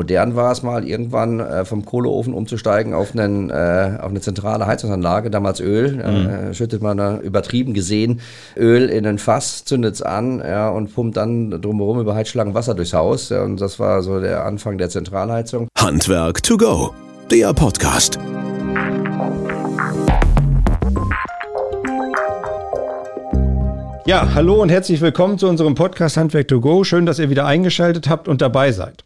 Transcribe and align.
modern 0.00 0.34
war 0.34 0.50
es 0.50 0.62
mal 0.62 0.88
irgendwann 0.88 1.40
äh, 1.40 1.66
vom 1.66 1.84
Kohleofen 1.84 2.32
umzusteigen 2.32 2.94
auf, 2.94 3.14
einen, 3.14 3.50
äh, 3.50 3.98
auf 4.00 4.08
eine 4.08 4.22
zentrale 4.22 4.66
Heizungsanlage, 4.66 5.30
damals 5.30 5.60
Öl. 5.60 5.92
Mhm. 5.92 6.50
Äh, 6.50 6.54
schüttet 6.54 6.80
man 6.80 6.96
da 6.96 7.18
übertrieben 7.18 7.74
gesehen 7.74 8.20
Öl 8.56 8.88
in 8.88 9.06
ein 9.06 9.18
Fass, 9.18 9.66
zündet 9.66 9.96
es 9.96 10.02
an 10.02 10.38
ja, 10.38 10.70
und 10.70 10.94
pumpt 10.94 11.18
dann 11.18 11.50
drumherum 11.50 12.00
über 12.00 12.14
Heizschlangen 12.14 12.54
Wasser 12.54 12.74
durchs 12.74 12.94
Haus. 12.94 13.28
Ja, 13.28 13.42
und 13.42 13.60
das 13.60 13.78
war 13.78 14.02
so 14.02 14.20
der 14.20 14.46
Anfang 14.46 14.78
der 14.78 14.88
Zentralheizung. 14.88 15.68
Handwerk 15.78 16.42
to 16.42 16.56
go, 16.56 16.94
der 17.30 17.52
Podcast. 17.52 18.18
Ja, 24.06 24.30
hallo 24.34 24.62
und 24.62 24.70
herzlich 24.70 25.02
willkommen 25.02 25.38
zu 25.38 25.46
unserem 25.46 25.74
Podcast 25.74 26.16
Handwerk 26.16 26.48
to 26.48 26.60
Go. 26.60 26.84
Schön, 26.84 27.04
dass 27.04 27.18
ihr 27.18 27.28
wieder 27.28 27.44
eingeschaltet 27.44 28.08
habt 28.08 28.28
und 28.28 28.40
dabei 28.40 28.72
seid. 28.72 29.04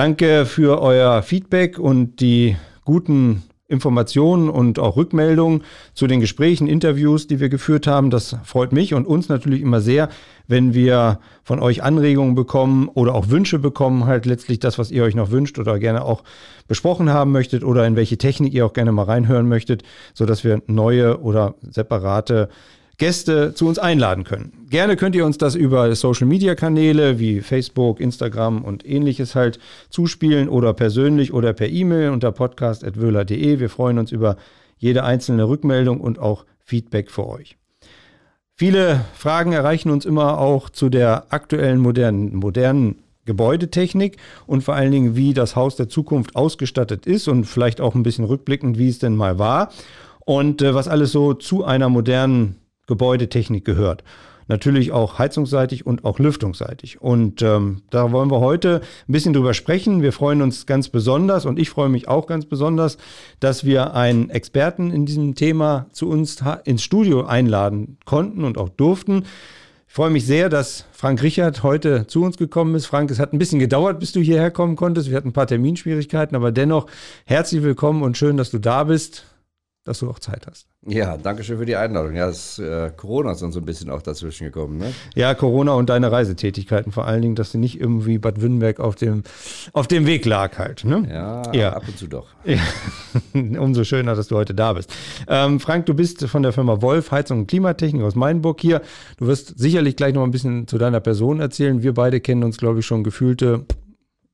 Danke 0.00 0.46
für 0.46 0.80
euer 0.80 1.22
Feedback 1.22 1.78
und 1.78 2.22
die 2.22 2.56
guten 2.86 3.42
Informationen 3.68 4.48
und 4.48 4.78
auch 4.78 4.96
Rückmeldungen 4.96 5.62
zu 5.92 6.06
den 6.06 6.20
Gesprächen, 6.20 6.68
Interviews, 6.68 7.26
die 7.26 7.38
wir 7.38 7.50
geführt 7.50 7.86
haben. 7.86 8.08
Das 8.08 8.34
freut 8.44 8.72
mich 8.72 8.94
und 8.94 9.06
uns 9.06 9.28
natürlich 9.28 9.60
immer 9.60 9.82
sehr, 9.82 10.08
wenn 10.48 10.72
wir 10.72 11.20
von 11.42 11.60
euch 11.60 11.82
Anregungen 11.82 12.34
bekommen 12.34 12.88
oder 12.88 13.14
auch 13.14 13.28
Wünsche 13.28 13.58
bekommen, 13.58 14.06
halt 14.06 14.24
letztlich 14.24 14.58
das, 14.58 14.78
was 14.78 14.90
ihr 14.90 15.04
euch 15.04 15.14
noch 15.14 15.32
wünscht 15.32 15.58
oder 15.58 15.78
gerne 15.78 16.02
auch 16.02 16.24
besprochen 16.66 17.10
haben 17.10 17.30
möchtet 17.30 17.62
oder 17.62 17.86
in 17.86 17.94
welche 17.94 18.16
Technik 18.16 18.54
ihr 18.54 18.64
auch 18.64 18.72
gerne 18.72 18.92
mal 18.92 19.04
reinhören 19.04 19.50
möchtet, 19.50 19.82
sodass 20.14 20.44
wir 20.44 20.62
neue 20.66 21.20
oder 21.20 21.56
separate 21.60 22.48
Gäste 23.00 23.54
zu 23.54 23.66
uns 23.66 23.78
einladen 23.78 24.24
können. 24.24 24.52
Gerne 24.68 24.94
könnt 24.94 25.16
ihr 25.16 25.24
uns 25.24 25.38
das 25.38 25.54
über 25.54 25.92
Social 25.96 26.26
Media 26.26 26.54
Kanäle 26.54 27.18
wie 27.18 27.40
Facebook, 27.40 27.98
Instagram 27.98 28.62
und 28.62 28.86
ähnliches 28.86 29.34
halt 29.34 29.58
zuspielen 29.88 30.50
oder 30.50 30.74
persönlich 30.74 31.32
oder 31.32 31.54
per 31.54 31.70
E-Mail 31.70 32.10
unter 32.10 32.30
podcast.wöhler.de. 32.30 33.58
Wir 33.58 33.70
freuen 33.70 33.98
uns 33.98 34.12
über 34.12 34.36
jede 34.76 35.02
einzelne 35.02 35.48
Rückmeldung 35.48 35.98
und 35.98 36.18
auch 36.18 36.44
Feedback 36.58 37.10
für 37.10 37.26
euch. 37.26 37.56
Viele 38.54 39.06
Fragen 39.14 39.52
erreichen 39.52 39.88
uns 39.88 40.04
immer 40.04 40.38
auch 40.38 40.68
zu 40.68 40.90
der 40.90 41.32
aktuellen 41.32 41.80
modernen, 41.80 42.36
modernen 42.36 42.96
Gebäudetechnik 43.24 44.18
und 44.46 44.62
vor 44.62 44.74
allen 44.74 44.92
Dingen, 44.92 45.16
wie 45.16 45.32
das 45.32 45.56
Haus 45.56 45.74
der 45.74 45.88
Zukunft 45.88 46.36
ausgestattet 46.36 47.06
ist 47.06 47.28
und 47.28 47.44
vielleicht 47.44 47.80
auch 47.80 47.94
ein 47.94 48.02
bisschen 48.02 48.26
rückblickend, 48.26 48.76
wie 48.76 48.90
es 48.90 48.98
denn 48.98 49.16
mal 49.16 49.38
war 49.38 49.72
und 50.26 50.60
äh, 50.60 50.74
was 50.74 50.86
alles 50.86 51.12
so 51.12 51.32
zu 51.32 51.64
einer 51.64 51.88
modernen 51.88 52.56
Gebäudetechnik 52.90 53.64
gehört. 53.64 54.04
Natürlich 54.48 54.90
auch 54.90 55.20
heizungsseitig 55.20 55.86
und 55.86 56.04
auch 56.04 56.18
lüftungsseitig. 56.18 57.00
Und 57.00 57.40
ähm, 57.40 57.82
da 57.90 58.10
wollen 58.10 58.32
wir 58.32 58.40
heute 58.40 58.80
ein 59.08 59.12
bisschen 59.12 59.32
drüber 59.32 59.54
sprechen. 59.54 60.02
Wir 60.02 60.12
freuen 60.12 60.42
uns 60.42 60.66
ganz 60.66 60.88
besonders 60.88 61.46
und 61.46 61.56
ich 61.56 61.70
freue 61.70 61.88
mich 61.88 62.08
auch 62.08 62.26
ganz 62.26 62.46
besonders, 62.46 62.98
dass 63.38 63.64
wir 63.64 63.94
einen 63.94 64.28
Experten 64.28 64.90
in 64.90 65.06
diesem 65.06 65.36
Thema 65.36 65.86
zu 65.92 66.08
uns 66.08 66.42
ins 66.64 66.82
Studio 66.82 67.24
einladen 67.26 67.96
konnten 68.04 68.42
und 68.42 68.58
auch 68.58 68.70
durften. 68.70 69.22
Ich 69.86 69.94
freue 69.94 70.10
mich 70.10 70.26
sehr, 70.26 70.48
dass 70.48 70.84
Frank 70.90 71.22
Richard 71.22 71.62
heute 71.62 72.08
zu 72.08 72.24
uns 72.24 72.36
gekommen 72.36 72.74
ist. 72.74 72.86
Frank, 72.86 73.12
es 73.12 73.20
hat 73.20 73.32
ein 73.32 73.38
bisschen 73.38 73.60
gedauert, 73.60 74.00
bis 74.00 74.10
du 74.10 74.20
hierher 74.20 74.50
kommen 74.50 74.74
konntest. 74.74 75.10
Wir 75.10 75.16
hatten 75.16 75.28
ein 75.28 75.32
paar 75.32 75.46
Terminschwierigkeiten, 75.46 76.34
aber 76.34 76.50
dennoch 76.50 76.86
herzlich 77.24 77.62
willkommen 77.62 78.02
und 78.02 78.18
schön, 78.18 78.36
dass 78.36 78.50
du 78.50 78.58
da 78.58 78.82
bist 78.82 79.29
dass 79.90 79.98
du 79.98 80.08
auch 80.08 80.20
Zeit 80.20 80.46
hast. 80.46 80.66
Ja, 80.86 81.16
danke 81.16 81.42
schön 81.42 81.58
für 81.58 81.66
die 81.66 81.74
Einladung. 81.74 82.14
Ja, 82.14 82.28
das, 82.28 82.60
äh, 82.60 82.92
Corona 82.96 83.32
ist 83.32 83.42
dann 83.42 83.50
so 83.50 83.58
ein 83.58 83.66
bisschen 83.66 83.90
auch 83.90 84.02
dazwischen 84.02 84.44
gekommen. 84.44 84.78
Ne? 84.78 84.94
Ja, 85.16 85.34
Corona 85.34 85.72
und 85.72 85.90
deine 85.90 86.12
Reisetätigkeiten 86.12 86.92
vor 86.92 87.06
allen 87.06 87.22
Dingen, 87.22 87.34
dass 87.34 87.50
du 87.50 87.58
nicht 87.58 87.80
irgendwie 87.80 88.18
Bad 88.18 88.40
Württemberg 88.40 88.78
auf 88.78 88.94
dem, 88.94 89.24
auf 89.72 89.88
dem 89.88 90.06
Weg 90.06 90.24
lag 90.26 90.58
halt. 90.58 90.84
Ne? 90.84 91.08
Ja, 91.10 91.52
ja, 91.52 91.72
ab 91.72 91.82
und 91.88 91.98
zu 91.98 92.06
doch. 92.06 92.28
Ja. 92.44 92.60
Umso 93.60 93.82
schöner, 93.82 94.14
dass 94.14 94.28
du 94.28 94.36
heute 94.36 94.54
da 94.54 94.74
bist. 94.74 94.94
Ähm, 95.26 95.58
Frank, 95.58 95.86
du 95.86 95.94
bist 95.94 96.24
von 96.28 96.44
der 96.44 96.52
Firma 96.52 96.80
Wolf 96.80 97.10
Heizung 97.10 97.40
und 97.40 97.46
Klimatechnik 97.48 98.02
aus 98.02 98.14
Mainburg 98.14 98.60
hier. 98.60 98.80
Du 99.18 99.26
wirst 99.26 99.58
sicherlich 99.58 99.96
gleich 99.96 100.14
noch 100.14 100.22
ein 100.22 100.30
bisschen 100.30 100.68
zu 100.68 100.78
deiner 100.78 101.00
Person 101.00 101.40
erzählen. 101.40 101.82
Wir 101.82 101.94
beide 101.94 102.20
kennen 102.20 102.44
uns, 102.44 102.58
glaube 102.58 102.78
ich, 102.78 102.86
schon 102.86 103.02
gefühlte 103.02 103.66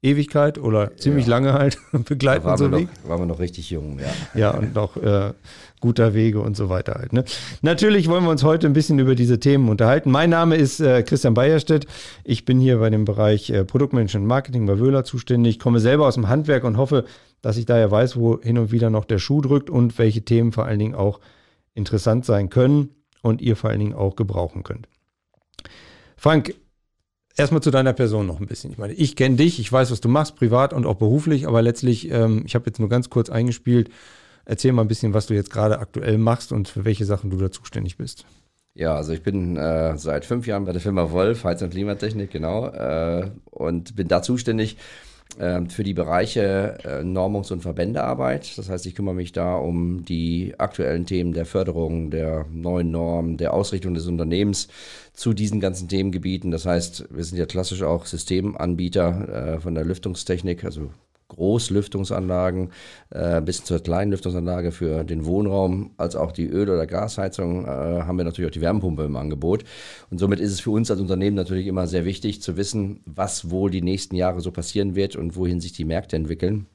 Ewigkeit 0.02 0.58
oder 0.58 0.96
ziemlich 0.96 1.26
ja. 1.26 1.30
lange 1.30 1.52
halt 1.54 1.78
begleiten. 1.92 2.44
Da 2.44 2.50
waren, 2.50 2.58
so 2.58 2.70
wir 2.70 2.80
noch, 2.80 2.88
waren 3.04 3.20
wir 3.20 3.26
noch 3.26 3.38
richtig 3.38 3.70
jung, 3.70 3.98
ja. 3.98 4.38
Ja, 4.38 4.50
und 4.50 4.74
noch 4.74 4.96
äh, 4.96 5.32
guter 5.80 6.14
Wege 6.14 6.40
und 6.40 6.56
so 6.56 6.68
weiter 6.68 6.94
halt. 6.94 7.12
Ne? 7.12 7.24
Natürlich 7.62 8.08
wollen 8.08 8.24
wir 8.24 8.30
uns 8.30 8.44
heute 8.44 8.66
ein 8.66 8.72
bisschen 8.72 8.98
über 8.98 9.14
diese 9.14 9.40
Themen 9.40 9.68
unterhalten. 9.68 10.10
Mein 10.10 10.30
Name 10.30 10.56
ist 10.56 10.80
äh, 10.80 11.02
Christian 11.02 11.34
Bayerstedt. 11.34 11.86
Ich 12.24 12.44
bin 12.44 12.60
hier 12.60 12.78
bei 12.78 12.90
dem 12.90 13.04
Bereich 13.04 13.50
äh, 13.50 13.64
Produktmanagement 13.64 14.24
und 14.24 14.28
Marketing 14.28 14.66
bei 14.66 14.78
Wöhler 14.78 15.04
zuständig. 15.04 15.56
Ich 15.56 15.58
komme 15.58 15.80
selber 15.80 16.06
aus 16.06 16.14
dem 16.14 16.28
Handwerk 16.28 16.64
und 16.64 16.76
hoffe, 16.76 17.04
dass 17.40 17.56
ich 17.56 17.66
daher 17.66 17.90
weiß, 17.90 18.16
wo 18.16 18.40
hin 18.40 18.58
und 18.58 18.72
wieder 18.72 18.90
noch 18.90 19.04
der 19.04 19.18
Schuh 19.18 19.40
drückt 19.40 19.70
und 19.70 19.98
welche 19.98 20.22
Themen 20.22 20.52
vor 20.52 20.66
allen 20.66 20.78
Dingen 20.78 20.94
auch 20.94 21.20
interessant 21.74 22.24
sein 22.24 22.50
können 22.50 22.90
und 23.22 23.40
ihr 23.40 23.56
vor 23.56 23.70
allen 23.70 23.80
Dingen 23.80 23.94
auch 23.94 24.16
gebrauchen 24.16 24.62
könnt. 24.62 24.88
Frank, 26.16 26.54
Erstmal 27.36 27.62
zu 27.62 27.70
deiner 27.70 27.92
Person 27.92 28.26
noch 28.26 28.40
ein 28.40 28.46
bisschen. 28.46 28.72
Ich 28.72 28.78
meine, 28.78 28.94
ich 28.94 29.14
kenne 29.14 29.36
dich, 29.36 29.60
ich 29.60 29.70
weiß, 29.70 29.90
was 29.90 30.00
du 30.00 30.08
machst, 30.08 30.36
privat 30.36 30.72
und 30.72 30.86
auch 30.86 30.94
beruflich, 30.94 31.46
aber 31.46 31.60
letztlich, 31.60 32.10
ähm, 32.10 32.44
ich 32.46 32.54
habe 32.54 32.64
jetzt 32.66 32.78
nur 32.78 32.88
ganz 32.88 33.10
kurz 33.10 33.28
eingespielt. 33.28 33.90
Erzähl 34.46 34.72
mal 34.72 34.82
ein 34.82 34.88
bisschen, 34.88 35.12
was 35.12 35.26
du 35.26 35.34
jetzt 35.34 35.50
gerade 35.50 35.78
aktuell 35.78 36.16
machst 36.16 36.52
und 36.52 36.68
für 36.68 36.84
welche 36.84 37.04
Sachen 37.04 37.30
du 37.30 37.36
da 37.36 37.50
zuständig 37.50 37.98
bist. 37.98 38.24
Ja, 38.74 38.94
also 38.94 39.12
ich 39.12 39.22
bin 39.22 39.56
äh, 39.56 39.98
seit 39.98 40.24
fünf 40.24 40.46
Jahren 40.46 40.64
bei 40.64 40.72
der 40.72 40.80
Firma 40.80 41.10
Wolf, 41.10 41.44
Heiz- 41.44 41.62
und 41.62 41.70
Klimatechnik, 41.70 42.30
genau, 42.30 42.68
äh, 42.68 43.30
und 43.50 43.96
bin 43.96 44.08
da 44.08 44.22
zuständig 44.22 44.76
für 45.68 45.84
die 45.84 45.92
Bereiche 45.92 46.78
äh, 46.84 47.02
Normungs- 47.02 47.52
und 47.52 47.60
Verbändearbeit. 47.60 48.56
Das 48.56 48.70
heißt, 48.70 48.86
ich 48.86 48.94
kümmere 48.94 49.14
mich 49.14 49.32
da 49.32 49.56
um 49.56 50.04
die 50.04 50.54
aktuellen 50.56 51.04
Themen 51.04 51.32
der 51.32 51.44
Förderung, 51.44 52.10
der 52.10 52.46
neuen 52.50 52.90
Normen, 52.90 53.36
der 53.36 53.52
Ausrichtung 53.52 53.92
des 53.92 54.06
Unternehmens 54.06 54.68
zu 55.12 55.34
diesen 55.34 55.60
ganzen 55.60 55.88
Themengebieten. 55.88 56.50
Das 56.50 56.64
heißt, 56.64 57.08
wir 57.10 57.24
sind 57.24 57.38
ja 57.38 57.46
klassisch 57.46 57.82
auch 57.82 58.06
Systemanbieter 58.06 59.56
äh, 59.56 59.60
von 59.60 59.74
der 59.74 59.84
Lüftungstechnik, 59.84 60.64
also 60.64 60.90
Großlüftungsanlagen 61.36 62.72
äh, 63.10 63.40
bis 63.40 63.62
zur 63.64 63.80
kleinen 63.80 64.10
Lüftungsanlage 64.10 64.72
für 64.72 65.04
den 65.04 65.24
Wohnraum, 65.24 65.92
als 65.96 66.16
auch 66.16 66.32
die 66.32 66.46
Öl- 66.46 66.70
oder 66.70 66.86
Gasheizung, 66.86 67.64
äh, 67.64 67.68
haben 67.68 68.16
wir 68.18 68.24
natürlich 68.24 68.50
auch 68.50 68.54
die 68.54 68.60
Wärmepumpe 68.60 69.04
im 69.04 69.16
Angebot. 69.16 69.64
Und 70.10 70.18
somit 70.18 70.40
ist 70.40 70.52
es 70.52 70.60
für 70.60 70.70
uns 70.70 70.90
als 70.90 71.00
Unternehmen 71.00 71.36
natürlich 71.36 71.66
immer 71.66 71.86
sehr 71.86 72.04
wichtig 72.04 72.42
zu 72.42 72.56
wissen, 72.56 73.00
was 73.06 73.50
wohl 73.50 73.70
die 73.70 73.82
nächsten 73.82 74.16
Jahre 74.16 74.40
so 74.40 74.50
passieren 74.50 74.96
wird 74.96 75.16
und 75.16 75.36
wohin 75.36 75.60
sich 75.60 75.72
die 75.72 75.84
Märkte 75.84 76.16
entwickeln. 76.16 76.66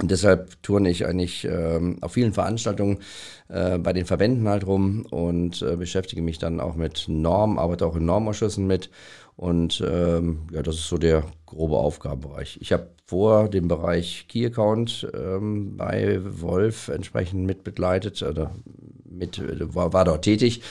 Und 0.00 0.10
deshalb 0.10 0.62
turne 0.62 0.88
ich 0.88 1.04
eigentlich 1.04 1.44
ähm, 1.44 1.98
auf 2.00 2.12
vielen 2.12 2.32
Veranstaltungen 2.32 3.00
äh, 3.48 3.76
bei 3.76 3.92
den 3.92 4.06
Verbänden 4.06 4.48
halt 4.48 4.66
rum 4.66 5.04
und 5.10 5.60
äh, 5.60 5.76
beschäftige 5.76 6.22
mich 6.22 6.38
dann 6.38 6.60
auch 6.60 6.76
mit 6.76 7.04
Normen, 7.08 7.58
arbeite 7.58 7.86
auch 7.86 7.96
in 7.96 8.06
Normausschüssen 8.06 8.66
mit. 8.66 8.88
Und 9.36 9.84
ähm, 9.86 10.46
ja, 10.50 10.62
das 10.62 10.76
ist 10.76 10.88
so 10.88 10.96
der 10.96 11.24
grobe 11.44 11.76
Aufgabenbereich. 11.76 12.58
Ich 12.62 12.72
habe 12.72 12.88
vor 13.12 13.50
dem 13.50 13.68
Bereich 13.68 14.24
Key 14.26 14.46
Account 14.46 15.06
ähm, 15.12 15.76
bei 15.76 16.18
Wolf 16.24 16.88
entsprechend 16.88 17.44
mitbegleitet 17.44 18.22
oder 18.22 18.52
mit, 19.04 19.38
war, 19.74 19.92
war 19.92 20.06
dort 20.06 20.24
tätig 20.24 20.62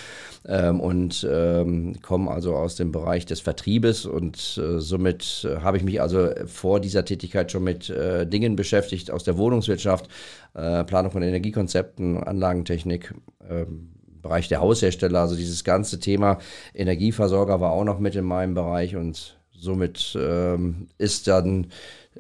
ähm, 0.47 0.79
und 0.79 1.27
ähm, 1.31 2.01
komme 2.01 2.31
also 2.31 2.55
aus 2.55 2.77
dem 2.77 2.91
Bereich 2.91 3.27
des 3.27 3.41
Vertriebes 3.41 4.07
und 4.07 4.57
äh, 4.57 4.79
somit 4.79 5.47
äh, 5.47 5.57
habe 5.57 5.77
ich 5.77 5.83
mich 5.83 6.01
also 6.01 6.29
vor 6.47 6.79
dieser 6.79 7.05
Tätigkeit 7.05 7.51
schon 7.51 7.63
mit 7.63 7.91
äh, 7.91 8.25
Dingen 8.25 8.55
beschäftigt 8.55 9.11
aus 9.11 9.23
der 9.23 9.37
Wohnungswirtschaft, 9.37 10.07
äh, 10.55 10.83
Planung 10.83 11.11
von 11.11 11.21
Energiekonzepten, 11.21 12.23
Anlagentechnik. 12.23 13.13
Ähm, 13.47 13.91
Bereich 14.23 14.47
der 14.47 14.61
Haushersteller, 14.61 15.19
also 15.19 15.35
dieses 15.35 15.63
ganze 15.63 15.99
Thema 15.99 16.37
Energieversorger 16.75 17.59
war 17.59 17.71
auch 17.71 17.83
noch 17.83 17.97
mit 17.97 18.15
in 18.15 18.25
meinem 18.25 18.53
Bereich 18.53 18.95
und 18.95 19.35
somit 19.61 20.17
ähm, 20.19 20.87
ist 20.97 21.27
dann 21.27 21.67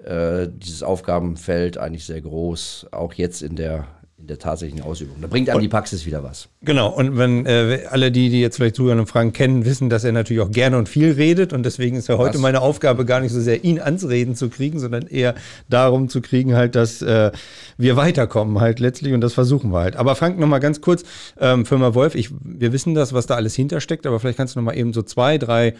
äh, 0.03 0.47
dieses 0.49 0.83
Aufgabenfeld 0.83 1.77
eigentlich 1.77 2.05
sehr 2.05 2.21
groß, 2.21 2.87
auch 2.91 3.13
jetzt 3.13 3.41
in 3.41 3.55
der 3.55 3.87
in 4.21 4.27
der 4.27 4.37
tatsächlichen 4.37 4.83
Ausübung. 4.85 5.15
Da 5.19 5.27
bringt 5.27 5.49
einem 5.49 5.61
die 5.61 5.67
Praxis 5.67 6.05
wieder 6.05 6.23
was. 6.23 6.47
Genau, 6.61 6.89
und 6.89 7.17
wenn 7.17 7.45
äh, 7.47 7.85
alle 7.89 8.11
die, 8.11 8.29
die 8.29 8.39
jetzt 8.39 8.57
vielleicht 8.57 8.75
zuhören 8.75 8.99
und 8.99 9.07
Frank 9.07 9.33
kennen, 9.33 9.65
wissen, 9.65 9.89
dass 9.89 10.03
er 10.03 10.11
natürlich 10.11 10.43
auch 10.43 10.51
gerne 10.51 10.77
und 10.77 10.87
viel 10.87 11.13
redet 11.13 11.53
und 11.53 11.63
deswegen 11.63 11.97
ist 11.97 12.07
ja 12.07 12.19
heute 12.19 12.35
was? 12.35 12.41
meine 12.41 12.61
Aufgabe 12.61 13.03
gar 13.05 13.19
nicht 13.19 13.31
so 13.31 13.41
sehr, 13.41 13.63
ihn 13.63 13.79
ans 13.79 14.07
Reden 14.07 14.35
zu 14.35 14.49
kriegen, 14.49 14.79
sondern 14.79 15.07
eher 15.07 15.33
darum 15.69 16.07
zu 16.07 16.21
kriegen 16.21 16.55
halt, 16.55 16.75
dass 16.75 17.01
äh, 17.01 17.31
wir 17.77 17.95
weiterkommen 17.95 18.59
halt 18.59 18.79
letztlich 18.79 19.13
und 19.13 19.21
das 19.21 19.33
versuchen 19.33 19.71
wir 19.71 19.79
halt. 19.79 19.95
Aber 19.95 20.15
Frank, 20.15 20.37
nochmal 20.37 20.59
ganz 20.59 20.81
kurz, 20.81 21.03
ähm, 21.39 21.65
Firma 21.65 21.95
Wolf, 21.95 22.13
ich, 22.13 22.29
wir 22.43 22.71
wissen 22.73 22.93
das, 22.93 23.13
was 23.13 23.25
da 23.25 23.35
alles 23.35 23.55
hintersteckt, 23.55 24.05
aber 24.05 24.19
vielleicht 24.19 24.37
kannst 24.37 24.55
du 24.55 24.59
nochmal 24.59 24.77
eben 24.77 24.93
so 24.93 25.01
zwei, 25.01 25.39
drei 25.39 25.73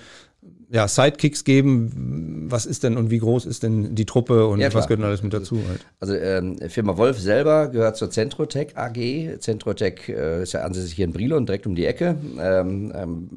ja, 0.71 0.88
Sidekicks 0.88 1.44
geben. 1.44 2.47
Was 2.50 2.65
ist 2.65 2.83
denn 2.83 2.97
und 2.97 3.12
wie 3.12 3.19
groß 3.19 3.45
ist 3.45 3.63
denn 3.63 3.94
die 3.94 4.06
Truppe 4.06 4.47
und 4.47 4.59
ja, 4.59 4.73
was 4.73 4.88
gehört 4.88 5.00
denn 5.01 5.07
alles 5.07 5.21
mit 5.21 5.33
dazu? 5.33 5.59
Halt? 5.68 5.85
Also 6.00 6.15
ähm, 6.15 6.57
Firma 6.69 6.97
Wolf 6.97 7.19
selber 7.19 7.68
gehört 7.68 7.97
zur 7.97 8.09
Centrotech 8.09 8.77
AG. 8.77 9.39
Centrotech 9.39 10.07
äh, 10.07 10.44
ist 10.44 10.53
ja 10.53 10.62
ansässig 10.62 10.94
hier 10.94 11.06
in 11.06 11.13
Brilon, 11.13 11.45
direkt 11.45 11.68
um 11.68 11.75
die 11.75 11.85
Ecke. 11.85 12.15
Ähm, 12.39 12.91
ähm, 12.95 13.29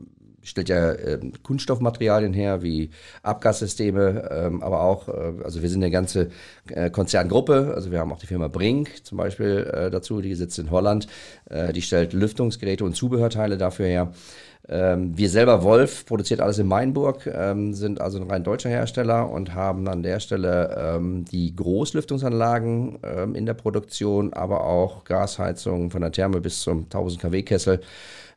stellt 0.45 0.69
ja 0.69 0.93
äh, 0.93 1.19
Kunststoffmaterialien 1.43 2.33
her, 2.33 2.63
wie 2.63 2.91
Abgassysteme, 3.23 4.29
ähm, 4.31 4.63
aber 4.63 4.83
auch, 4.83 5.09
äh, 5.09 5.33
also 5.43 5.63
wir 5.63 5.69
sind 5.69 5.83
eine 5.83 5.91
ganze 5.91 6.31
äh, 6.69 6.91
Konzerngruppe, 6.91 7.73
also 7.75 7.91
wir 7.91 7.99
haben 7.99 8.13
auch 8.13 8.19
die 8.19 8.27
Firma 8.27 8.49
Brink 8.49 9.05
zum 9.05 9.19
Beispiel 9.19 9.71
äh, 9.73 9.91
dazu, 9.91 10.21
die 10.21 10.35
sitzt 10.35 10.59
in 10.59 10.71
Holland, 10.71 11.09
äh, 11.47 11.73
die 11.73 11.83
stellt 11.83 12.13
Lüftungsgeräte 12.13 12.85
und 12.85 12.95
Zubehörteile 12.95 13.57
dafür 13.57 13.87
her. 13.87 14.13
Ähm, 14.67 15.17
wir 15.17 15.29
selber, 15.29 15.63
Wolf, 15.63 16.07
produziert 16.07 16.41
alles 16.41 16.59
in 16.59 16.67
Mainburg, 16.67 17.27
ähm, 17.27 17.75
sind 17.75 18.01
also 18.01 18.19
ein 18.19 18.31
rein 18.31 18.45
deutscher 18.45 18.71
Hersteller 18.71 19.29
und 19.31 19.55
haben 19.55 19.87
an 19.89 20.03
der 20.03 20.21
Stelle 20.21 20.75
ähm, 20.79 21.27
die 21.27 21.55
Großlüftungsanlagen 21.55 22.99
ähm, 23.03 23.35
in 23.35 23.45
der 23.45 23.55
Produktion, 23.55 24.33
aber 24.33 24.65
auch 24.65 25.05
Gasheizungen 25.05 25.91
von 25.91 26.01
der 26.01 26.13
Therme 26.13 26.41
bis 26.41 26.61
zum 26.61 26.85
1000 26.85 27.21
kW 27.21 27.43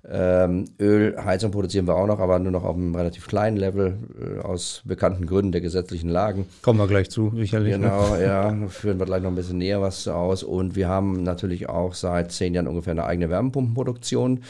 Ähm, 0.10 0.66
Ölheizung 0.80 1.52
produzieren 1.52 1.86
wir 1.86 1.96
auch 1.96 2.08
noch, 2.08 2.20
aber 2.20 2.40
nur 2.40 2.52
noch 2.52 2.64
auf 2.64 2.76
einem 2.76 2.96
relativ 2.96 3.28
kleinen 3.28 3.58
Level 3.58 3.98
äh, 4.22 4.40
aus 4.40 4.82
bekannten 4.86 5.26
Gründen 5.26 5.52
der 5.52 5.62
gesetzlichen 5.62 6.10
Lagen. 6.10 6.46
Kommen 6.62 6.80
wir 6.80 6.88
gleich 6.88 7.10
zu, 7.10 7.34
sicherlich. 7.36 7.74
Ne? 7.74 7.80
Genau, 7.80 8.16
ne? 8.16 8.24
ja, 8.24 8.68
führen 8.70 9.00
wir 9.00 9.06
gleich 9.06 9.22
noch 9.22 9.30
ein 9.30 9.36
bisschen 9.36 9.58
näher 9.58 9.82
was 9.82 10.08
aus. 10.08 10.44
Und 10.44 10.76
wir 10.76 10.88
haben 10.88 11.24
natürlich 11.24 11.68
auch 11.68 11.94
seit 11.94 12.32
zehn 12.32 12.54
Jahren 12.54 12.68
ungefähr 12.68 12.92
eine 12.92 13.06
eigene 13.06 13.30
Wärmepumpenproduktion 13.30 14.44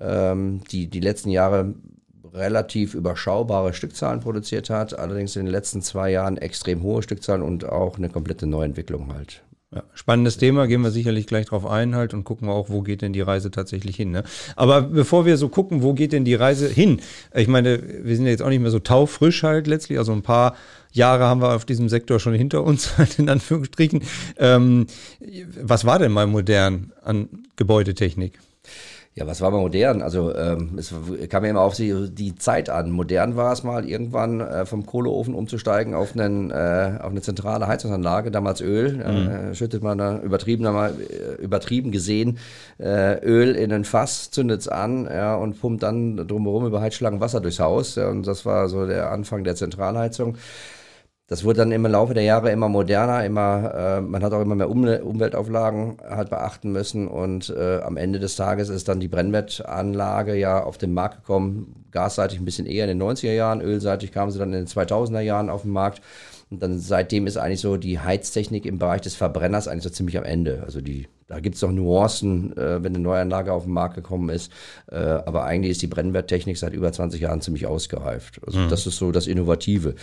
ähm, 0.00 0.62
die 0.70 0.88
die 0.88 1.00
letzten 1.00 1.30
Jahre 1.30 1.74
relativ 2.32 2.94
überschaubare 2.94 3.74
Stückzahlen 3.74 4.20
produziert 4.20 4.70
hat, 4.70 4.98
allerdings 4.98 5.36
in 5.36 5.44
den 5.44 5.52
letzten 5.52 5.82
zwei 5.82 6.10
Jahren 6.10 6.38
extrem 6.38 6.82
hohe 6.82 7.02
Stückzahlen 7.02 7.42
und 7.42 7.68
auch 7.68 7.98
eine 7.98 8.08
komplette 8.08 8.46
Neuentwicklung 8.46 9.12
halt. 9.12 9.42
Ja, 9.74 9.84
spannendes 9.94 10.36
Thema, 10.36 10.66
gehen 10.66 10.82
wir 10.82 10.90
sicherlich 10.90 11.26
gleich 11.26 11.46
drauf 11.46 11.64
ein 11.64 11.94
halt 11.94 12.12
und 12.12 12.24
gucken 12.24 12.50
auch, 12.50 12.68
wo 12.68 12.82
geht 12.82 13.00
denn 13.00 13.14
die 13.14 13.22
Reise 13.22 13.50
tatsächlich 13.50 13.96
hin. 13.96 14.10
Ne? 14.10 14.22
Aber 14.54 14.82
bevor 14.82 15.24
wir 15.24 15.38
so 15.38 15.48
gucken, 15.48 15.82
wo 15.82 15.94
geht 15.94 16.12
denn 16.12 16.26
die 16.26 16.34
Reise 16.34 16.68
hin? 16.68 17.00
Ich 17.34 17.48
meine, 17.48 17.82
wir 18.02 18.14
sind 18.14 18.26
ja 18.26 18.32
jetzt 18.32 18.42
auch 18.42 18.50
nicht 18.50 18.60
mehr 18.60 18.70
so 18.70 18.80
taufrisch 18.80 19.42
halt 19.44 19.66
letztlich, 19.66 19.98
also 19.98 20.12
ein 20.12 20.20
paar 20.20 20.56
Jahre 20.92 21.24
haben 21.24 21.40
wir 21.40 21.54
auf 21.54 21.64
diesem 21.64 21.88
Sektor 21.88 22.20
schon 22.20 22.34
hinter 22.34 22.64
uns, 22.64 22.98
halt 22.98 23.18
in 23.18 23.30
Anführungsstrichen. 23.30 24.02
Ähm, 24.36 24.88
was 25.62 25.86
war 25.86 25.98
denn 25.98 26.12
mal 26.12 26.26
modern 26.26 26.92
an 27.02 27.30
Gebäudetechnik? 27.56 28.38
Ja, 29.14 29.26
was 29.26 29.42
war 29.42 29.50
mal 29.50 29.60
modern? 29.60 30.00
Also 30.00 30.34
ähm, 30.34 30.78
es 30.78 30.94
kam 31.28 31.44
ja 31.44 31.50
immer 31.50 31.60
auf 31.60 31.76
die, 31.76 32.34
Zeit 32.36 32.70
an. 32.70 32.90
Modern 32.90 33.36
war 33.36 33.52
es 33.52 33.62
mal 33.62 33.84
irgendwann 33.84 34.40
äh, 34.40 34.64
vom 34.64 34.86
Kohleofen 34.86 35.34
umzusteigen 35.34 35.94
auf, 35.94 36.16
einen, 36.16 36.50
äh, 36.50 36.98
auf 36.98 37.10
eine 37.10 37.20
zentrale 37.20 37.66
Heizungsanlage, 37.66 38.30
damals 38.30 38.62
Öl. 38.62 38.94
Mhm. 38.94 39.28
Äh, 39.28 39.54
schüttet 39.54 39.82
man 39.82 39.98
da 39.98 40.18
übertrieben, 40.18 40.64
mal, 40.64 40.94
äh, 40.98 41.42
übertrieben 41.42 41.90
gesehen 41.90 42.38
äh, 42.78 43.22
Öl 43.22 43.54
in 43.54 43.70
ein 43.70 43.84
Fass, 43.84 44.30
zündet 44.30 44.62
es 44.62 44.68
an 44.68 45.04
ja, 45.04 45.34
und 45.34 45.60
pumpt 45.60 45.82
dann 45.82 46.16
drumherum 46.26 46.64
über 46.64 46.80
Heizschlagen 46.80 47.20
Wasser 47.20 47.42
durchs 47.42 47.60
Haus. 47.60 47.96
Ja, 47.96 48.08
und 48.08 48.26
das 48.26 48.46
war 48.46 48.70
so 48.70 48.86
der 48.86 49.10
Anfang 49.10 49.44
der 49.44 49.56
Zentralheizung. 49.56 50.38
Das 51.28 51.44
wurde 51.44 51.58
dann 51.58 51.72
im 51.72 51.86
Laufe 51.86 52.14
der 52.14 52.24
Jahre 52.24 52.50
immer 52.50 52.68
moderner, 52.68 53.24
immer, 53.24 53.74
äh, 53.74 54.00
man 54.00 54.22
hat 54.22 54.32
auch 54.32 54.42
immer 54.42 54.54
mehr 54.54 54.68
um 54.68 54.84
Umweltauflagen 54.84 55.98
halt 56.06 56.30
beachten 56.30 56.72
müssen 56.72 57.08
und 57.08 57.48
äh, 57.48 57.80
am 57.80 57.96
Ende 57.96 58.18
des 58.18 58.36
Tages 58.36 58.68
ist 58.68 58.88
dann 58.88 59.00
die 59.00 59.08
Brennwettanlage 59.08 60.34
ja 60.34 60.62
auf 60.62 60.78
den 60.78 60.92
Markt 60.92 61.18
gekommen, 61.18 61.86
gasseitig 61.90 62.38
ein 62.38 62.44
bisschen 62.44 62.66
eher 62.66 62.90
in 62.90 62.98
den 62.98 63.08
90er 63.08 63.32
Jahren, 63.32 63.60
ölseitig 63.60 64.12
kam 64.12 64.30
sie 64.30 64.38
dann 64.38 64.52
in 64.52 64.64
den 64.64 64.66
2000er 64.66 65.20
Jahren 65.20 65.48
auf 65.48 65.62
den 65.62 65.70
Markt 65.70 66.02
und 66.52 66.62
dann 66.62 66.78
seitdem 66.78 67.26
ist 67.26 67.38
eigentlich 67.38 67.62
so 67.62 67.78
die 67.78 67.98
Heiztechnik 67.98 68.66
im 68.66 68.78
Bereich 68.78 69.00
des 69.00 69.14
Verbrenners 69.14 69.68
eigentlich 69.68 69.84
so 69.84 69.88
ziemlich 69.88 70.18
am 70.18 70.24
Ende. 70.24 70.62
Also 70.62 70.82
die, 70.82 71.08
da 71.26 71.40
gibt 71.40 71.54
es 71.54 71.62
noch 71.62 71.72
Nuancen, 71.72 72.54
äh, 72.58 72.84
wenn 72.84 72.94
eine 72.94 73.02
Neuanlage 73.02 73.54
auf 73.54 73.64
den 73.64 73.72
Markt 73.72 73.94
gekommen 73.94 74.28
ist. 74.28 74.52
Äh, 74.90 74.96
aber 74.98 75.44
eigentlich 75.44 75.70
ist 75.70 75.80
die 75.80 75.86
Brennwerttechnik 75.86 76.58
seit 76.58 76.74
über 76.74 76.92
20 76.92 77.22
Jahren 77.22 77.40
ziemlich 77.40 77.66
ausgereift. 77.66 78.38
Also 78.46 78.58
mhm. 78.58 78.68
das 78.68 78.86
ist 78.86 78.98
so 78.98 79.12
das 79.12 79.28
Innovative 79.28 79.94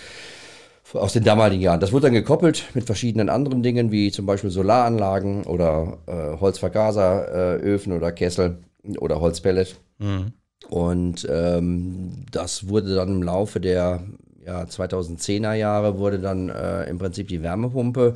aus 0.94 1.14
den 1.14 1.24
damaligen 1.24 1.62
Jahren. 1.62 1.80
Das 1.80 1.92
wurde 1.92 2.08
dann 2.08 2.14
gekoppelt 2.14 2.66
mit 2.74 2.86
verschiedenen 2.86 3.30
anderen 3.30 3.64
Dingen, 3.64 3.92
wie 3.92 4.12
zum 4.12 4.26
Beispiel 4.26 4.50
Solaranlagen 4.50 5.44
oder 5.44 6.00
äh, 6.08 6.40
Holzvergaseröfen 6.40 7.92
äh, 7.92 7.96
oder 7.96 8.12
Kessel 8.12 8.60
oder 9.00 9.20
Holzpellet. 9.20 9.76
Mhm. 10.00 10.34
Und 10.70 11.28
ähm, 11.30 12.26
das 12.32 12.68
wurde 12.68 12.96
dann 12.96 13.10
im 13.10 13.24
Laufe 13.24 13.60
der 13.60 14.02
ja, 14.46 14.64
2010er 14.64 15.54
Jahre 15.54 15.98
wurde 16.00 16.20
dann 16.20 16.50
äh, 16.50 16.86
im 16.86 16.98
Prinzip 16.98 17.28
die 17.28 17.44
Wärmepumpe 17.44 18.14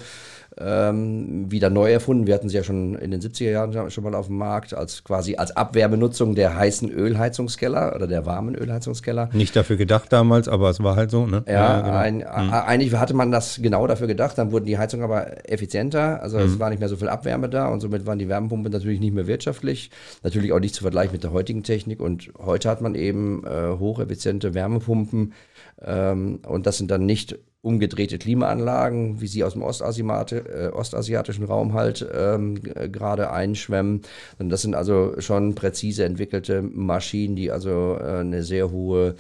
ähm, 0.58 1.52
wieder 1.52 1.70
neu 1.70 1.92
erfunden. 1.92 2.28
Wir 2.28 2.36
hatten 2.36 2.50
sie 2.50 2.58
ja 2.58 2.64
schon 2.64 2.96
in 2.96 3.12
den 3.12 3.22
70er 3.22 3.52
Jahren 3.52 3.92
schon 3.92 4.04
mal 4.04 4.16
auf 4.16 4.28
dem 4.28 4.38
Markt, 4.38 4.74
als 4.74 5.04
quasi 5.04 5.36
als 5.36 5.56
Abwehrbenutzung 5.56 6.36
der 6.36 6.56
heißen 6.56 6.90
Ölheizungskeller 6.90 7.96
oder 7.96 8.08
der 8.08 8.26
warmen 8.26 8.56
Ölheizungskeller. 8.56 9.30
Nicht 9.34 9.56
dafür 9.56 9.78
gedacht 9.78 10.12
damals, 10.14 10.48
aber 10.48 10.70
es 10.70 10.82
war 10.84 10.96
halt 10.96 11.12
so, 11.12 11.26
ne? 11.26 11.44
Ja, 11.48 11.54
ja 11.54 11.82
genau. 11.82 11.98
ein, 11.98 12.48
mhm. 12.48 12.54
eigentlich 12.54 12.94
hatte 12.96 13.14
man 13.14 13.32
das 13.32 13.60
genau 13.62 13.88
dafür 13.88 14.08
gedacht, 14.08 14.38
dann 14.38 14.52
wurden 14.52 14.66
die 14.66 14.78
Heizungen 14.78 15.04
aber 15.04 15.50
effizienter, 15.50 16.22
also 16.22 16.38
mhm. 16.38 16.46
es 16.46 16.60
war 16.60 16.70
nicht 16.70 16.80
mehr 16.80 16.90
so 16.90 16.98
viel 16.98 17.10
Abwärme 17.10 17.50
da 17.50 17.68
und 17.68 17.80
somit 17.80 18.06
waren 18.06 18.20
die 18.20 18.30
Wärmepumpen 18.30 18.72
natürlich 18.72 19.00
nicht 19.00 19.14
mehr 19.14 19.28
wirtschaftlich. 19.28 19.90
Natürlich 20.24 20.54
auch 20.54 20.60
nicht 20.60 20.76
zu 20.76 20.84
vergleichen 20.84 21.14
mit 21.14 21.24
der 21.24 21.32
heutigen 21.32 21.64
Technik 21.64 22.00
und 22.00 22.32
heute 22.40 22.70
hat 22.70 22.82
man 22.82 22.96
eben 22.96 23.44
äh, 23.46 23.78
hocheffiziente 23.80 24.54
Wärmepumpen 24.54 25.34
ähm, 25.82 26.40
und 26.46 26.68
das 26.68 26.78
sind 26.78 26.92
dann 26.92 27.06
nicht 27.06 27.38
umgedrehte 27.64 28.18
Klimaanlagen, 28.20 29.22
wie 29.22 29.28
sie 29.28 29.44
aus 29.44 29.54
dem 29.54 29.64
äh, 29.64 30.68
ostasiatischen 30.68 31.46
Raum 31.46 31.74
halt 31.74 32.06
ähm, 32.14 32.62
gerade 32.62 33.32
einschwemmen. 33.32 34.02
Und 34.38 34.50
das 34.50 34.62
sind 34.62 34.76
also 34.76 35.20
schon 35.20 35.56
präzise 35.56 36.04
entwickelte 36.04 36.62
Maschinen, 36.62 37.38
die 37.38 37.52
also 37.52 37.98
äh, 38.00 38.20
eine 38.20 38.44
sehr 38.44 38.70
hohe 38.70 39.16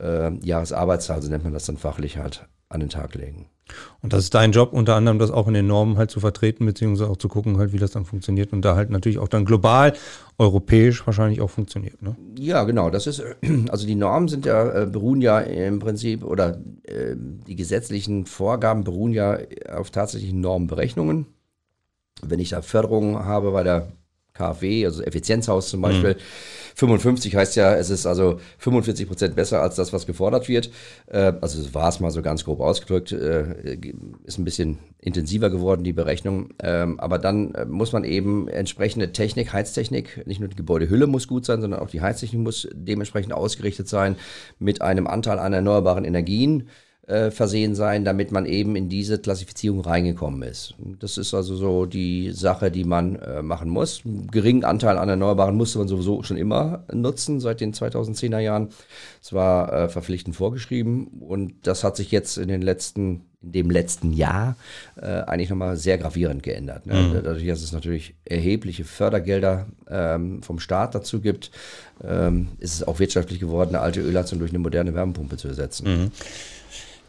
äh, 0.00 0.34
Jahresarbeitszahl, 0.38 1.20
so 1.20 1.28
nennt 1.28 1.44
man 1.44 1.52
das 1.52 1.66
dann 1.66 1.76
fachlich 1.76 2.16
halt, 2.16 2.48
an 2.70 2.80
den 2.80 2.88
Tag 2.88 3.14
legen. 3.14 3.46
Und 4.00 4.12
das 4.12 4.24
ist 4.24 4.34
dein 4.34 4.52
Job, 4.52 4.72
unter 4.72 4.94
anderem 4.94 5.18
das 5.18 5.30
auch 5.30 5.48
in 5.48 5.54
den 5.54 5.66
Normen 5.66 5.96
halt 5.98 6.10
zu 6.10 6.20
vertreten, 6.20 6.66
beziehungsweise 6.66 7.10
auch 7.10 7.16
zu 7.16 7.28
gucken 7.28 7.58
halt, 7.58 7.72
wie 7.72 7.78
das 7.78 7.90
dann 7.92 8.04
funktioniert 8.04 8.52
und 8.52 8.62
da 8.62 8.76
halt 8.76 8.90
natürlich 8.90 9.18
auch 9.18 9.28
dann 9.28 9.44
global, 9.44 9.92
europäisch 10.38 11.06
wahrscheinlich 11.06 11.40
auch 11.40 11.50
funktioniert. 11.50 12.02
Ne? 12.02 12.16
Ja, 12.38 12.64
genau. 12.64 12.90
Das 12.90 13.06
ist, 13.06 13.22
also 13.68 13.86
die 13.86 13.94
Normen 13.94 14.28
sind 14.28 14.46
ja, 14.46 14.82
äh, 14.82 14.86
beruhen 14.86 15.20
ja 15.20 15.38
im 15.40 15.78
Prinzip 15.78 16.24
oder 16.24 16.58
äh, 16.84 17.14
die 17.16 17.56
gesetzlichen 17.56 18.26
Vorgaben 18.26 18.84
beruhen 18.84 19.12
ja 19.12 19.38
auf 19.74 19.90
tatsächlichen 19.90 20.40
Normenberechnungen. 20.40 21.26
Wenn 22.22 22.40
ich 22.40 22.50
da 22.50 22.62
Förderungen 22.62 23.24
habe 23.24 23.50
bei 23.52 23.62
der 23.62 23.92
KfW, 24.34 24.86
also 24.86 25.02
Effizienzhaus 25.02 25.68
zum 25.68 25.82
Beispiel. 25.82 26.14
Mhm. 26.14 26.18
55 26.74 27.36
heißt 27.36 27.56
ja, 27.56 27.74
es 27.74 27.90
ist 27.90 28.06
also 28.06 28.40
45 28.58 29.06
Prozent 29.06 29.34
besser 29.36 29.62
als 29.62 29.76
das, 29.76 29.92
was 29.92 30.06
gefordert 30.06 30.48
wird. 30.48 30.70
Äh, 31.06 31.32
also 31.40 31.74
war 31.74 31.88
es 31.88 32.00
mal 32.00 32.10
so 32.10 32.22
ganz 32.22 32.44
grob 32.44 32.60
ausgedrückt, 32.60 33.12
äh, 33.12 33.76
ist 34.24 34.38
ein 34.38 34.44
bisschen 34.44 34.78
intensiver 34.98 35.50
geworden, 35.50 35.84
die 35.84 35.92
Berechnung. 35.92 36.50
Ähm, 36.62 36.98
aber 37.00 37.18
dann 37.18 37.54
äh, 37.54 37.64
muss 37.64 37.92
man 37.92 38.04
eben 38.04 38.48
entsprechende 38.48 39.12
Technik, 39.12 39.52
Heiztechnik, 39.52 40.26
nicht 40.26 40.40
nur 40.40 40.48
die 40.48 40.56
Gebäudehülle 40.56 41.06
muss 41.06 41.28
gut 41.28 41.44
sein, 41.44 41.60
sondern 41.60 41.80
auch 41.80 41.90
die 41.90 42.00
Heiztechnik 42.00 42.40
muss 42.40 42.68
dementsprechend 42.72 43.32
ausgerichtet 43.32 43.88
sein 43.88 44.16
mit 44.58 44.82
einem 44.82 45.06
Anteil 45.06 45.38
an 45.38 45.52
erneuerbaren 45.52 46.04
Energien 46.04 46.68
äh, 47.06 47.30
versehen 47.30 47.74
sein, 47.74 48.04
damit 48.04 48.30
man 48.30 48.46
eben 48.46 48.76
in 48.76 48.88
diese 48.88 49.18
Klassifizierung 49.18 49.80
reingekommen 49.80 50.42
ist. 50.42 50.74
Das 51.00 51.18
ist 51.18 51.34
also 51.34 51.56
so 51.56 51.84
die 51.84 52.30
Sache, 52.30 52.70
die 52.70 52.84
man 52.84 53.16
äh, 53.16 53.42
machen 53.42 53.70
muss. 53.70 54.02
Einen 54.04 54.28
geringen 54.30 54.64
Anteil 54.64 54.98
an 54.98 55.08
Erneuerbaren 55.08 55.56
musste 55.56 55.78
man 55.78 55.88
sowieso 55.88 56.22
schon 56.22 56.36
immer 56.36 56.84
nutzen 56.92 57.40
seit 57.40 57.60
den 57.60 57.72
2010er 57.74 58.38
Jahren. 58.38 58.68
Es 59.20 59.32
war 59.32 59.72
äh, 59.72 59.88
verpflichtend 59.88 60.36
vorgeschrieben 60.36 61.08
und 61.20 61.54
das 61.64 61.82
hat 61.82 61.96
sich 61.96 62.12
jetzt 62.12 62.38
in 62.38 62.48
den 62.48 62.62
letzten 62.62 63.22
in 63.42 63.50
dem 63.50 63.70
letzten 63.70 64.12
Jahr 64.12 64.54
äh, 64.94 65.06
eigentlich 65.06 65.50
nochmal 65.50 65.76
sehr 65.76 65.98
gravierend 65.98 66.44
geändert. 66.44 66.86
Ne? 66.86 66.94
Mhm. 66.94 67.14
Dadurch, 67.14 67.44
dass 67.44 67.62
es 67.62 67.72
natürlich 67.72 68.14
erhebliche 68.24 68.84
Fördergelder 68.84 69.66
ähm, 69.90 70.44
vom 70.44 70.60
Staat 70.60 70.94
dazu 70.94 71.20
gibt, 71.20 71.50
ähm, 72.04 72.50
ist 72.60 72.74
es 72.74 72.86
auch 72.86 73.00
wirtschaftlich 73.00 73.40
geworden, 73.40 73.74
eine 73.74 73.80
alte 73.80 74.00
Ölheizung 74.00 74.38
durch 74.38 74.52
eine 74.52 74.60
moderne 74.60 74.94
Wärmepumpe 74.94 75.36
zu 75.36 75.48
ersetzen. 75.48 75.88
Mhm. 75.88 76.10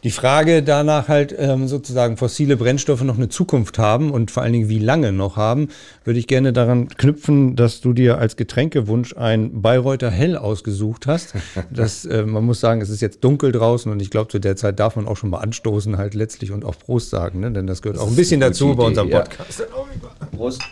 Die 0.04 0.10
Frage 0.10 0.62
danach 0.62 1.08
halt 1.08 1.34
ähm, 1.36 1.66
sozusagen 1.66 2.18
fossile 2.18 2.58
Brennstoffe 2.58 3.02
noch 3.02 3.16
eine 3.16 3.30
Zukunft 3.30 3.78
haben 3.78 4.10
und 4.10 4.30
vor 4.30 4.42
allen 4.42 4.52
Dingen 4.52 4.68
wie 4.68 4.78
lange 4.78 5.12
noch 5.12 5.36
haben, 5.36 5.68
würde 6.04 6.18
ich 6.18 6.26
gerne 6.26 6.52
daran 6.52 6.88
knüpfen, 6.88 7.56
dass 7.56 7.80
du 7.80 7.94
dir 7.94 8.18
als 8.18 8.36
Getränkewunsch 8.36 9.16
ein 9.16 9.62
Bayreuther 9.62 10.10
Hell 10.10 10.36
ausgesucht 10.36 11.06
hast. 11.06 11.34
Das, 11.70 12.04
äh, 12.04 12.24
man 12.24 12.44
muss 12.44 12.60
sagen, 12.60 12.82
es 12.82 12.90
ist 12.90 13.00
jetzt 13.00 13.24
dunkel 13.24 13.50
draußen 13.50 13.90
und 13.90 14.00
ich 14.00 14.10
glaube, 14.10 14.28
zu 14.28 14.38
der 14.38 14.54
Zeit 14.54 14.78
darf 14.78 14.96
man 14.96 15.08
auch 15.08 15.16
schon 15.16 15.30
mal 15.30 15.38
anstoßen 15.38 15.96
halt 15.96 16.14
letztlich 16.14 16.52
und 16.52 16.64
auch 16.64 16.78
Prost 16.78 17.10
sagen, 17.10 17.40
ne? 17.40 17.50
denn 17.50 17.66
das 17.66 17.80
gehört 17.80 17.96
das 17.96 18.04
auch 18.04 18.08
ein 18.08 18.16
bisschen 18.16 18.40
dazu 18.40 18.66
Idee, 18.66 18.74
bei 18.76 18.84
unserem 18.84 19.10
Podcast. 19.10 19.60
Ja. 19.60 20.26
Prost. 20.36 20.62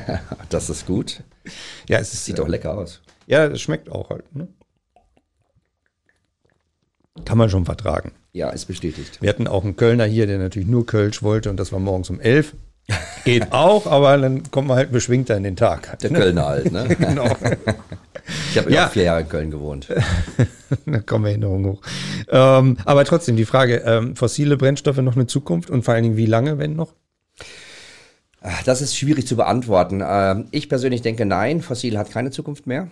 das 0.48 0.68
ist 0.68 0.86
gut. 0.86 1.22
Ja, 1.88 1.98
es 1.98 2.12
ist, 2.12 2.24
sieht 2.24 2.38
doch 2.38 2.48
lecker 2.48 2.76
aus. 2.76 3.00
Ja, 3.26 3.46
es 3.46 3.60
schmeckt 3.60 3.90
auch 3.90 4.10
halt. 4.10 4.34
Ne? 4.34 4.48
Kann 7.24 7.38
man 7.38 7.48
schon 7.48 7.64
vertragen. 7.64 8.12
Ja, 8.32 8.50
ist 8.50 8.66
bestätigt. 8.66 9.20
Wir 9.20 9.28
hatten 9.28 9.48
auch 9.48 9.64
einen 9.64 9.76
Kölner 9.76 10.04
hier, 10.04 10.26
der 10.26 10.38
natürlich 10.38 10.68
nur 10.68 10.86
Kölsch 10.86 11.22
wollte 11.22 11.50
und 11.50 11.58
das 11.58 11.72
war 11.72 11.80
morgens 11.80 12.10
um 12.10 12.20
elf. 12.20 12.54
Geht 13.24 13.52
auch, 13.52 13.86
aber 13.86 14.16
dann 14.18 14.50
kommt 14.50 14.68
man 14.68 14.76
halt 14.76 14.92
beschwingter 14.92 15.36
in 15.36 15.42
den 15.42 15.56
Tag. 15.56 15.98
Der 16.00 16.10
Kölner 16.10 16.46
halt, 16.46 16.72
ne? 16.72 16.88
genau. 16.98 17.36
Ich 18.50 18.58
habe 18.58 18.72
ja 18.72 18.88
vier 18.88 19.04
Jahre 19.04 19.22
in 19.22 19.28
Köln 19.28 19.50
gewohnt. 19.50 19.88
da 20.86 21.00
kommen 21.00 21.26
Erinnerungen 21.26 21.72
hoch. 21.72 21.82
Ähm, 22.28 22.76
aber 22.84 23.04
trotzdem 23.04 23.36
die 23.36 23.44
Frage, 23.44 23.82
ähm, 23.84 24.14
fossile 24.14 24.56
Brennstoffe 24.56 24.98
noch 24.98 25.16
eine 25.16 25.26
Zukunft 25.26 25.70
und 25.70 25.84
vor 25.84 25.94
allen 25.94 26.04
Dingen 26.04 26.16
wie 26.16 26.26
lange, 26.26 26.58
wenn 26.58 26.76
noch? 26.76 26.94
Das 28.64 28.80
ist 28.80 28.96
schwierig 28.96 29.26
zu 29.26 29.36
beantworten. 29.36 30.02
Ähm, 30.04 30.46
ich 30.50 30.68
persönlich 30.68 31.02
denke, 31.02 31.26
nein, 31.26 31.60
fossil 31.60 31.98
hat 31.98 32.10
keine 32.10 32.30
Zukunft 32.30 32.66
mehr. 32.66 32.88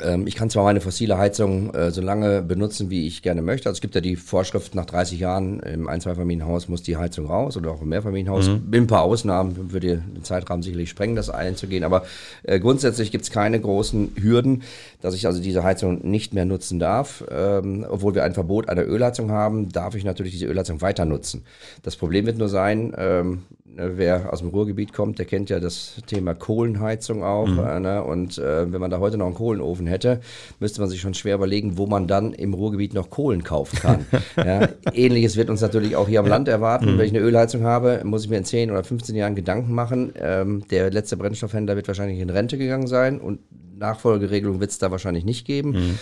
Ähm, 0.00 0.26
ich 0.26 0.36
kann 0.36 0.48
zwar 0.48 0.64
meine 0.64 0.80
fossile 0.80 1.18
Heizung 1.18 1.74
äh, 1.74 1.90
so 1.90 2.00
lange 2.00 2.42
benutzen, 2.42 2.88
wie 2.90 3.06
ich 3.06 3.22
gerne 3.22 3.42
möchte. 3.42 3.68
Also 3.68 3.78
es 3.78 3.80
gibt 3.80 3.94
ja 3.94 4.00
die 4.00 4.16
Vorschrift, 4.16 4.74
nach 4.74 4.84
30 4.84 5.18
Jahren 5.18 5.60
im 5.60 5.88
Ein-, 5.88 6.00
Zweifamilienhaus 6.00 6.68
muss 6.68 6.82
die 6.82 6.96
Heizung 6.96 7.26
raus 7.26 7.56
oder 7.56 7.72
auch 7.72 7.82
im 7.82 7.88
Mehrfamilienhaus. 7.88 8.48
Mhm. 8.48 8.62
Mit 8.70 8.80
ein 8.82 8.86
paar 8.86 9.02
Ausnahmen 9.02 9.72
würde 9.72 9.98
den 9.98 10.22
Zeitrahmen 10.22 10.62
sicherlich 10.62 10.90
sprengen, 10.90 11.16
das 11.16 11.30
einzugehen. 11.30 11.82
Aber 11.82 12.04
äh, 12.44 12.60
grundsätzlich 12.60 13.10
gibt 13.10 13.24
es 13.24 13.30
keine 13.30 13.60
großen 13.60 14.12
Hürden, 14.20 14.62
dass 15.00 15.14
ich 15.14 15.26
also 15.26 15.40
diese 15.40 15.64
Heizung 15.64 16.08
nicht 16.08 16.32
mehr 16.32 16.44
nutzen 16.44 16.78
darf. 16.78 17.24
Ähm, 17.30 17.84
obwohl 17.88 18.14
wir 18.14 18.24
ein 18.24 18.34
Verbot 18.34 18.68
einer 18.68 18.86
Ölheizung 18.86 19.32
haben, 19.32 19.70
darf 19.70 19.96
ich 19.96 20.04
natürlich 20.04 20.32
diese 20.32 20.46
Ölheizung 20.46 20.80
weiter 20.80 21.04
nutzen. 21.04 21.44
Das 21.82 21.96
Problem 21.96 22.26
wird 22.26 22.38
nur 22.38 22.48
sein, 22.48 22.94
ähm, 22.96 23.42
wer 23.76 24.32
aus 24.32 24.40
dem 24.40 24.48
Ruhrgebiet 24.48 24.92
kommt, 24.92 25.18
der 25.18 25.26
kennt 25.26 25.50
ja 25.50 25.60
das 25.60 26.02
Thema 26.06 26.34
Kohlenheizung 26.34 27.22
auch. 27.22 27.46
Mhm. 27.46 27.58
Äh, 27.58 27.80
ne? 27.80 28.04
Und 28.04 28.38
äh, 28.38 28.72
wenn 28.72 28.80
man 28.80 28.90
da 28.90 28.98
heute 28.98 29.16
noch 29.18 29.26
einen 29.26 29.34
Kohlenofen 29.34 29.86
hätte, 29.86 30.20
müsste 30.58 30.80
man 30.80 30.90
sich 30.90 31.00
schon 31.00 31.14
schwer 31.14 31.36
überlegen, 31.36 31.78
wo 31.78 31.86
man 31.86 32.06
dann 32.06 32.32
im 32.32 32.54
Ruhrgebiet 32.54 32.94
noch 32.94 33.10
Kohlen 33.10 33.44
kaufen 33.44 33.78
kann. 33.78 34.06
ja? 34.36 34.68
Ähnliches 34.92 35.36
wird 35.36 35.50
uns 35.50 35.60
natürlich 35.60 35.96
auch 35.96 36.08
hier 36.08 36.20
am 36.20 36.26
Land 36.26 36.48
erwarten. 36.48 36.94
Mhm. 36.94 36.98
Wenn 36.98 37.06
ich 37.06 37.14
eine 37.14 37.24
Ölheizung 37.24 37.62
habe, 37.62 38.00
muss 38.04 38.24
ich 38.24 38.30
mir 38.30 38.38
in 38.38 38.44
10 38.44 38.70
oder 38.70 38.82
15 38.82 39.14
Jahren 39.14 39.34
Gedanken 39.34 39.74
machen. 39.74 40.12
Ähm, 40.16 40.64
der 40.70 40.90
letzte 40.90 41.16
Brennstoffhändler 41.16 41.76
wird 41.76 41.88
wahrscheinlich 41.88 42.20
in 42.20 42.30
Rente 42.30 42.58
gegangen 42.58 42.86
sein 42.86 43.20
und 43.20 43.40
Nachfolgeregelung 43.78 44.60
wird 44.60 44.70
es 44.70 44.78
da 44.78 44.90
wahrscheinlich 44.90 45.24
nicht 45.24 45.46
geben. 45.46 45.70
Mhm 45.70 45.98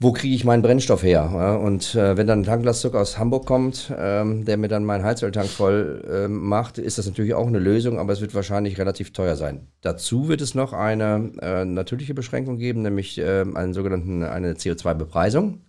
wo 0.00 0.12
kriege 0.12 0.34
ich 0.34 0.44
meinen 0.44 0.62
Brennstoff 0.62 1.02
her? 1.02 1.60
Und 1.62 1.94
äh, 1.94 2.16
wenn 2.16 2.26
dann 2.26 2.40
ein 2.40 2.44
Tanklastzug 2.44 2.94
aus 2.94 3.18
Hamburg 3.18 3.46
kommt, 3.46 3.92
ähm, 3.96 4.44
der 4.44 4.56
mir 4.56 4.68
dann 4.68 4.84
meinen 4.84 5.04
Heizöltank 5.04 5.48
voll 5.48 6.04
äh, 6.08 6.28
macht, 6.28 6.78
ist 6.78 6.98
das 6.98 7.06
natürlich 7.06 7.34
auch 7.34 7.46
eine 7.46 7.58
Lösung, 7.58 7.98
aber 7.98 8.12
es 8.12 8.20
wird 8.20 8.34
wahrscheinlich 8.34 8.78
relativ 8.78 9.12
teuer 9.12 9.36
sein. 9.36 9.68
Dazu 9.80 10.28
wird 10.28 10.40
es 10.40 10.54
noch 10.54 10.72
eine 10.72 11.32
äh, 11.40 11.64
natürliche 11.64 12.14
Beschränkung 12.14 12.58
geben, 12.58 12.82
nämlich 12.82 13.18
äh, 13.18 13.44
einen 13.54 13.74
sogenannten 13.74 14.22
eine 14.24 14.54
CO2-Bepreisung. 14.54 15.60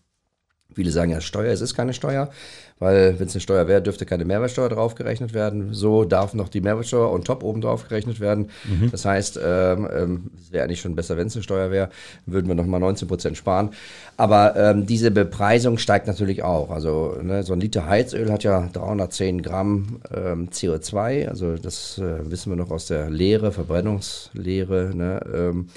Viele 0.74 0.92
sagen 0.92 1.12
ja 1.12 1.22
Steuer, 1.22 1.54
es 1.54 1.62
ist 1.62 1.76
keine 1.76 1.94
Steuer 1.94 2.30
weil 2.80 3.18
wenn 3.20 3.28
es 3.28 3.34
eine 3.34 3.42
Steuer 3.42 3.68
wäre, 3.68 3.82
dürfte 3.82 4.06
keine 4.06 4.26
Mehrwertsteuer 4.26 4.68
draufgerechnet 4.68 5.34
werden. 5.34 5.74
So 5.74 6.04
darf 6.04 6.34
noch 6.34 6.50
die 6.50 6.60
Mehrwertsteuer 6.60 7.10
on 7.10 7.24
top 7.24 7.44
oben 7.44 7.62
drauf 7.62 7.88
gerechnet 7.88 8.20
werden. 8.20 8.50
Mhm. 8.66 8.92
Das 8.92 9.06
heißt, 9.06 9.40
ähm, 9.42 9.88
ähm, 9.96 10.32
es 10.42 10.52
wäre 10.52 10.66
eigentlich 10.66 10.82
schon 10.82 10.96
besser, 10.96 11.16
wenn 11.16 11.28
es 11.28 11.36
eine 11.36 11.44
Steuer 11.44 11.72
wäre, 11.72 11.90
würden 12.26 12.48
wir 12.48 12.56
nochmal 12.56 12.82
19 12.82 13.08
Prozent 13.08 13.38
sparen. 13.38 13.70
Aber 14.18 14.56
ähm, 14.58 14.86
diese 14.86 15.12
Bepreisung 15.12 15.78
steigt 15.78 16.08
natürlich 16.08 16.44
auch. 16.44 16.70
Also 16.70 17.18
ne, 17.22 17.44
so 17.44 17.54
ein 17.54 17.62
Liter 17.62 17.86
Heizöl 17.86 18.32
hat 18.32 18.44
ja 18.44 18.68
310 18.74 19.42
Gramm 19.42 20.02
ähm, 20.14 20.50
CO2. 20.50 21.30
Also 21.30 21.56
das 21.56 21.98
äh, 21.98 22.30
wissen 22.30 22.52
wir 22.52 22.58
noch 22.58 22.72
aus 22.72 22.88
der 22.88 23.10
Lehre, 23.10 23.54
Verbrennungslehre. 23.54 24.92
Ne, 24.94 25.22
ähm, 25.34 25.68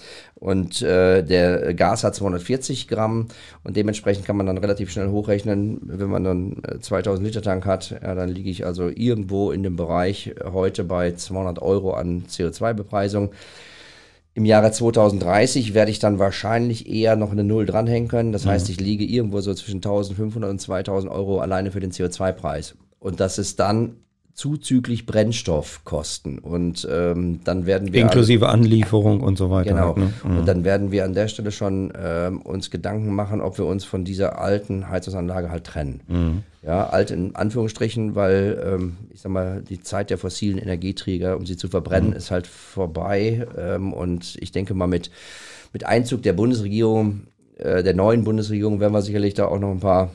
und 0.41 0.83
äh, 0.83 1.25
der 1.25 1.75
Gas 1.75 2.05
hat 2.05 2.15
240 2.15 2.87
Gramm 2.87 3.27
und 3.65 3.77
dementsprechend 3.77 4.25
kann 4.25 4.37
man 4.37 4.47
dann 4.47 4.59
relativ 4.59 4.91
schnell 4.91 5.09
hochrechnen, 5.09 5.81
wenn 5.83 6.09
man 6.09 6.23
dann 6.23 6.63
2000 6.89 7.25
äh, 7.25 7.29
Liter 7.29 7.43
Tank 7.43 7.67
hat, 7.67 7.91
ja, 7.91 8.15
dann 8.15 8.29
liege 8.29 8.51
ich 8.51 8.67
also 8.67 8.89
irgendwo 8.89 9.51
in 9.51 9.63
dem 9.63 9.77
Bereich 9.77 10.35
heute 10.45 10.85
bei 10.85 11.13
200 11.13 11.61
Euro 11.63 11.93
an 11.93 12.25
CO2-Bepreisung. 12.29 13.31
Im 14.35 14.45
Jahre 14.45 14.71
2030 14.71 15.75
werde 15.75 15.91
ich 15.91 15.99
dann 15.99 16.19
wahrscheinlich 16.19 16.89
eher 16.89 17.17
noch 17.17 17.33
eine 17.33 17.45
Null 17.45 17.67
dranhängen 17.67 18.09
können. 18.09 18.33
Das 18.33 18.45
mhm. 18.45 18.51
heißt, 18.51 18.69
ich 18.69 18.81
liege 18.81 19.05
irgendwo 19.05 19.41
so 19.41 19.53
zwischen 19.55 19.79
1500 19.79 20.51
und 20.51 20.61
2000 20.61 21.13
Euro 21.13 21.41
alleine 21.41 21.73
für 21.73 21.81
den 21.81 21.91
CO2-Preis. 21.91 22.77
Und 23.01 23.21
das 23.21 23.39
ist 23.39 23.59
dann 23.59 23.97
zuzüglich 24.39 25.05
Brennstoffkosten. 25.05 26.39
Und 26.39 26.87
ähm, 26.89 27.41
dann 27.43 27.67
werden 27.67 27.93
wir. 27.93 28.03
Inklusive 28.03 28.49
alle, 28.49 28.63
Anlieferung 28.63 29.21
und 29.21 29.37
so 29.37 29.51
weiter. 29.51 29.71
Genau. 29.71 29.87
Halt, 29.89 29.97
ne? 29.97 30.13
mhm. 30.23 30.39
Und 30.39 30.47
dann 30.47 30.63
werden 30.63 30.93
wir 30.93 31.05
an 31.05 31.13
der 31.13 31.27
Stelle 31.27 31.51
schon 31.51 31.93
ähm, 32.01 32.41
uns 32.43 32.71
Gedanken 32.71 33.17
machen, 33.17 33.41
ob 33.41 33.59
wir 33.59 33.67
uns 33.67 33.85
von 33.85 34.05
dieser 34.05 34.41
alten 34.41 34.89
Heizungsanlage 34.89 35.51
halt 35.51 35.65
trennen. 35.65 36.03
Mhm. 36.07 36.43
Ja, 36.63 36.87
alt 36.89 37.11
in 37.11 37.35
Anführungsstrichen, 37.35 38.15
weil 38.15 38.63
ähm, 38.65 38.97
ich 39.13 39.23
sag 39.23 39.33
mal, 39.33 39.61
die 39.69 39.81
Zeit 39.81 40.09
der 40.09 40.19
fossilen 40.19 40.59
Energieträger, 40.59 41.37
um 41.37 41.45
sie 41.45 41.57
zu 41.57 41.67
verbrennen, 41.67 42.11
mhm. 42.11 42.17
ist 42.17 42.31
halt 42.31 42.47
vorbei. 42.47 43.45
Ähm, 43.59 43.93
und 43.93 44.37
ich 44.41 44.53
denke 44.53 44.73
mal, 44.73 44.87
mit, 44.87 45.11
mit 45.73 45.85
Einzug 45.85 46.23
der 46.23 46.33
Bundesregierung, 46.33 47.23
äh, 47.57 47.83
der 47.83 47.95
neuen 47.95 48.23
Bundesregierung, 48.23 48.79
werden 48.79 48.93
wir 48.93 49.03
sicherlich 49.03 49.35
da 49.35 49.47
auch 49.47 49.59
noch 49.59 49.73
ein 49.73 49.81
paar 49.81 50.11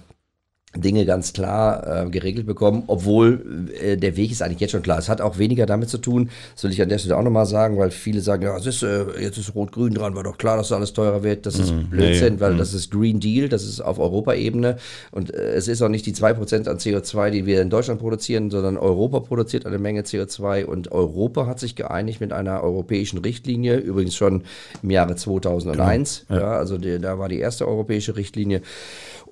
Dinge 0.75 1.05
ganz 1.05 1.33
klar 1.33 2.05
äh, 2.05 2.09
geregelt 2.09 2.47
bekommen, 2.47 2.83
obwohl 2.87 3.69
äh, 3.79 3.95
der 3.95 4.17
Weg 4.17 4.31
ist 4.31 4.41
eigentlich 4.41 4.59
jetzt 4.59 4.71
schon 4.71 4.81
klar. 4.81 4.97
Es 4.97 5.07
hat 5.07 5.21
auch 5.21 5.37
weniger 5.37 5.65
damit 5.65 5.89
zu 5.89 5.99
tun, 5.99 6.29
das 6.55 6.63
will 6.63 6.71
ich 6.71 6.81
an 6.81 6.89
der 6.89 6.97
Stelle 6.97 7.15
auch 7.15 7.23
nochmal 7.23 7.45
sagen, 7.45 7.77
weil 7.77 7.91
viele 7.91 8.21
sagen, 8.21 8.43
ja, 8.43 8.57
es 8.57 8.65
ist, 8.65 8.81
äh, 8.81 9.05
jetzt 9.21 9.37
ist 9.37 9.53
Rot-Grün 9.53 9.93
dran, 9.93 10.15
war 10.15 10.23
doch 10.23 10.37
klar, 10.37 10.57
dass 10.57 10.71
alles 10.71 10.93
teurer 10.93 11.21
wird. 11.23 11.45
Das 11.45 11.59
ist 11.59 11.71
mm, 11.71 11.89
Blödsinn, 11.91 12.35
nee, 12.35 12.39
weil 12.39 12.55
mm. 12.55 12.57
das 12.57 12.73
ist 12.73 12.89
Green 12.89 13.19
Deal, 13.19 13.49
das 13.49 13.63
ist 13.63 13.81
auf 13.81 13.99
Europaebene 13.99 14.77
und 15.11 15.33
äh, 15.33 15.53
es 15.53 15.67
ist 15.67 15.81
auch 15.83 15.89
nicht 15.89 16.07
die 16.07 16.15
2% 16.15 16.67
an 16.67 16.77
CO2, 16.77 17.29
die 17.29 17.45
wir 17.45 17.61
in 17.61 17.69
Deutschland 17.69 17.99
produzieren, 17.99 18.49
sondern 18.49 18.77
Europa 18.77 19.19
produziert 19.19 19.67
eine 19.67 19.77
Menge 19.77 20.01
CO2 20.01 20.65
und 20.65 20.91
Europa 20.91 21.45
hat 21.45 21.59
sich 21.59 21.75
geeinigt 21.75 22.19
mit 22.19 22.33
einer 22.33 22.63
europäischen 22.63 23.19
Richtlinie, 23.19 23.77
übrigens 23.77 24.15
schon 24.15 24.43
im 24.81 24.89
Jahre 24.89 25.15
2001, 25.15 26.25
genau. 26.27 26.39
ja. 26.39 26.47
ja. 26.47 26.57
also 26.57 26.79
die, 26.79 26.99
da 26.99 27.19
war 27.19 27.29
die 27.29 27.39
erste 27.39 27.67
europäische 27.67 28.15
Richtlinie 28.15 28.61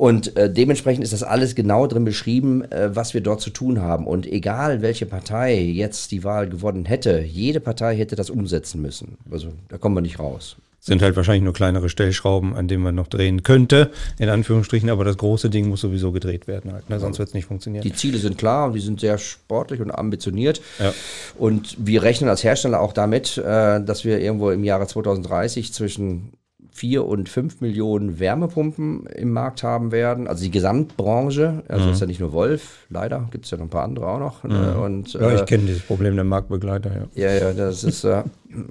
und 0.02 0.36
äh, 0.36 0.52
dementsprechend 0.52 1.04
ist 1.04 1.14
das 1.14 1.22
alles 1.22 1.54
genau 1.54 1.86
drin 1.86 2.06
beschrieben, 2.06 2.64
äh, 2.72 2.90
was 2.96 3.14
wir 3.14 3.22
dort 3.22 3.40
zu 3.40 3.52
tun 3.52 3.82
haben. 3.84 4.08
Und 4.08 4.26
egal, 4.26 4.82
welche 4.82 5.06
Partei 5.06 5.62
jetzt 5.62 6.10
die 6.10 6.24
Wahl 6.24 6.50
gewonnen 6.50 6.86
hätte, 6.86 7.22
jede 7.22 7.60
Partei 7.60 7.96
hätte 7.96 8.16
das 8.16 8.32
umsetzen 8.32 8.82
müssen. 8.82 9.20
Also 9.30 9.50
da 9.70 9.78
kommen 9.78 9.96
wir 9.96 10.02
nicht 10.02 10.18
raus 10.18 10.56
sind 10.84 11.04
halt 11.04 11.16
wahrscheinlich 11.16 11.44
nur 11.44 11.54
kleinere 11.54 11.90
Stellschrauben, 11.90 12.56
an 12.56 12.68
denen 12.68 12.82
man 12.82 12.96
noch 12.96 13.06
drehen 13.06 13.44
könnte, 13.44 13.92
in 14.18 14.30
Anführungsstrichen, 14.30 14.90
aber 14.90 15.04
das 15.04 15.16
große 15.16 15.52
Ding 15.52 15.70
muss 15.70 15.82
sowieso 15.82 16.12
gedreht 16.12 16.48
werden 16.48 16.74
halt, 16.74 16.90
ne? 16.90 17.00
sonst 17.00 17.20
wird 17.20 17.28
es 17.28 17.36
nicht 17.36 17.46
funktionieren. 17.46 17.84
Die 17.84 17.94
Ziele 17.94 18.18
sind 18.18 18.40
klar 18.40 18.66
und 18.66 18.74
die 18.74 18.80
sind 18.80 19.00
sehr 19.00 19.20
sportlich 19.20 19.80
und 19.80 19.92
ambitioniert. 19.92 20.60
Ja. 20.80 20.92
Und 21.38 21.78
wir 21.78 22.02
rechnen 22.02 22.32
als 22.32 22.44
Hersteller 22.44 22.82
auch 22.82 22.94
damit, 22.94 23.38
äh, 23.38 23.80
dass 23.80 24.06
wir 24.06 24.20
irgendwo 24.20 24.50
im 24.50 24.64
Jahre 24.64 24.88
2030 24.88 25.72
zwischen 25.72 26.34
vier 26.74 27.06
und 27.06 27.28
fünf 27.28 27.60
Millionen 27.60 28.20
Wärmepumpen 28.20 29.06
im 29.08 29.34
Markt 29.34 29.62
haben 29.62 29.92
werden. 29.92 30.28
Also 30.28 30.44
die 30.44 30.52
Gesamtbranche, 30.52 31.64
also 31.68 31.86
mhm. 31.86 31.92
ist 31.92 32.00
ja 32.00 32.08
nicht 32.08 32.22
nur 32.22 32.32
Wolf, 32.32 32.86
leider 32.90 33.28
gibt 33.30 33.46
es 33.46 33.52
ja 33.52 33.58
noch 33.58 33.66
ein 33.66 33.70
paar 33.70 33.84
andere 33.84 34.08
auch 34.08 34.20
noch. 34.20 34.44
Ne? 34.46 34.74
Mhm. 34.76 34.82
Und, 34.82 35.14
ja, 35.14 35.34
ich 35.34 35.42
äh, 35.42 35.46
kenne 35.46 35.66
dieses 35.66 35.84
Problem 35.84 36.16
der 36.16 36.24
Marktbegleiter, 36.24 36.90
ja. 36.90 37.24
Ja, 37.24 37.34
ja, 37.34 37.54
das 37.54 37.84
ist, 37.84 38.06
äh, 38.06 38.24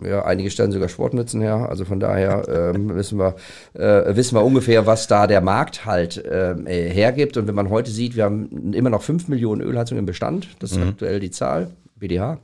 ja, 0.03 0.25
einige 0.25 0.51
stellen 0.51 0.73
sogar 0.73 0.89
Sportmützen 0.89 1.43
her. 1.43 1.69
Also 1.69 1.85
von 1.85 2.01
daher 2.01 2.49
äh, 2.49 2.75
wissen, 2.97 3.19
wir, 3.19 3.37
äh, 3.75 4.17
wissen 4.17 4.35
wir 4.35 4.45
ungefähr, 4.45 4.87
was 4.87 5.07
da 5.07 5.27
der 5.27 5.43
Markt 5.43 5.85
halt 5.85 6.23
ähm, 6.31 6.67
äh, 6.67 6.89
hergibt. 6.89 7.37
Und 7.37 7.49
wenn 7.49 7.55
man 7.55 7.69
heute 7.69 7.91
sieht, 7.91 8.17
wir 8.17 8.25
haben 8.25 8.73
immer 8.73 8.91
noch 8.91 9.03
fünf 9.03 9.29
Millionen 9.29 9.61
Ölheizungen 9.61 10.01
im 10.01 10.07
Bestand, 10.07 10.49
das 10.59 10.73
ist 10.73 10.79
mhm. 10.79 10.89
aktuell 10.89 11.21
die 11.21 11.31
Zahl, 11.31 11.71
BDH. 11.97 12.39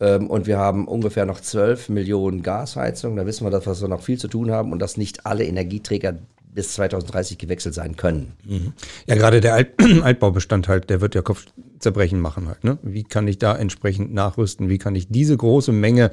Ähm, 0.00 0.28
und 0.28 0.46
wir 0.46 0.58
haben 0.58 0.88
ungefähr 0.88 1.26
noch 1.26 1.40
12 1.40 1.88
Millionen 1.88 2.42
Gasheizungen. 2.42 3.16
Da 3.16 3.26
wissen 3.26 3.44
wir, 3.44 3.50
dass 3.50 3.80
wir 3.80 3.88
noch 3.88 4.02
viel 4.02 4.18
zu 4.18 4.28
tun 4.28 4.50
haben 4.50 4.72
und 4.72 4.78
dass 4.78 4.96
nicht 4.96 5.26
alle 5.26 5.44
Energieträger 5.44 6.14
bis 6.52 6.74
2030 6.74 7.38
gewechselt 7.38 7.74
sein 7.74 7.96
können. 7.96 8.32
Mhm. 8.44 8.72
Ja, 9.06 9.14
gerade 9.14 9.40
der 9.40 9.54
Alt 9.54 9.70
Altbaubestand 10.02 10.68
halt, 10.68 10.90
der 10.90 11.00
wird 11.00 11.14
ja 11.14 11.22
Kopfzerbrechen 11.22 12.20
machen 12.20 12.48
halt. 12.48 12.64
Ne? 12.64 12.78
Wie 12.82 13.04
kann 13.04 13.28
ich 13.28 13.38
da 13.38 13.56
entsprechend 13.56 14.12
nachrüsten? 14.12 14.68
Wie 14.68 14.78
kann 14.78 14.94
ich 14.94 15.08
diese 15.08 15.36
große 15.36 15.72
Menge 15.72 16.10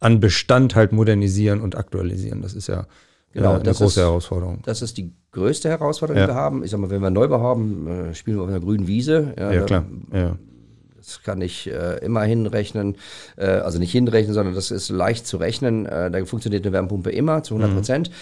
an 0.00 0.20
Bestand 0.20 0.74
halt 0.74 0.92
modernisieren 0.92 1.60
und 1.60 1.76
aktualisieren? 1.76 2.42
Das 2.42 2.54
ist 2.54 2.66
ja 2.66 2.86
genau, 3.32 3.52
äh, 3.52 3.60
eine 3.60 3.72
große 3.72 3.84
ist, 3.84 3.96
Herausforderung. 4.04 4.62
Das 4.64 4.82
ist 4.82 4.96
die 4.96 5.12
größte 5.32 5.68
Herausforderung, 5.68 6.20
ja. 6.20 6.26
die 6.26 6.32
wir 6.32 6.36
haben. 6.36 6.64
Ich 6.64 6.70
sag 6.70 6.80
mal, 6.80 6.90
wenn 6.90 7.02
wir 7.02 7.10
Neubau 7.10 7.40
haben, 7.40 7.86
äh, 7.86 8.14
spielen 8.14 8.38
wir 8.38 8.42
auf 8.42 8.48
einer 8.48 8.60
grünen 8.60 8.86
Wiese. 8.86 9.34
Ja, 9.38 9.52
ja 9.52 9.62
klar. 9.62 9.86
Ja. 10.12 10.36
Das 11.06 11.22
kann 11.22 11.40
ich 11.40 11.70
äh, 11.70 12.04
immer 12.04 12.24
hinrechnen, 12.24 12.96
äh, 13.36 13.46
also 13.46 13.78
nicht 13.78 13.92
hinrechnen, 13.92 14.34
sondern 14.34 14.56
das 14.56 14.72
ist 14.72 14.88
leicht 14.88 15.26
zu 15.26 15.36
rechnen. 15.36 15.86
Äh, 15.86 16.10
da 16.10 16.24
funktioniert 16.24 16.64
eine 16.64 16.72
Wärmepumpe 16.72 17.10
immer 17.10 17.44
zu 17.44 17.54
100 17.54 17.74
Prozent. 17.74 18.10
Mhm. 18.10 18.14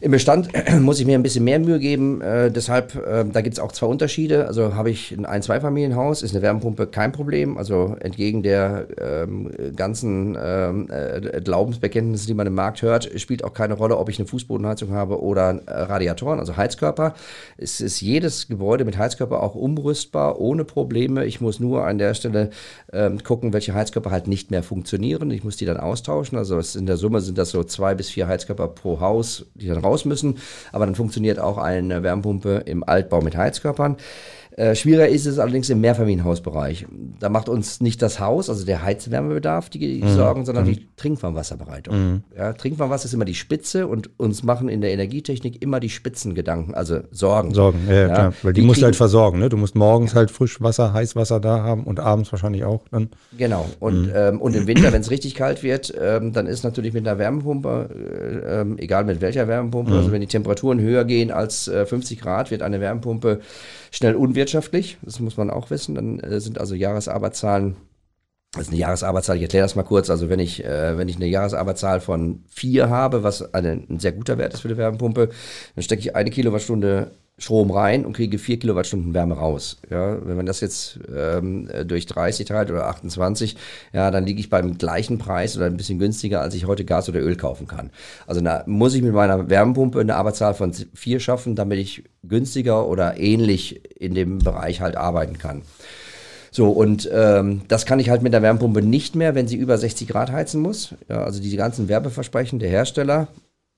Im 0.00 0.10
Bestand 0.10 0.50
muss 0.80 1.00
ich 1.00 1.06
mir 1.06 1.16
ein 1.16 1.22
bisschen 1.22 1.44
mehr 1.44 1.58
Mühe 1.58 1.78
geben. 1.78 2.20
Äh, 2.20 2.50
deshalb, 2.50 2.94
äh, 2.96 3.24
da 3.24 3.40
gibt 3.40 3.54
es 3.54 3.60
auch 3.60 3.72
zwei 3.72 3.86
Unterschiede. 3.86 4.46
Also 4.46 4.74
habe 4.74 4.90
ich 4.90 5.12
ein 5.12 5.26
Ein-Zweifamilienhaus, 5.26 6.22
ist 6.22 6.34
eine 6.34 6.42
Wärmepumpe 6.42 6.86
kein 6.86 7.12
Problem. 7.12 7.56
Also 7.58 7.96
entgegen 8.00 8.42
der 8.42 8.86
ähm, 9.00 9.50
ganzen 9.76 10.36
ähm, 10.40 10.88
äh, 10.90 11.40
Glaubensbekenntnisse, 11.40 12.26
die 12.26 12.34
man 12.34 12.46
im 12.46 12.54
Markt 12.54 12.82
hört, 12.82 13.10
spielt 13.20 13.44
auch 13.44 13.54
keine 13.54 13.74
Rolle, 13.74 13.98
ob 13.98 14.08
ich 14.08 14.18
eine 14.18 14.26
Fußbodenheizung 14.26 14.90
habe 14.92 15.22
oder 15.22 15.60
äh, 15.66 15.72
Radiatoren, 15.82 16.40
also 16.40 16.56
Heizkörper. 16.56 17.14
Es 17.56 17.80
ist 17.80 18.00
jedes 18.00 18.48
Gebäude 18.48 18.84
mit 18.84 18.98
Heizkörper 18.98 19.42
auch 19.42 19.54
umrüstbar, 19.54 20.40
ohne 20.40 20.64
Probleme. 20.64 21.24
Ich 21.24 21.40
muss 21.40 21.60
nur 21.60 21.86
an 21.86 21.98
der 21.98 22.14
Stelle 22.14 22.50
ähm, 22.92 23.22
gucken, 23.22 23.52
welche 23.52 23.74
Heizkörper 23.74 24.10
halt 24.10 24.26
nicht 24.26 24.50
mehr 24.50 24.62
funktionieren. 24.62 25.30
Ich 25.30 25.44
muss 25.44 25.56
die 25.56 25.66
dann 25.66 25.78
austauschen. 25.78 26.38
Also 26.38 26.60
in 26.78 26.86
der 26.86 26.96
Summe 26.96 27.20
sind 27.20 27.38
das 27.38 27.50
so 27.50 27.62
zwei 27.64 27.94
bis 27.94 28.10
vier 28.10 28.26
Heizkörper 28.26 28.68
pro 28.68 29.00
Haus, 29.00 29.46
die 29.54 29.68
dann 29.68 29.83
raus 29.84 30.04
müssen. 30.04 30.38
Aber 30.72 30.86
dann 30.86 30.94
funktioniert 30.94 31.38
auch 31.38 31.58
eine 31.58 32.02
Wärmepumpe 32.02 32.62
im 32.66 32.82
Altbau 32.84 33.20
mit 33.20 33.36
Heizkörpern. 33.36 33.96
Äh, 34.56 34.76
schwieriger 34.76 35.08
ist 35.08 35.26
es 35.26 35.40
allerdings 35.40 35.68
im 35.68 35.80
Mehrfamilienhausbereich. 35.80 36.86
Da 37.18 37.28
macht 37.28 37.48
uns 37.48 37.80
nicht 37.80 38.00
das 38.02 38.20
Haus, 38.20 38.48
also 38.48 38.64
der 38.64 38.84
Heizwärmebedarf, 38.84 39.68
die, 39.68 40.00
mhm. 40.00 40.08
Sorgen, 40.14 40.44
sondern 40.44 40.64
mhm. 40.64 40.74
die 40.74 40.88
Trinkwarmwasserbereitung. 40.94 41.96
Mhm. 41.96 42.22
Ja, 42.36 42.52
Trinkwarmwasser 42.52 43.06
ist 43.06 43.14
immer 43.14 43.24
die 43.24 43.34
Spitze 43.34 43.88
und 43.88 44.10
uns 44.16 44.44
machen 44.44 44.68
in 44.68 44.80
der 44.80 44.92
Energietechnik 44.92 45.60
immer 45.60 45.80
die 45.80 45.90
Spitzengedanken, 45.90 46.72
also 46.72 47.00
Sorgen. 47.10 47.52
Sorgen, 47.52 47.80
ja, 47.88 47.94
ja 47.94 48.08
klar. 48.08 48.34
Weil 48.42 48.52
die, 48.52 48.60
die 48.60 48.66
musst 48.68 48.80
du 48.80 48.84
halt 48.84 48.94
versorgen. 48.94 49.40
Ne? 49.40 49.48
Du 49.48 49.56
musst 49.56 49.74
morgens 49.74 50.14
halt 50.14 50.30
Frischwasser, 50.30 50.92
Heißwasser 50.92 51.40
da 51.40 51.64
haben 51.64 51.82
und 51.82 51.98
abends 51.98 52.30
wahrscheinlich 52.30 52.62
auch 52.62 52.84
dann. 52.92 53.08
Genau. 53.36 53.66
Und, 53.80 54.06
mhm. 54.06 54.12
ähm, 54.14 54.40
und 54.40 54.54
im 54.54 54.68
Winter, 54.68 54.92
wenn 54.92 55.00
es 55.00 55.10
richtig 55.10 55.34
kalt 55.34 55.64
wird, 55.64 55.92
ähm, 56.00 56.32
dann 56.32 56.46
ist 56.46 56.62
natürlich 56.62 56.92
mit 56.92 57.08
einer 57.08 57.18
Wärmepumpe, 57.18 57.88
äh, 57.92 58.60
ähm, 58.60 58.78
egal 58.78 59.04
mit 59.04 59.20
welcher 59.20 59.48
Wärmepumpe, 59.48 59.90
mhm. 59.90 59.96
also 59.96 60.12
wenn 60.12 60.20
die 60.20 60.28
Temperaturen 60.28 60.80
höher 60.80 61.04
gehen 61.04 61.32
als 61.32 61.66
äh, 61.66 61.84
50 61.84 62.20
Grad, 62.20 62.52
wird 62.52 62.62
eine 62.62 62.78
Wärmepumpe 62.78 63.40
schnell 63.94 64.14
unwirtschaftlich. 64.14 64.98
Das 65.02 65.20
muss 65.20 65.36
man 65.36 65.50
auch 65.50 65.70
wissen. 65.70 65.94
Dann 65.94 66.20
äh, 66.20 66.40
sind 66.40 66.58
also 66.58 66.74
Jahresarbeitszahlen 66.74 67.76
das 68.54 68.68
ist 68.68 68.68
eine 68.68 68.78
Jahresarbeitszahl, 68.78 69.36
ich 69.36 69.42
erkläre 69.42 69.64
das 69.64 69.74
mal 69.74 69.82
kurz. 69.82 70.10
Also 70.10 70.28
wenn 70.28 70.38
ich, 70.38 70.64
äh, 70.64 70.96
wenn 70.96 71.08
ich 71.08 71.16
eine 71.16 71.26
Jahresarbeitszahl 71.26 72.00
von 72.00 72.44
vier 72.48 72.88
habe, 72.88 73.24
was 73.24 73.52
eine, 73.52 73.72
ein 73.72 73.98
sehr 73.98 74.12
guter 74.12 74.38
Wert 74.38 74.54
ist 74.54 74.60
für 74.60 74.68
die 74.68 74.76
Wärmepumpe, 74.76 75.30
dann 75.74 75.82
stecke 75.82 76.00
ich 76.00 76.14
eine 76.14 76.30
Kilowattstunde 76.30 77.10
Strom 77.36 77.72
rein 77.72 78.04
und 78.04 78.12
kriege 78.14 78.38
vier 78.38 78.58
Kilowattstunden 78.58 79.12
Wärme 79.12 79.34
raus. 79.34 79.78
Ja, 79.90 80.24
wenn 80.24 80.36
man 80.36 80.46
das 80.46 80.60
jetzt 80.60 81.00
ähm, 81.14 81.68
durch 81.84 82.06
30 82.06 82.46
teilt 82.46 82.70
oder 82.70 82.86
28, 82.86 83.56
ja, 83.92 84.12
dann 84.12 84.24
liege 84.24 84.38
ich 84.38 84.50
beim 84.50 84.78
gleichen 84.78 85.18
Preis 85.18 85.56
oder 85.56 85.66
ein 85.66 85.76
bisschen 85.76 85.98
günstiger, 85.98 86.40
als 86.40 86.54
ich 86.54 86.66
heute 86.66 86.84
Gas 86.84 87.08
oder 87.08 87.20
Öl 87.20 87.36
kaufen 87.36 87.66
kann. 87.66 87.90
Also 88.28 88.40
da 88.40 88.62
muss 88.66 88.94
ich 88.94 89.02
mit 89.02 89.12
meiner 89.12 89.50
Wärmepumpe 89.50 90.00
eine 90.00 90.14
Arbeitszahl 90.14 90.54
von 90.54 90.72
vier 90.94 91.18
schaffen, 91.18 91.56
damit 91.56 91.80
ich 91.80 92.04
günstiger 92.22 92.86
oder 92.86 93.18
ähnlich 93.18 93.80
in 94.00 94.14
dem 94.14 94.38
Bereich 94.38 94.80
halt 94.80 94.96
arbeiten 94.96 95.36
kann. 95.36 95.62
So, 96.52 96.70
und 96.70 97.10
ähm, 97.12 97.62
das 97.66 97.84
kann 97.84 97.98
ich 97.98 98.10
halt 98.10 98.22
mit 98.22 98.32
der 98.32 98.42
Wärmepumpe 98.42 98.80
nicht 98.80 99.16
mehr, 99.16 99.34
wenn 99.34 99.48
sie 99.48 99.56
über 99.56 99.76
60 99.76 100.06
Grad 100.06 100.30
heizen 100.30 100.60
muss. 100.60 100.94
Ja, 101.08 101.24
also 101.24 101.42
diese 101.42 101.56
ganzen 101.56 101.88
Werbeversprechen 101.88 102.60
der 102.60 102.68
Hersteller, 102.68 103.26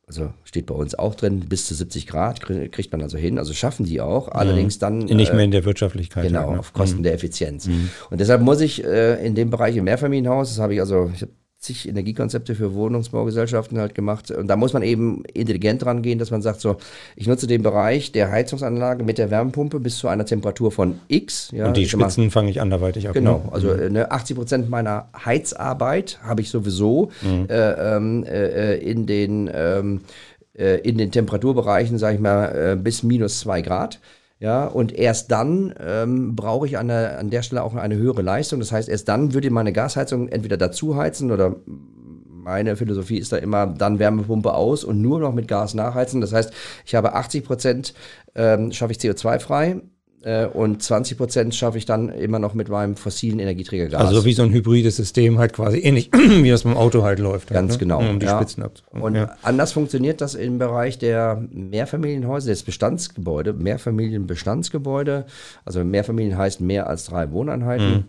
also 0.08 0.32
steht 0.44 0.66
bei 0.66 0.74
uns 0.74 0.94
auch 0.94 1.16
drin, 1.16 1.40
bis 1.40 1.66
zu 1.66 1.74
70 1.74 2.06
Grad 2.06 2.40
kriegt 2.40 2.92
man 2.92 3.02
also 3.02 3.18
hin, 3.18 3.38
also 3.38 3.52
schaffen 3.52 3.84
die 3.84 4.00
auch, 4.00 4.28
allerdings 4.28 4.78
dann. 4.78 4.98
Nicht 4.98 5.32
mehr 5.32 5.44
in 5.44 5.50
der 5.50 5.64
Wirtschaftlichkeit. 5.64 6.28
Genau, 6.28 6.42
halt, 6.42 6.50
ne? 6.52 6.58
auf 6.60 6.72
Kosten 6.72 6.98
mhm. 6.98 7.02
der 7.02 7.14
Effizienz. 7.14 7.66
Mhm. 7.66 7.90
Und 8.10 8.20
deshalb 8.20 8.40
muss 8.40 8.60
ich 8.60 8.84
äh, 8.84 9.26
in 9.26 9.34
dem 9.34 9.50
Bereich 9.50 9.76
im 9.76 9.84
Mehrfamilienhaus, 9.84 10.50
das 10.50 10.58
habe 10.60 10.74
ich 10.74 10.80
also, 10.80 11.10
ich 11.12 11.22
habe 11.22 11.32
zig 11.66 11.88
Energiekonzepte 11.88 12.54
für 12.54 12.74
Wohnungsbaugesellschaften 12.74 13.78
halt 13.78 13.94
gemacht. 13.94 14.30
Und 14.30 14.48
da 14.48 14.56
muss 14.56 14.72
man 14.72 14.82
eben 14.82 15.24
intelligent 15.34 15.84
dran 15.84 16.02
gehen, 16.02 16.18
dass 16.18 16.30
man 16.30 16.42
sagt 16.42 16.60
so, 16.60 16.76
ich 17.16 17.26
nutze 17.26 17.46
den 17.46 17.62
Bereich 17.62 18.12
der 18.12 18.30
Heizungsanlage 18.30 19.04
mit 19.04 19.18
der 19.18 19.30
Wärmepumpe 19.30 19.80
bis 19.80 19.98
zu 19.98 20.08
einer 20.08 20.24
Temperatur 20.24 20.70
von 20.72 21.00
X. 21.08 21.50
Ja, 21.52 21.66
und 21.66 21.76
die 21.76 21.88
Spitzen 21.88 22.30
fange 22.30 22.50
ich 22.50 22.60
anderweitig 22.60 23.08
ab. 23.08 23.14
Genau, 23.14 23.42
ne? 23.44 23.52
also 23.52 23.68
mhm. 23.68 23.92
ne, 23.92 24.10
80 24.10 24.36
Prozent 24.36 24.70
meiner 24.70 25.08
Heizarbeit 25.24 26.18
habe 26.22 26.40
ich 26.40 26.50
sowieso 26.50 27.10
mhm. 27.22 27.46
äh, 27.48 27.96
ähm, 27.96 28.24
äh, 28.24 28.76
in 28.76 29.06
den 29.06 29.50
ähm, 29.52 30.00
äh, 30.56 30.80
in 30.80 30.96
den 30.98 31.10
Temperaturbereichen, 31.10 31.98
sage 31.98 32.16
ich 32.16 32.20
mal, 32.20 32.72
äh, 32.72 32.76
bis 32.76 33.02
minus 33.02 33.40
zwei 33.40 33.60
Grad. 33.60 34.00
Ja, 34.38 34.66
und 34.66 34.92
erst 34.92 35.30
dann 35.30 35.74
ähm, 35.80 36.36
brauche 36.36 36.66
ich 36.66 36.76
an 36.76 36.88
der, 36.88 37.18
an 37.18 37.30
der 37.30 37.42
Stelle 37.42 37.62
auch 37.62 37.74
eine 37.74 37.96
höhere 37.96 38.20
Leistung. 38.20 38.60
Das 38.60 38.70
heißt, 38.70 38.88
erst 38.88 39.08
dann 39.08 39.32
würde 39.32 39.50
meine 39.50 39.72
Gasheizung 39.72 40.28
entweder 40.28 40.58
dazu 40.58 40.96
heizen 40.96 41.32
oder 41.32 41.56
meine 42.46 42.76
Philosophie 42.76 43.18
ist 43.18 43.32
da 43.32 43.38
immer 43.38 43.66
dann 43.66 43.98
Wärmepumpe 43.98 44.52
aus 44.52 44.84
und 44.84 45.00
nur 45.00 45.20
noch 45.20 45.32
mit 45.32 45.48
Gas 45.48 45.74
nachheizen. 45.74 46.20
Das 46.20 46.32
heißt, 46.32 46.52
ich 46.84 46.94
habe 46.94 47.14
80 47.14 47.44
Prozent 47.44 47.94
ähm, 48.34 48.72
schaffe 48.72 48.92
ich 48.92 48.98
CO2 48.98 49.40
frei, 49.40 49.80
äh, 50.26 50.46
und 50.46 50.82
20 50.82 51.16
Prozent 51.16 51.54
schaffe 51.54 51.78
ich 51.78 51.86
dann 51.86 52.08
immer 52.08 52.40
noch 52.40 52.52
mit 52.52 52.68
meinem 52.68 52.96
fossilen 52.96 53.38
Energieträger 53.38 53.86
Gas. 53.86 54.08
Also 54.08 54.24
wie 54.24 54.32
so 54.32 54.42
ein 54.42 54.52
hybrides 54.52 54.96
System 54.96 55.38
halt 55.38 55.52
quasi 55.52 55.78
ähnlich, 55.78 56.10
wie 56.12 56.50
das 56.50 56.64
beim 56.64 56.76
Auto 56.76 57.04
halt 57.04 57.20
läuft. 57.20 57.50
Ganz 57.50 57.72
halt, 57.72 57.80
ne? 57.80 57.86
genau. 57.86 58.00
Um 58.00 58.18
die 58.18 58.26
ja. 58.26 58.36
Spitzen 58.36 58.64
abzuholen. 58.64 59.02
Und 59.04 59.14
ja. 59.14 59.36
anders 59.42 59.70
funktioniert 59.72 60.20
das 60.20 60.34
im 60.34 60.58
Bereich 60.58 60.98
der 60.98 61.46
Mehrfamilienhäuser, 61.52 62.50
des 62.50 62.64
Bestandsgebäude, 62.64 63.52
Mehrfamilienbestandsgebäude. 63.52 65.26
Also 65.64 65.84
Mehrfamilien 65.84 66.36
heißt 66.36 66.60
mehr 66.60 66.88
als 66.88 67.04
drei 67.04 67.30
Wohneinheiten. 67.30 67.88
Mhm 67.88 68.04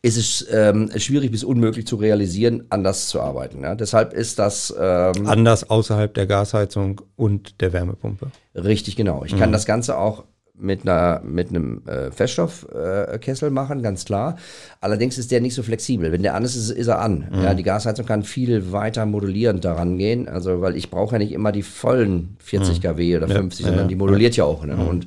ist 0.00 0.16
es 0.16 0.46
ähm, 0.50 0.90
schwierig 0.96 1.30
bis 1.30 1.44
unmöglich 1.44 1.86
zu 1.86 1.96
realisieren, 1.96 2.64
anders 2.70 3.08
zu 3.08 3.20
arbeiten. 3.20 3.62
Ja? 3.62 3.74
Deshalb 3.74 4.14
ist 4.14 4.38
das 4.38 4.74
ähm, 4.80 5.26
anders 5.26 5.68
außerhalb 5.68 6.14
der 6.14 6.26
Gasheizung 6.26 7.02
und 7.16 7.60
der 7.60 7.74
Wärmepumpe. 7.74 8.30
Richtig, 8.54 8.96
genau. 8.96 9.24
Ich 9.24 9.34
mhm. 9.34 9.40
kann 9.40 9.52
das 9.52 9.66
Ganze 9.66 9.98
auch 9.98 10.24
mit, 10.60 10.82
einer, 10.82 11.20
mit 11.24 11.50
einem 11.50 11.82
äh, 11.86 12.10
Feststoffkessel 12.10 13.48
äh, 13.48 13.52
machen, 13.52 13.82
ganz 13.82 14.04
klar. 14.04 14.36
Allerdings 14.80 15.18
ist 15.18 15.30
der 15.30 15.40
nicht 15.40 15.54
so 15.54 15.62
flexibel. 15.62 16.12
Wenn 16.12 16.22
der 16.22 16.34
an 16.34 16.44
ist, 16.44 16.56
ist, 16.56 16.70
ist 16.70 16.86
er 16.86 17.00
an. 17.00 17.28
Mhm. 17.30 17.42
Ja, 17.42 17.54
die 17.54 17.62
Gasheizung 17.62 18.06
kann 18.06 18.22
viel 18.22 18.72
weiter 18.72 19.06
modulierend 19.06 19.64
daran 19.64 19.98
gehen. 19.98 20.28
Also, 20.28 20.60
weil 20.60 20.76
ich 20.76 20.90
brauche 20.90 21.14
ja 21.14 21.18
nicht 21.18 21.32
immer 21.32 21.52
die 21.52 21.62
vollen 21.62 22.36
40 22.40 22.78
mhm. 22.78 22.82
kW 22.82 23.16
oder 23.16 23.28
50, 23.28 23.60
ja, 23.60 23.66
sondern 23.66 23.86
ja, 23.86 23.88
die 23.88 23.96
moduliert 23.96 24.36
ja, 24.36 24.44
auch. 24.44 24.64
Ne? 24.64 24.74
Mhm. 24.74 24.88
Und 24.88 25.06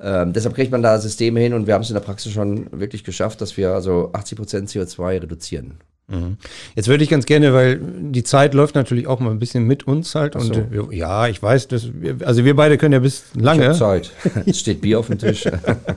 ähm, 0.00 0.32
deshalb 0.32 0.54
kriegt 0.54 0.72
man 0.72 0.82
da 0.82 0.98
Systeme 0.98 1.40
hin 1.40 1.54
und 1.54 1.66
wir 1.66 1.74
haben 1.74 1.82
es 1.82 1.90
in 1.90 1.94
der 1.94 2.00
Praxis 2.00 2.32
schon 2.32 2.66
wirklich 2.72 3.04
geschafft, 3.04 3.40
dass 3.40 3.56
wir 3.56 3.70
also 3.70 4.10
80 4.12 4.38
Prozent 4.38 4.68
CO2 4.68 5.22
reduzieren. 5.22 5.74
Mhm. 6.08 6.36
Jetzt 6.76 6.86
würde 6.86 7.02
ich 7.02 7.10
ganz 7.10 7.26
gerne, 7.26 7.52
weil 7.52 7.80
die 7.80 8.22
Zeit 8.22 8.54
läuft 8.54 8.76
natürlich 8.76 9.08
auch 9.08 9.18
mal 9.18 9.30
ein 9.30 9.40
bisschen 9.40 9.64
mit 9.64 9.88
uns 9.88 10.14
halt. 10.14 10.34
So. 10.34 10.38
Und 10.38 10.70
wir, 10.70 10.88
ja, 10.92 11.26
ich 11.26 11.42
weiß, 11.42 11.66
dass 11.66 11.88
wir, 11.92 12.18
also 12.24 12.44
wir 12.44 12.54
beide 12.54 12.78
können 12.78 12.92
ja 12.92 13.00
bis 13.00 13.24
lange. 13.34 13.72
Ich 13.72 13.78
Zeit. 13.78 14.12
es 14.46 14.60
steht 14.60 14.82
Bier 14.82 15.00
auf 15.00 15.08
dem 15.08 15.18
Tisch. 15.18 15.44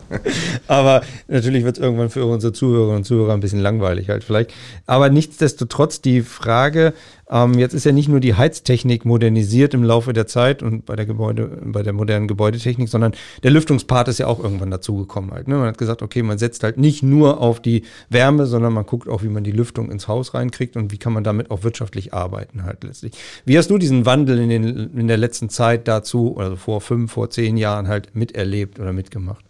Aber 0.67 1.03
natürlich 1.27 1.63
wird 1.63 1.77
es 1.77 1.83
irgendwann 1.83 2.09
für 2.09 2.25
unsere 2.25 2.53
Zuhörerinnen 2.53 2.97
und 2.97 3.03
Zuhörer 3.03 3.33
ein 3.33 3.39
bisschen 3.39 3.59
langweilig 3.59 4.09
halt 4.09 4.23
vielleicht. 4.23 4.51
Aber 4.87 5.09
nichtsdestotrotz 5.09 6.01
die 6.01 6.23
Frage, 6.23 6.93
ähm, 7.29 7.53
jetzt 7.53 7.73
ist 7.73 7.85
ja 7.85 7.91
nicht 7.91 8.09
nur 8.09 8.19
die 8.19 8.33
Heiztechnik 8.33 9.05
modernisiert 9.05 9.73
im 9.73 9.83
Laufe 9.83 10.13
der 10.13 10.25
Zeit 10.25 10.63
und 10.63 10.85
bei 10.85 10.95
der 10.95 11.05
Gebäude, 11.05 11.59
bei 11.63 11.83
der 11.83 11.93
modernen 11.93 12.27
Gebäudetechnik, 12.27 12.89
sondern 12.89 13.13
der 13.43 13.51
Lüftungspart 13.51 14.07
ist 14.07 14.17
ja 14.17 14.27
auch 14.27 14.39
irgendwann 14.39 14.71
dazugekommen 14.71 15.31
halt. 15.31 15.47
Ne? 15.47 15.55
Man 15.55 15.67
hat 15.67 15.77
gesagt, 15.77 16.01
okay, 16.01 16.23
man 16.23 16.39
setzt 16.39 16.63
halt 16.63 16.77
nicht 16.77 17.03
nur 17.03 17.39
auf 17.39 17.61
die 17.61 17.83
Wärme, 18.09 18.47
sondern 18.47 18.73
man 18.73 18.85
guckt 18.85 19.07
auch, 19.07 19.21
wie 19.21 19.29
man 19.29 19.43
die 19.43 19.51
Lüftung 19.51 19.91
ins 19.91 20.07
Haus 20.07 20.33
reinkriegt 20.33 20.75
und 20.75 20.91
wie 20.91 20.97
kann 20.97 21.13
man 21.13 21.23
damit 21.23 21.51
auch 21.51 21.63
wirtschaftlich 21.63 22.13
arbeiten 22.13 22.63
halt 22.63 22.83
letztlich. 22.83 23.13
Wie 23.45 23.57
hast 23.57 23.69
du 23.69 23.77
diesen 23.77 24.05
Wandel 24.05 24.39
in, 24.39 24.49
den, 24.49 24.97
in 24.97 25.07
der 25.07 25.17
letzten 25.17 25.49
Zeit 25.49 25.87
dazu, 25.87 26.37
also 26.37 26.55
vor 26.55 26.81
fünf, 26.81 27.11
vor 27.11 27.29
zehn 27.29 27.57
Jahren 27.57 27.87
halt 27.87 28.15
miterlebt 28.15 28.79
oder 28.79 28.93
mitgemacht? 28.93 29.45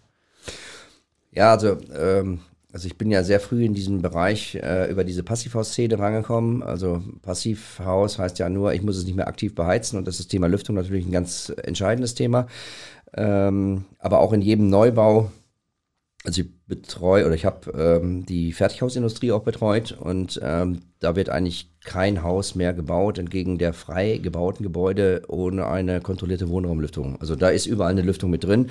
Ja, 1.32 1.54
also 1.54 1.78
ähm, 1.98 2.40
also 2.72 2.88
ich 2.88 2.98
bin 2.98 3.10
ja 3.10 3.24
sehr 3.24 3.40
früh 3.40 3.66
in 3.66 3.74
diesem 3.74 4.02
Bereich 4.02 4.56
äh, 4.56 4.92
über 4.92 5.04
diese 5.04 5.24
Passivhaus-Szene 5.24 5.98
rangekommen. 5.98 6.62
Also 6.62 7.02
Passivhaus 7.24 8.20
heißt 8.20 8.38
ja 8.38 8.48
nur, 8.50 8.74
ich 8.74 8.84
muss 8.84 8.98
es 8.98 9.06
nicht 9.06 9.16
mehr 9.16 9.28
aktiv 9.28 9.56
beheizen 9.56 9.98
und 9.98 10.08
das 10.08 10.16
ist 10.16 10.26
das 10.26 10.28
Thema 10.28 10.48
Lüftung 10.48 10.76
natürlich 10.76 11.06
ein 11.06 11.12
ganz 11.12 11.52
entscheidendes 11.64 12.14
Thema. 12.14 12.48
Ähm, 13.16 13.86
aber 13.98 14.20
auch 14.20 14.34
in 14.34 14.42
jedem 14.42 14.70
Neubau, 14.70 15.32
also 16.24 16.42
ich 16.42 16.48
betreue 16.70 17.26
oder 17.26 17.36
ich 17.36 17.44
habe 17.44 17.72
ähm, 17.78 18.26
die 18.26 18.54
Fertighausindustrie 18.54 19.34
auch 19.34 19.44
betreut 19.44 19.98
und 20.00 20.40
ähm, 20.42 20.84
da 21.00 21.16
wird 21.16 21.30
eigentlich 21.30 21.70
kein 21.86 22.24
Haus 22.24 22.56
mehr 22.56 22.74
gebaut, 22.74 23.18
entgegen 23.18 23.58
der 23.58 23.74
frei 23.74 24.20
gebauten 24.22 24.64
Gebäude 24.64 25.22
ohne 25.30 25.68
eine 25.68 26.02
kontrollierte 26.02 26.50
Wohnraumlüftung. 26.50 27.18
Also 27.22 27.38
da 27.38 27.50
ist 27.50 27.66
überall 27.68 27.92
eine 27.92 28.02
Lüftung 28.02 28.30
mit 28.30 28.44
drin. 28.44 28.70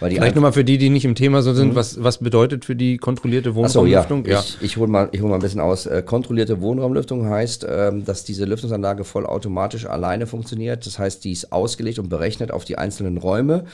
Weil 0.00 0.10
die 0.10 0.16
Vielleicht 0.16 0.34
nochmal 0.34 0.52
für 0.52 0.64
die, 0.64 0.76
die 0.76 0.90
nicht 0.90 1.04
im 1.04 1.14
Thema 1.14 1.42
so 1.42 1.54
sind, 1.54 1.70
mhm. 1.70 1.74
was, 1.76 2.02
was 2.02 2.18
bedeutet 2.18 2.64
für 2.64 2.74
die 2.74 2.96
kontrollierte 2.96 3.54
Wohnraumlüftung? 3.54 4.24
So, 4.24 4.30
ja. 4.30 4.38
ja. 4.38 4.40
Ich, 4.40 4.58
ich 4.62 4.76
hole 4.78 4.88
mal, 4.88 5.10
hol 5.14 5.28
mal 5.28 5.36
ein 5.36 5.40
bisschen 5.40 5.60
aus. 5.60 5.86
Äh, 5.86 6.02
kontrollierte 6.02 6.60
Wohnraumlüftung 6.60 7.28
heißt, 7.28 7.66
ähm, 7.68 8.04
dass 8.04 8.24
diese 8.24 8.46
Lüftungsanlage 8.46 9.04
vollautomatisch 9.04 9.86
alleine 9.86 10.26
funktioniert. 10.26 10.84
Das 10.86 10.98
heißt, 10.98 11.22
die 11.24 11.32
ist 11.32 11.52
ausgelegt 11.52 12.00
und 12.00 12.08
berechnet 12.08 12.50
auf 12.50 12.64
die 12.64 12.78
einzelnen 12.78 13.16
Räume 13.16 13.64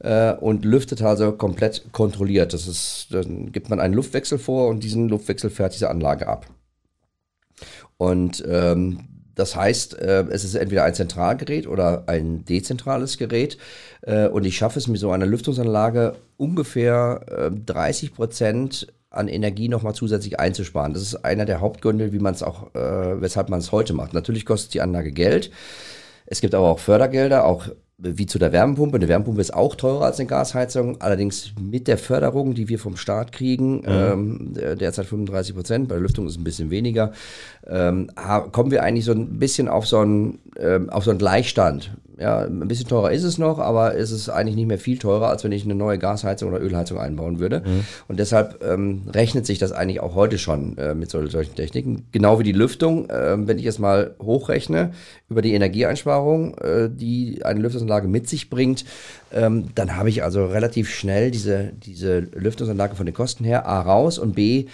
äh, 0.00 0.32
und 0.34 0.64
lüftet 0.64 1.02
also 1.02 1.32
komplett 1.32 1.92
kontrolliert. 1.92 2.52
Das 2.52 2.68
ist, 2.68 3.07
dann 3.10 3.52
gibt 3.52 3.70
man 3.70 3.80
einen 3.80 3.94
Luftwechsel 3.94 4.38
vor 4.38 4.68
und 4.68 4.82
diesen 4.82 5.08
Luftwechsel 5.08 5.50
fährt 5.50 5.74
diese 5.74 5.90
Anlage 5.90 6.28
ab. 6.28 6.46
Und 7.96 8.44
ähm, 8.48 9.00
das 9.34 9.54
heißt, 9.54 9.98
äh, 9.98 10.24
es 10.30 10.44
ist 10.44 10.54
entweder 10.54 10.84
ein 10.84 10.94
Zentralgerät 10.94 11.66
oder 11.66 12.04
ein 12.08 12.44
dezentrales 12.44 13.18
Gerät. 13.18 13.56
Äh, 14.02 14.28
und 14.28 14.44
ich 14.44 14.56
schaffe 14.56 14.78
es 14.78 14.88
mit 14.88 15.00
so 15.00 15.10
einer 15.10 15.26
Lüftungsanlage 15.26 16.16
ungefähr 16.36 17.50
30 17.66 18.14
Prozent 18.14 18.92
an 19.10 19.28
Energie 19.28 19.68
nochmal 19.68 19.94
zusätzlich 19.94 20.38
einzusparen. 20.38 20.92
Das 20.92 21.02
ist 21.02 21.24
einer 21.24 21.44
der 21.44 21.60
Hauptgründe, 21.60 22.12
wie 22.12 22.18
man 22.18 22.34
es 22.34 22.42
auch, 22.42 22.70
weshalb 22.74 23.48
man 23.48 23.58
es 23.58 23.72
heute 23.72 23.92
macht. 23.94 24.12
Natürlich 24.12 24.44
kostet 24.44 24.74
die 24.74 24.82
Anlage 24.82 25.10
Geld. 25.12 25.50
Es 26.26 26.40
gibt 26.40 26.54
aber 26.54 26.68
auch 26.68 26.78
Fördergelder, 26.78 27.44
auch 27.44 27.68
wie 27.98 28.26
zu 28.26 28.38
der 28.38 28.52
Wärmepumpe. 28.52 28.96
Eine 28.96 29.08
Wärmepumpe 29.08 29.40
ist 29.40 29.52
auch 29.52 29.74
teurer 29.74 30.04
als 30.04 30.20
eine 30.20 30.28
Gasheizung, 30.28 31.00
allerdings 31.00 31.52
mit 31.60 31.88
der 31.88 31.98
Förderung, 31.98 32.54
die 32.54 32.68
wir 32.68 32.78
vom 32.78 32.96
Staat 32.96 33.32
kriegen, 33.32 33.80
mhm. 33.80 33.84
ähm, 33.86 34.52
derzeit 34.78 35.06
35 35.06 35.54
Prozent, 35.54 35.88
bei 35.88 35.96
der 35.96 36.02
Lüftung 36.02 36.26
ist 36.26 36.32
es 36.32 36.38
ein 36.38 36.44
bisschen 36.44 36.70
weniger, 36.70 37.12
ähm, 37.66 38.08
kommen 38.52 38.70
wir 38.70 38.84
eigentlich 38.84 39.04
so 39.04 39.12
ein 39.12 39.38
bisschen 39.38 39.68
auf 39.68 39.86
so 39.86 39.98
einen, 39.98 40.38
ähm, 40.58 40.90
auf 40.90 41.04
so 41.04 41.10
einen 41.10 41.18
Gleichstand. 41.18 41.90
Ja, 42.18 42.40
ein 42.40 42.66
bisschen 42.66 42.88
teurer 42.88 43.12
ist 43.12 43.22
es 43.22 43.38
noch, 43.38 43.58
aber 43.58 43.96
es 43.96 44.10
ist 44.10 44.28
eigentlich 44.28 44.56
nicht 44.56 44.66
mehr 44.66 44.78
viel 44.78 44.98
teurer, 44.98 45.28
als 45.28 45.44
wenn 45.44 45.52
ich 45.52 45.64
eine 45.64 45.74
neue 45.74 45.98
Gasheizung 45.98 46.48
oder 46.50 46.60
Ölheizung 46.60 46.98
einbauen 46.98 47.38
würde. 47.38 47.60
Mhm. 47.60 47.84
Und 48.08 48.18
deshalb 48.18 48.62
ähm, 48.64 49.02
rechnet 49.14 49.46
sich 49.46 49.58
das 49.58 49.72
eigentlich 49.72 50.00
auch 50.00 50.14
heute 50.14 50.38
schon 50.38 50.76
äh, 50.78 50.94
mit 50.94 51.10
solchen 51.10 51.54
Techniken. 51.54 52.06
Genau 52.10 52.38
wie 52.38 52.44
die 52.44 52.52
Lüftung, 52.52 53.08
äh, 53.08 53.36
wenn 53.46 53.58
ich 53.58 53.66
es 53.66 53.78
mal 53.78 54.16
hochrechne 54.20 54.90
über 55.28 55.42
die 55.42 55.54
Energieeinsparung, 55.54 56.58
äh, 56.58 56.90
die 56.92 57.44
eine 57.44 57.60
Lüftungsanlage 57.60 58.08
mit 58.08 58.28
sich 58.28 58.50
bringt, 58.50 58.84
ähm, 59.32 59.68
dann 59.74 59.96
habe 59.96 60.08
ich 60.08 60.24
also 60.24 60.46
relativ 60.46 60.90
schnell 60.90 61.30
diese, 61.30 61.72
diese 61.84 62.18
Lüftungsanlage 62.18 62.96
von 62.96 63.06
den 63.06 63.14
Kosten 63.14 63.44
her 63.44 63.66
A 63.66 63.80
raus 63.80 64.18
und 64.18 64.34
B 64.34 64.66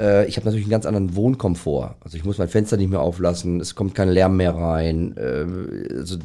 äh, 0.00 0.26
ich 0.26 0.36
habe 0.36 0.46
natürlich 0.46 0.64
einen 0.64 0.72
ganz 0.72 0.86
anderen 0.86 1.14
Wohnkomfort. 1.14 1.96
Also 2.00 2.16
ich 2.16 2.24
muss 2.24 2.38
mein 2.38 2.48
Fenster 2.48 2.76
nicht 2.76 2.90
mehr 2.90 3.00
auflassen, 3.00 3.60
es 3.60 3.74
kommt 3.74 3.94
kein 3.94 4.08
Lärm 4.08 4.36
mehr 4.36 4.54
rein. 4.54 5.14
Äh, 5.16 5.94
also 5.96 6.16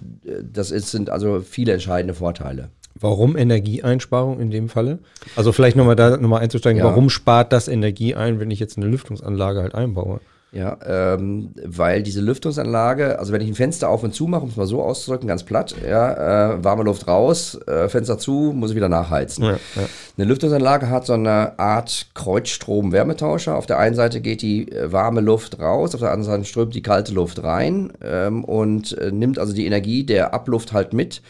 das 0.41 0.71
ist, 0.71 0.91
sind 0.91 1.09
also 1.09 1.41
viele 1.41 1.73
entscheidende 1.73 2.13
Vorteile. 2.13 2.69
Warum 2.97 3.35
Energieeinsparung 3.35 4.39
in 4.39 4.51
dem 4.51 4.69
Falle? 4.69 4.99
Also 5.35 5.51
vielleicht 5.51 5.75
nochmal 5.75 5.97
da 5.97 6.15
nochmal 6.15 6.41
einzusteigen, 6.41 6.79
ja. 6.79 6.85
warum 6.85 7.09
spart 7.09 7.51
das 7.51 7.67
Energie 7.67 8.15
ein, 8.15 8.39
wenn 8.39 8.49
ich 8.51 8.59
jetzt 8.59 8.77
eine 8.77 8.87
Lüftungsanlage 8.87 9.61
halt 9.61 9.75
einbaue? 9.75 10.21
Ja, 10.55 10.77
ähm, 10.87 11.49
weil 11.65 12.01
diese 12.01 12.21
Lüftungsanlage, 12.21 13.19
also 13.19 13.33
wenn 13.33 13.41
ich 13.41 13.49
ein 13.49 13.55
Fenster 13.55 13.89
auf 13.89 14.03
und 14.03 14.15
zu 14.15 14.25
mache, 14.25 14.43
um 14.43 14.49
es 14.49 14.55
mal 14.55 14.65
so 14.65 14.81
auszudrücken, 14.81 15.27
ganz 15.27 15.43
platt, 15.43 15.75
ja, 15.85 16.53
äh, 16.53 16.63
warme 16.63 16.83
Luft 16.83 17.09
raus, 17.09 17.59
äh, 17.67 17.89
Fenster 17.89 18.17
zu, 18.17 18.53
muss 18.55 18.69
ich 18.69 18.75
wieder 18.77 18.87
nachheizen. 18.87 19.43
Ja, 19.43 19.51
ja. 19.51 19.81
Eine 20.17 20.27
Lüftungsanlage 20.27 20.89
hat 20.89 21.05
so 21.07 21.11
eine 21.11 21.59
Art 21.59 22.07
Kreuzstrom-Wärmetauscher. 22.13 23.53
Auf 23.57 23.65
der 23.65 23.79
einen 23.79 23.95
Seite 23.95 24.21
geht 24.21 24.41
die 24.41 24.71
äh, 24.71 24.93
warme 24.93 25.19
Luft 25.19 25.59
raus, 25.59 25.93
auf 25.93 25.99
der 25.99 26.11
anderen 26.11 26.37
Seite 26.37 26.45
strömt 26.45 26.73
die 26.73 26.81
kalte 26.81 27.13
Luft 27.13 27.43
rein 27.43 27.91
ähm, 28.01 28.45
und 28.45 28.97
äh, 28.97 29.11
nimmt 29.11 29.39
also 29.39 29.51
die 29.51 29.65
Energie 29.65 30.05
der 30.05 30.33
Abluft 30.33 30.71
halt 30.71 30.93
mit 30.93 31.21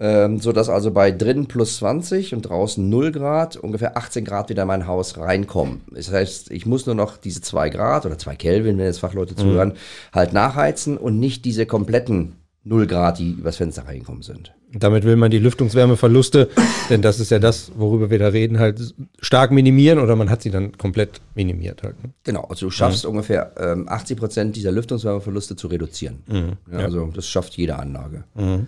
ähm, 0.00 0.40
sodass 0.40 0.68
also 0.68 0.92
bei 0.92 1.10
drinnen 1.10 1.46
plus 1.46 1.78
20 1.78 2.34
und 2.34 2.42
draußen 2.42 2.88
0 2.88 3.12
Grad 3.12 3.56
ungefähr 3.56 3.96
18 3.96 4.24
Grad 4.24 4.48
wieder 4.48 4.62
in 4.62 4.68
mein 4.68 4.86
Haus 4.86 5.18
reinkommen. 5.18 5.82
Das 5.90 6.12
heißt, 6.12 6.50
ich 6.50 6.66
muss 6.66 6.86
nur 6.86 6.94
noch 6.94 7.16
diese 7.16 7.40
2 7.40 7.70
Grad 7.70 8.06
oder 8.06 8.16
2 8.16 8.36
Kelvin, 8.36 8.78
wenn 8.78 8.86
jetzt 8.86 9.00
Fachleute 9.00 9.34
mhm. 9.34 9.38
zuhören, 9.38 9.72
halt 10.12 10.32
nachheizen 10.32 10.96
und 10.96 11.18
nicht 11.18 11.44
diese 11.44 11.66
kompletten 11.66 12.34
0 12.64 12.86
Grad, 12.86 13.18
die 13.18 13.32
übers 13.32 13.56
Fenster 13.56 13.86
reingekommen 13.86 14.22
sind. 14.22 14.52
Damit 14.72 15.04
will 15.04 15.16
man 15.16 15.30
die 15.30 15.38
Lüftungswärmeverluste, 15.38 16.50
denn 16.90 17.00
das 17.00 17.18
ist 17.18 17.30
ja 17.30 17.38
das, 17.38 17.72
worüber 17.74 18.10
wir 18.10 18.18
da 18.18 18.28
reden, 18.28 18.58
halt 18.58 18.94
stark 19.18 19.50
minimieren 19.50 19.98
oder 19.98 20.14
man 20.14 20.28
hat 20.28 20.42
sie 20.42 20.50
dann 20.50 20.76
komplett 20.76 21.22
minimiert 21.34 21.82
halt. 21.82 22.02
Ne? 22.04 22.10
Genau, 22.22 22.42
also 22.42 22.66
du 22.66 22.70
schaffst 22.70 23.04
mhm. 23.04 23.12
ungefähr 23.12 23.52
ähm, 23.58 23.88
80 23.88 24.18
Prozent 24.18 24.56
dieser 24.56 24.70
Lüftungswärmeverluste 24.70 25.56
zu 25.56 25.68
reduzieren. 25.68 26.18
Mhm. 26.26 26.52
Ja, 26.70 26.78
ja. 26.80 26.84
Also 26.84 27.06
das 27.06 27.26
schafft 27.26 27.56
jede 27.56 27.76
Anlage. 27.76 28.24
Mhm. 28.34 28.66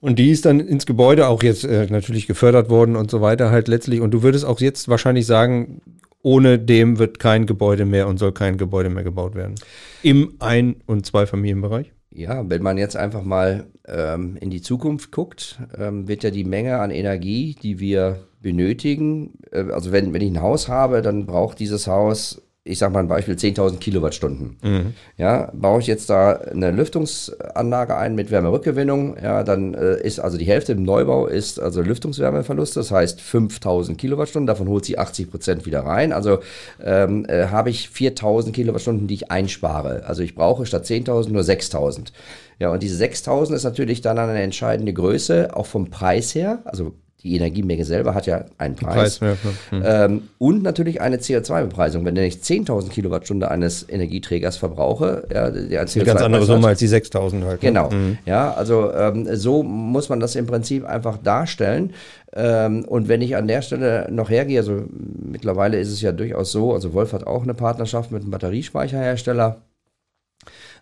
Und 0.00 0.18
die 0.18 0.30
ist 0.30 0.46
dann 0.46 0.60
ins 0.60 0.86
Gebäude 0.86 1.28
auch 1.28 1.42
jetzt 1.42 1.64
äh, 1.64 1.86
natürlich 1.90 2.26
gefördert 2.26 2.70
worden 2.70 2.96
und 2.96 3.10
so 3.10 3.20
weiter 3.20 3.50
halt 3.50 3.68
letztlich. 3.68 4.00
Und 4.00 4.12
du 4.12 4.22
würdest 4.22 4.44
auch 4.46 4.60
jetzt 4.60 4.88
wahrscheinlich 4.88 5.26
sagen, 5.26 5.82
ohne 6.22 6.58
dem 6.58 6.98
wird 6.98 7.18
kein 7.18 7.46
Gebäude 7.46 7.84
mehr 7.84 8.08
und 8.08 8.18
soll 8.18 8.32
kein 8.32 8.56
Gebäude 8.56 8.90
mehr 8.90 9.04
gebaut 9.04 9.34
werden. 9.34 9.54
Im 10.02 10.34
Ein- 10.38 10.76
und 10.86 11.06
Zweifamilienbereich? 11.06 11.92
Ja, 12.12 12.48
wenn 12.48 12.62
man 12.62 12.76
jetzt 12.76 12.96
einfach 12.96 13.22
mal 13.22 13.66
ähm, 13.86 14.36
in 14.40 14.50
die 14.50 14.62
Zukunft 14.62 15.12
guckt, 15.12 15.60
ähm, 15.78 16.08
wird 16.08 16.24
ja 16.24 16.30
die 16.30 16.44
Menge 16.44 16.80
an 16.80 16.90
Energie, 16.90 17.56
die 17.62 17.78
wir 17.78 18.26
benötigen, 18.40 19.34
äh, 19.52 19.70
also 19.70 19.92
wenn, 19.92 20.12
wenn 20.12 20.22
ich 20.22 20.30
ein 20.30 20.42
Haus 20.42 20.68
habe, 20.68 21.02
dann 21.02 21.26
braucht 21.26 21.60
dieses 21.60 21.86
Haus 21.86 22.42
ich 22.70 22.78
sage 22.78 22.92
mal 22.92 23.00
ein 23.00 23.08
Beispiel, 23.08 23.34
10.000 23.34 23.78
Kilowattstunden. 23.78 24.56
Mhm. 24.62 24.94
Ja, 25.16 25.50
baue 25.52 25.80
ich 25.80 25.86
jetzt 25.86 26.08
da 26.08 26.32
eine 26.32 26.70
Lüftungsanlage 26.70 27.96
ein 27.96 28.14
mit 28.14 28.30
Wärmerückgewinnung, 28.30 29.16
ja, 29.22 29.42
dann 29.42 29.74
äh, 29.74 30.00
ist 30.00 30.20
also 30.20 30.38
die 30.38 30.44
Hälfte 30.44 30.72
im 30.72 30.82
Neubau 30.82 31.26
ist 31.26 31.60
also 31.60 31.82
Lüftungswärmeverlust, 31.82 32.76
das 32.76 32.90
heißt 32.90 33.20
5.000 33.20 33.96
Kilowattstunden, 33.96 34.46
davon 34.46 34.68
holt 34.68 34.84
sie 34.84 34.98
80 34.98 35.30
Prozent 35.30 35.66
wieder 35.66 35.80
rein. 35.80 36.12
Also 36.12 36.38
ähm, 36.82 37.26
äh, 37.28 37.46
habe 37.46 37.70
ich 37.70 37.88
4.000 37.88 38.52
Kilowattstunden, 38.52 39.06
die 39.06 39.14
ich 39.14 39.30
einspare. 39.30 40.04
Also 40.06 40.22
ich 40.22 40.34
brauche 40.34 40.66
statt 40.66 40.84
10.000 40.84 41.30
nur 41.30 41.42
6.000. 41.42 42.12
Ja, 42.58 42.70
und 42.70 42.82
diese 42.82 43.02
6.000 43.02 43.54
ist 43.54 43.64
natürlich 43.64 44.00
dann 44.02 44.18
eine 44.18 44.40
entscheidende 44.40 44.92
Größe, 44.92 45.56
auch 45.56 45.66
vom 45.66 45.90
Preis 45.90 46.34
her. 46.34 46.60
Also 46.64 46.94
die 47.22 47.36
Energiemenge 47.36 47.84
selber 47.84 48.14
hat 48.14 48.26
ja 48.26 48.44
einen 48.56 48.76
Preis. 48.76 49.18
Preis 49.18 49.38
ja, 49.70 49.76
mhm. 49.76 49.82
ähm, 49.84 50.22
und 50.38 50.62
natürlich 50.62 51.00
eine 51.00 51.18
CO2-Bepreisung. 51.18 52.04
Wenn 52.04 52.16
ich 52.16 52.36
10.000 52.36 52.88
Kilowattstunde 52.88 53.50
eines 53.50 53.86
Energieträgers 53.88 54.56
verbrauche, 54.56 55.26
ja, 55.32 55.50
der 55.50 55.86
CO2 55.86 55.96
eine 55.96 56.04
ganz 56.04 56.22
andere 56.22 56.44
Summe 56.44 56.68
als 56.68 56.78
die 56.78 56.88
6.000 56.88 57.44
halt. 57.44 57.62
Ne? 57.62 57.68
Genau. 57.68 57.90
Mhm. 57.90 58.18
Ja, 58.24 58.52
also 58.54 58.92
ähm, 58.92 59.28
so 59.36 59.62
muss 59.62 60.08
man 60.08 60.20
das 60.20 60.34
im 60.34 60.46
Prinzip 60.46 60.84
einfach 60.86 61.18
darstellen. 61.18 61.92
Ähm, 62.32 62.84
und 62.86 63.08
wenn 63.08 63.20
ich 63.22 63.36
an 63.36 63.48
der 63.48 63.60
Stelle 63.62 64.08
noch 64.10 64.30
hergehe, 64.30 64.60
also 64.60 64.84
mittlerweile 64.90 65.78
ist 65.78 65.90
es 65.90 66.00
ja 66.00 66.12
durchaus 66.12 66.52
so, 66.52 66.72
also 66.72 66.94
Wolf 66.94 67.12
hat 67.12 67.26
auch 67.26 67.42
eine 67.42 67.54
Partnerschaft 67.54 68.12
mit 68.12 68.22
einem 68.22 68.30
Batteriespeicherhersteller 68.30 69.58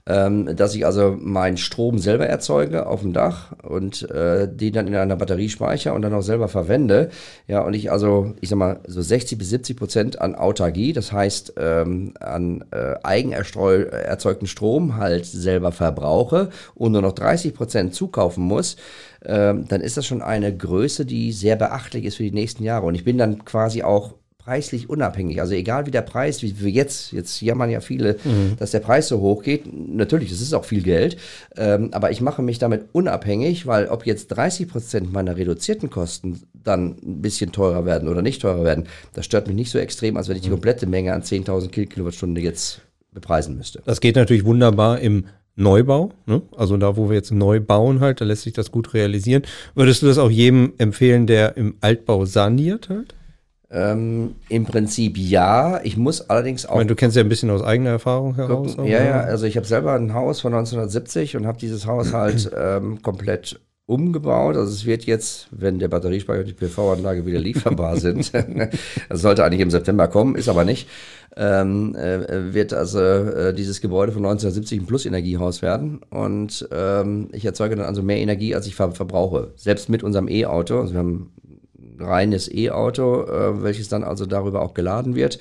ähm, 0.07 0.57
dass 0.57 0.75
ich 0.75 0.87
also 0.87 1.17
meinen 1.21 1.57
Strom 1.57 1.99
selber 1.99 2.27
erzeuge 2.27 2.87
auf 2.87 3.03
dem 3.03 3.13
Dach 3.13 3.53
und 3.63 4.11
äh, 4.11 4.49
den 4.49 4.73
dann 4.73 4.87
in 4.87 4.95
einer 4.95 5.17
Batterie 5.17 5.49
speichere 5.49 5.95
und 5.95 6.03
dann 6.03 6.15
auch 6.15 6.23
selber 6.23 6.49
verwende. 6.49 7.11
Ja, 7.47 7.61
und 7.61 7.75
ich 7.75 7.93
also, 7.93 8.33
ich 8.41 8.49
sag 8.49 8.57
mal, 8.57 8.81
so 8.87 9.03
60 9.03 9.39
bis 9.39 9.51
70 9.51 9.77
Prozent 9.77 10.21
an 10.21 10.35
Autarkie, 10.35 10.93
das 10.93 11.13
heißt 11.13 11.55
ähm, 11.59 12.15
an 12.21 12.65
äh, 12.71 12.95
eigen 13.03 13.33
erzeugten 13.33 14.47
Strom 14.47 14.97
halt 14.97 15.27
selber 15.27 15.73
verbrauche 15.73 16.51
und 16.75 16.93
nur 16.93 17.03
noch 17.03 17.13
30 17.13 17.55
Prozent 17.55 17.95
zukaufen 17.95 18.45
muss, 18.45 18.77
ähm, 19.25 19.67
dann 19.69 19.81
ist 19.81 19.97
das 19.97 20.07
schon 20.07 20.23
eine 20.23 20.57
Größe, 20.57 21.05
die 21.05 21.33
sehr 21.33 21.57
beachtlich 21.57 22.05
ist 22.05 22.17
für 22.17 22.23
die 22.23 22.33
nächsten 22.33 22.63
Jahre. 22.63 22.87
Und 22.87 22.95
ich 22.95 23.05
bin 23.05 23.19
dann 23.19 23.45
quasi 23.45 23.83
auch 23.83 24.15
preislich 24.49 24.89
unabhängig. 24.89 25.43
Also 25.43 25.53
egal 25.53 25.85
wie 25.85 25.91
der 25.91 26.01
Preis, 26.01 26.43
wie 26.43 26.59
wir 26.59 26.71
jetzt, 26.71 27.13
jetzt 27.13 27.43
jammern 27.43 27.69
ja 27.69 27.81
viele, 27.81 28.17
mhm. 28.25 28.57
dass 28.59 28.71
der 28.71 28.81
Preis 28.81 29.07
so 29.09 29.21
hoch 29.21 29.43
geht. 29.43 29.65
Natürlich, 29.71 30.31
das 30.31 30.41
ist 30.41 30.55
auch 30.55 30.65
viel 30.65 30.83
Geld, 30.83 31.19
ähm, 31.59 31.91
aber 31.93 32.11
ich 32.13 32.23
mache 32.23 32.41
mich 32.41 32.59
damit 32.59 32.87
unabhängig, 32.93 33.67
weil 33.67 33.89
ob 33.89 34.07
jetzt 34.07 34.29
30 34.29 34.67
Prozent 34.67 35.13
meiner 35.13 35.37
reduzierten 35.37 35.91
Kosten 35.91 36.41
dann 36.55 36.97
ein 37.05 37.21
bisschen 37.21 37.53
teurer 37.53 37.85
werden 37.85 38.09
oder 38.09 38.23
nicht 38.23 38.41
teurer 38.41 38.65
werden, 38.65 38.87
das 39.13 39.27
stört 39.27 39.49
mich 39.49 39.57
nicht 39.57 39.71
so 39.71 39.79
extrem, 39.79 40.17
als 40.17 40.31
wenn 40.31 40.37
ich 40.37 40.43
die 40.43 40.49
mhm. 40.49 40.55
komplette 40.55 40.87
Menge 40.87 41.13
an 41.13 41.21
10.000 41.21 41.69
Kilowattstunden 41.69 42.43
jetzt 42.43 42.81
bepreisen 43.13 43.55
müsste. 43.55 43.83
Das 43.85 44.01
geht 44.01 44.17
natürlich 44.17 44.47
wunderbar 44.47 44.99
im 44.99 45.27
Neubau, 45.57 46.13
ne? 46.25 46.41
also 46.57 46.79
da, 46.79 46.97
wo 46.97 47.11
wir 47.11 47.17
jetzt 47.17 47.33
neu 47.33 47.61
bauen 47.61 48.01
halt, 48.01 48.23
da 48.23 48.25
lässt 48.25 48.45
sich 48.45 48.55
das 48.55 48.71
gut 48.71 48.95
realisieren. 48.95 49.43
Würdest 49.75 50.01
du 50.01 50.07
das 50.07 50.17
auch 50.17 50.31
jedem 50.31 50.73
empfehlen, 50.79 51.27
der 51.27 51.59
im 51.59 51.75
Altbau 51.83 52.25
saniert 52.25 52.89
halt? 52.89 53.15
Ähm, 53.71 54.37
Im 54.49 54.65
Prinzip 54.65 55.19
ja. 55.19 55.81
Ich 55.83 55.97
muss 55.97 56.31
allerdings 56.31 56.65
auch. 56.65 56.73
Ich 56.73 56.77
meine, 56.77 56.89
du 56.89 56.95
kennst 56.95 57.17
ja 57.17 57.23
ein 57.23 57.29
bisschen 57.29 57.51
aus 57.51 57.63
eigener 57.63 57.91
Erfahrung 57.91 58.35
heraus. 58.37 58.77
Gucken. 58.77 58.91
Ja, 58.91 59.05
ja. 59.05 59.21
Also 59.21 59.47
ich 59.47 59.57
habe 59.57 59.67
selber 59.67 59.95
ein 59.95 60.15
Haus 60.15 60.41
von 60.41 60.55
1970 60.55 61.37
und 61.37 61.47
habe 61.47 61.59
dieses 61.59 61.87
Haus 61.87 62.15
halt 62.15 62.51
ähm, 62.59 63.03
komplett 63.03 63.61
umgebaut. 63.89 64.57
Also 64.57 64.73
es 64.73 64.85
wird 64.85 65.05
jetzt, 65.05 65.49
wenn 65.51 65.79
der 65.79 65.89
Batteriespeicher 65.89 66.41
und 66.41 66.49
die 66.49 66.55
PV-Anlage 66.55 67.27
wieder 67.27 67.41
lieferbar 67.41 67.97
sind, 68.01 68.33
das 69.09 69.21
sollte 69.21 69.45
eigentlich 69.45 69.61
im 69.61 69.71
September 69.71 70.09
kommen, 70.09 70.35
ist 70.35 70.49
aber 70.49 70.65
nicht, 70.65 70.89
ähm, 71.37 71.95
äh, 71.95 72.53
wird 72.53 72.75
also 72.75 73.01
äh, 73.01 73.55
dieses 73.55 73.81
Gebäude 73.81 74.13
von 74.13 74.25
1970 74.25 74.81
ein 74.81 74.87
Plus-Energiehaus 74.87 75.63
werden. 75.63 76.01
Und 76.11 76.69
ähm, 76.71 77.29
ich 77.33 77.45
erzeuge 77.45 77.77
dann 77.77 77.87
also 77.87 78.03
mehr 78.03 78.19
Energie, 78.19 78.55
als 78.55 78.67
ich 78.67 78.75
ver 78.75 78.93
verbrauche. 78.93 79.53
Selbst 79.57 79.89
mit 79.89 80.03
unserem 80.03 80.29
E-Auto. 80.29 80.81
Also 80.81 80.93
wir 80.93 81.01
haben 81.01 81.33
reines 82.01 82.53
E-Auto, 82.53 83.23
äh, 83.23 83.63
welches 83.63 83.89
dann 83.89 84.05
also 84.05 84.27
darüber 84.27 84.63
auch 84.63 84.75
geladen 84.75 85.15
wird. 85.15 85.39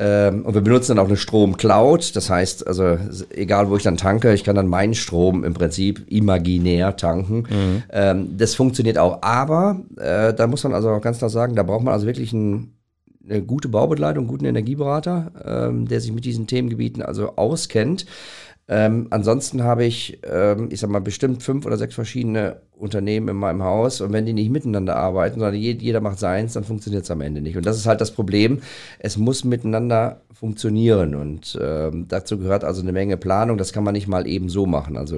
Ähm, 0.00 0.46
und 0.46 0.54
wir 0.54 0.60
benutzen 0.60 0.94
dann 0.94 1.04
auch 1.04 1.08
eine 1.08 1.16
Strom-Cloud. 1.16 2.14
Das 2.14 2.30
heißt, 2.30 2.66
also 2.66 2.96
egal 3.30 3.68
wo 3.68 3.76
ich 3.76 3.82
dann 3.82 3.96
tanke, 3.96 4.32
ich 4.32 4.44
kann 4.44 4.54
dann 4.54 4.68
meinen 4.68 4.94
Strom 4.94 5.42
im 5.42 5.54
Prinzip 5.54 6.04
imaginär 6.08 6.96
tanken. 6.96 7.46
Mhm. 7.50 7.82
Ähm, 7.90 8.38
das 8.38 8.54
funktioniert 8.54 8.96
auch. 8.96 9.22
Aber 9.22 9.80
äh, 9.96 10.32
da 10.32 10.46
muss 10.46 10.62
man 10.62 10.72
also 10.72 10.90
auch 10.90 11.00
ganz 11.00 11.18
klar 11.18 11.30
sagen, 11.30 11.56
da 11.56 11.64
braucht 11.64 11.82
man 11.82 11.92
also 11.92 12.06
wirklich 12.06 12.32
ein, 12.32 12.74
eine 13.28 13.42
gute 13.42 13.68
Baubegleitung, 13.68 14.24
einen 14.24 14.28
guten 14.28 14.44
Energieberater, 14.44 15.32
ähm, 15.44 15.88
der 15.88 16.00
sich 16.00 16.12
mit 16.12 16.24
diesen 16.24 16.46
Themengebieten 16.46 17.02
also 17.02 17.34
auskennt. 17.34 18.06
Ähm, 18.70 19.06
ansonsten 19.10 19.62
habe 19.62 19.86
ich, 19.86 20.20
ähm, 20.24 20.68
ich 20.70 20.80
sag 20.80 20.90
mal, 20.90 21.00
bestimmt 21.00 21.42
fünf 21.42 21.64
oder 21.64 21.78
sechs 21.78 21.94
verschiedene 21.94 22.60
Unternehmen 22.76 23.28
in 23.28 23.36
meinem 23.36 23.62
Haus 23.62 24.02
und 24.02 24.12
wenn 24.12 24.26
die 24.26 24.34
nicht 24.34 24.50
miteinander 24.50 24.94
arbeiten, 24.96 25.40
sondern 25.40 25.54
jeder 25.54 26.00
macht 26.02 26.18
seins, 26.18 26.52
dann 26.52 26.64
funktioniert 26.64 27.04
es 27.04 27.10
am 27.10 27.22
Ende 27.22 27.40
nicht. 27.40 27.56
Und 27.56 27.64
das 27.64 27.78
ist 27.78 27.86
halt 27.86 28.02
das 28.02 28.10
Problem. 28.10 28.60
Es 28.98 29.16
muss 29.16 29.42
miteinander 29.44 30.20
funktionieren 30.32 31.14
und 31.14 31.58
ähm, 31.60 32.06
dazu 32.08 32.38
gehört 32.38 32.62
also 32.62 32.82
eine 32.82 32.92
Menge 32.92 33.16
Planung. 33.16 33.56
Das 33.56 33.72
kann 33.72 33.84
man 33.84 33.94
nicht 33.94 34.06
mal 34.06 34.26
eben 34.26 34.50
so 34.50 34.66
machen. 34.66 34.98
Also 34.98 35.16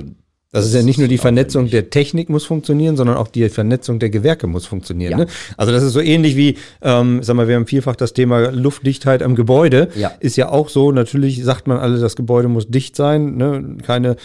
das 0.53 0.67
ist 0.67 0.75
ja 0.75 0.83
nicht 0.83 0.99
nur 0.99 1.07
die 1.07 1.19
Vernetzung 1.19 1.71
der 1.71 1.91
Technik 1.91 2.29
muss 2.29 2.45
funktionieren, 2.45 2.97
sondern 2.97 3.17
auch 3.17 3.29
die 3.29 3.49
Vernetzung 3.49 4.01
der 4.01 4.11
Gewerke 4.11 4.49
muss 4.49 4.67
funktionieren. 4.67 5.13
Ja. 5.13 5.19
Ne? 5.19 5.27
Also 5.57 5.73
das 5.73 5.85
ist 5.85 5.93
so 5.93 6.01
ähnlich 6.01 6.37
wie, 6.37 6.57
ähm, 6.83 7.23
sag 7.23 7.37
mal, 7.37 7.47
wir 7.47 7.55
haben 7.55 7.67
vielfach 7.67 7.95
das 7.95 8.15
Thema 8.15 8.51
Luftdichtheit 8.51 9.23
am 9.23 9.37
Gebäude. 9.37 9.91
Ja. 9.95 10.11
Ist 10.19 10.37
ja 10.37 10.49
auch 10.49 10.69
so, 10.69 10.91
natürlich 10.91 11.45
sagt 11.45 11.69
man 11.69 11.79
alle, 11.79 12.01
das 12.01 12.17
Gebäude 12.17 12.49
muss 12.49 12.69
dicht 12.69 12.97
sein, 12.97 13.37
ne? 13.37 13.77
keine, 13.87 14.17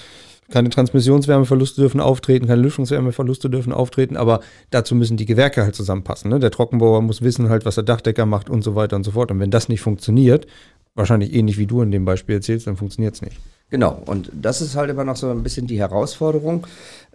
keine 0.49 0.71
Transmissionswärmeverluste 0.71 1.81
dürfen 1.81 1.99
auftreten, 1.99 2.47
keine 2.47 2.61
Lüftungswärmeverluste 2.63 3.51
dürfen 3.51 3.71
auftreten, 3.71 4.17
aber 4.17 4.39
dazu 4.71 4.95
müssen 4.95 5.17
die 5.17 5.25
Gewerke 5.25 5.61
halt 5.61 5.75
zusammenpassen. 5.75 6.31
Ne? 6.31 6.39
Der 6.39 6.49
Trockenbauer 6.49 7.03
muss 7.03 7.21
wissen 7.21 7.49
halt, 7.49 7.65
was 7.65 7.75
der 7.75 7.83
Dachdecker 7.83 8.25
macht 8.25 8.49
und 8.49 8.63
so 8.63 8.73
weiter 8.73 8.95
und 8.95 9.03
so 9.03 9.11
fort. 9.11 9.29
Und 9.29 9.39
wenn 9.39 9.51
das 9.51 9.69
nicht 9.69 9.81
funktioniert, 9.81 10.47
wahrscheinlich 10.95 11.35
ähnlich 11.35 11.59
wie 11.59 11.67
du 11.67 11.83
in 11.83 11.91
dem 11.91 12.03
Beispiel 12.03 12.35
erzählst, 12.35 12.65
dann 12.65 12.77
funktioniert 12.77 13.13
es 13.13 13.21
nicht. 13.21 13.37
Genau, 13.71 14.01
und 14.05 14.31
das 14.33 14.61
ist 14.61 14.75
halt 14.75 14.89
immer 14.91 15.03
noch 15.03 15.15
so 15.15 15.29
ein 15.31 15.41
bisschen 15.41 15.65
die 15.65 15.79
Herausforderung, 15.79 16.67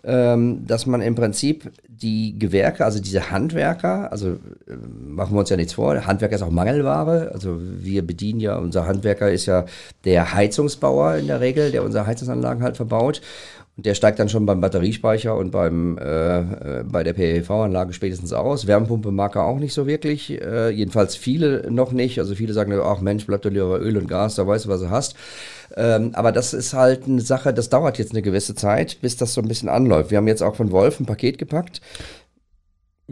ähm, 0.02 0.66
dass 0.66 0.86
man 0.86 1.00
im 1.00 1.14
Prinzip 1.14 1.70
die 1.86 2.38
Gewerke, 2.38 2.84
also 2.84 3.00
diese 3.00 3.30
Handwerker, 3.30 4.10
also 4.10 4.30
äh, 4.30 4.38
machen 5.06 5.34
wir 5.34 5.40
uns 5.40 5.50
ja 5.50 5.56
nichts 5.56 5.74
vor, 5.74 6.06
Handwerker 6.06 6.34
ist 6.34 6.42
auch 6.42 6.50
Mangelware, 6.50 7.30
also 7.32 7.58
wir 7.60 8.04
bedienen 8.04 8.40
ja, 8.40 8.56
unser 8.56 8.86
Handwerker 8.86 9.30
ist 9.30 9.46
ja 9.46 9.66
der 10.04 10.34
Heizungsbauer 10.34 11.16
in 11.16 11.28
der 11.28 11.40
Regel, 11.40 11.70
der 11.70 11.84
unsere 11.84 12.06
Heizungsanlagen 12.06 12.62
halt 12.62 12.76
verbaut. 12.76 13.20
Und 13.76 13.86
der 13.86 13.94
steigt 13.94 14.18
dann 14.18 14.28
schon 14.28 14.46
beim 14.46 14.60
Batteriespeicher 14.60 15.34
und 15.36 15.52
beim, 15.52 15.96
äh, 15.96 16.38
äh 16.40 16.84
bei 16.84 17.02
der 17.02 17.14
PV-Anlage 17.14 17.92
spätestens 17.92 18.32
aus. 18.32 18.66
Wärmepumpe 18.66 19.10
mag 19.10 19.36
er 19.36 19.44
auch 19.44 19.58
nicht 19.58 19.72
so 19.72 19.86
wirklich. 19.86 20.40
Äh, 20.42 20.70
jedenfalls 20.70 21.16
viele 21.16 21.70
noch 21.70 21.92
nicht. 21.92 22.18
Also 22.18 22.34
viele 22.34 22.52
sagen, 22.52 22.72
ach 22.82 23.00
Mensch, 23.00 23.26
bleib 23.26 23.42
doch 23.42 23.50
lieber 23.50 23.70
bei 23.70 23.78
Öl 23.78 23.96
und 23.96 24.08
Gas, 24.08 24.34
da 24.34 24.46
weißt 24.46 24.66
du, 24.66 24.68
was 24.68 24.80
du 24.80 24.90
hast. 24.90 25.14
Ähm, 25.76 26.10
aber 26.14 26.32
das 26.32 26.52
ist 26.52 26.74
halt 26.74 27.04
eine 27.06 27.20
Sache, 27.20 27.54
das 27.54 27.70
dauert 27.70 27.98
jetzt 27.98 28.12
eine 28.12 28.22
gewisse 28.22 28.54
Zeit, 28.54 28.98
bis 29.00 29.16
das 29.16 29.34
so 29.34 29.40
ein 29.40 29.48
bisschen 29.48 29.68
anläuft. 29.68 30.10
Wir 30.10 30.18
haben 30.18 30.28
jetzt 30.28 30.42
auch 30.42 30.56
von 30.56 30.72
Wolf 30.72 31.00
ein 31.00 31.06
Paket 31.06 31.38
gepackt. 31.38 31.80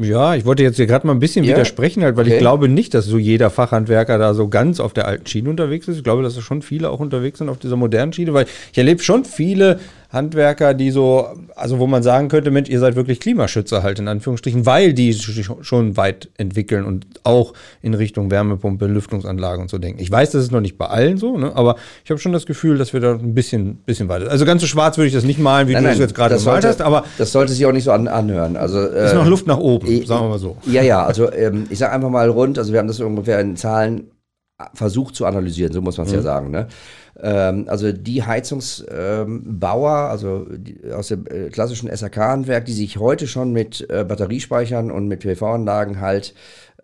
Ja, 0.01 0.37
ich 0.37 0.45
wollte 0.45 0.63
jetzt 0.63 0.77
hier 0.77 0.87
gerade 0.87 1.09
mal 1.09 1.13
ein 1.13 1.19
bisschen 1.19 1.45
ja. 1.45 1.51
widersprechen, 1.51 2.05
halt, 2.05 2.17
weil 2.17 2.27
okay. 2.27 2.35
ich 2.35 2.39
glaube 2.39 2.69
nicht, 2.69 2.95
dass 2.95 3.05
so 3.05 3.19
jeder 3.19 3.51
Fachhandwerker 3.51 4.17
da 4.17 4.33
so 4.33 4.47
ganz 4.47 4.79
auf 4.79 4.93
der 4.93 5.09
alten 5.09 5.27
Schiene 5.27 5.51
unterwegs 5.51 5.89
ist. 5.89 5.97
Ich 5.97 6.05
glaube, 6.05 6.23
dass 6.23 6.37
da 6.37 6.41
schon 6.41 6.63
viele 6.63 6.91
auch 6.91 7.01
unterwegs 7.01 7.39
sind 7.39 7.49
auf 7.49 7.59
dieser 7.59 7.75
modernen 7.75 8.13
Schiene, 8.13 8.33
weil 8.33 8.47
ich 8.71 8.79
erlebe 8.79 9.03
schon 9.03 9.25
viele 9.25 9.81
Handwerker, 10.11 10.73
die 10.73 10.91
so, 10.91 11.27
also 11.55 11.79
wo 11.79 11.87
man 11.87 12.03
sagen 12.03 12.29
könnte, 12.29 12.51
Mensch, 12.51 12.71
ihr 12.71 12.81
seid 12.81 12.97
wirklich 12.97 13.21
Klimaschützer 13.21 13.83
halt 13.83 13.99
in 13.99 14.09
Anführungsstrichen, 14.09 14.65
weil 14.65 14.95
die 14.95 15.13
schon 15.13 15.99
weit 15.99 16.31
entwickeln 16.39 16.87
und 16.87 17.07
auch 17.25 17.53
in 17.83 17.93
Richtung 17.93 18.31
Wärmepumpe, 18.31 18.87
Lüftungsanlage 18.87 19.61
und 19.61 19.69
so 19.69 19.77
denken. 19.77 20.01
Ich 20.01 20.11
weiß, 20.11 20.31
das 20.31 20.45
ist 20.45 20.51
noch 20.51 20.63
nicht 20.63 20.79
bei 20.79 20.87
allen 20.87 21.19
so, 21.19 21.37
ne? 21.37 21.55
aber 21.55 21.77
ich 22.05 22.11
habe 22.11 22.19
schon 22.19 22.33
das 22.33 22.47
Gefühl, 22.47 22.79
dass 22.79 22.95
wir 22.95 23.01
da 23.01 23.13
ein 23.13 23.35
bisschen, 23.35 23.77
bisschen 23.85 24.09
weiter. 24.09 24.31
Also 24.31 24.47
ganz 24.47 24.63
so 24.63 24.67
schwarz 24.67 24.97
würde 24.97 25.09
ich 25.09 25.15
das 25.15 25.25
nicht 25.25 25.39
malen, 25.39 25.69
wie 25.69 25.75
nein, 25.75 25.83
du 25.83 25.91
das 25.91 25.99
jetzt 25.99 26.15
gerade 26.15 26.37
gemalt 26.37 26.65
hast, 26.65 26.81
aber 26.81 27.05
das 27.19 27.31
sollte 27.31 27.53
sich 27.53 27.67
auch 27.67 27.73
nicht 27.73 27.85
so 27.85 27.93
an, 27.93 28.09
anhören. 28.09 28.57
Also 28.57 28.79
äh, 28.79 29.07
ist 29.07 29.15
noch 29.15 29.27
Luft 29.27 29.47
nach 29.47 29.59
oben, 29.59 29.89
äh, 29.89 30.07
sagen 30.07 30.25
wir 30.25 30.31
mal 30.31 30.39
so. 30.39 30.57
Ja, 30.65 30.81
ja, 30.81 31.05
also 31.05 31.31
ähm, 31.31 31.67
ich 31.69 31.79
sage 31.79 31.93
einfach 31.93 32.09
mal 32.09 32.31
rund, 32.31 32.59
also 32.59 32.73
wir 32.73 32.79
haben 32.79 32.89
das 32.89 32.99
ungefähr 33.01 33.41
in 33.41 33.57
Zahlen 33.57 34.11
versucht 34.75 35.15
zu 35.15 35.25
analysieren, 35.25 35.73
so 35.73 35.81
muss 35.81 35.99
man 35.99 36.07
es 36.07 36.13
mhm. 36.13 36.19
ja 36.19 36.23
sagen. 36.23 36.51
Ne? 36.51 36.67
Ähm, 37.21 37.65
also 37.69 37.91
die 37.93 38.23
Heizungsbauer, 38.23 39.27
ähm, 39.27 40.11
also 40.11 40.47
aus 40.95 41.09
dem 41.09 41.27
äh, 41.27 41.51
klassischen 41.51 41.95
SAK-Handwerk, 41.95 42.65
die 42.65 42.73
sich 42.73 42.99
heute 42.99 43.27
schon 43.27 43.53
mit 43.53 43.89
äh, 43.91 44.05
Batteriespeichern 44.05 44.91
und 44.91 45.09
mit 45.09 45.21
PV-Anlagen 45.21 46.01
halt 46.01 46.35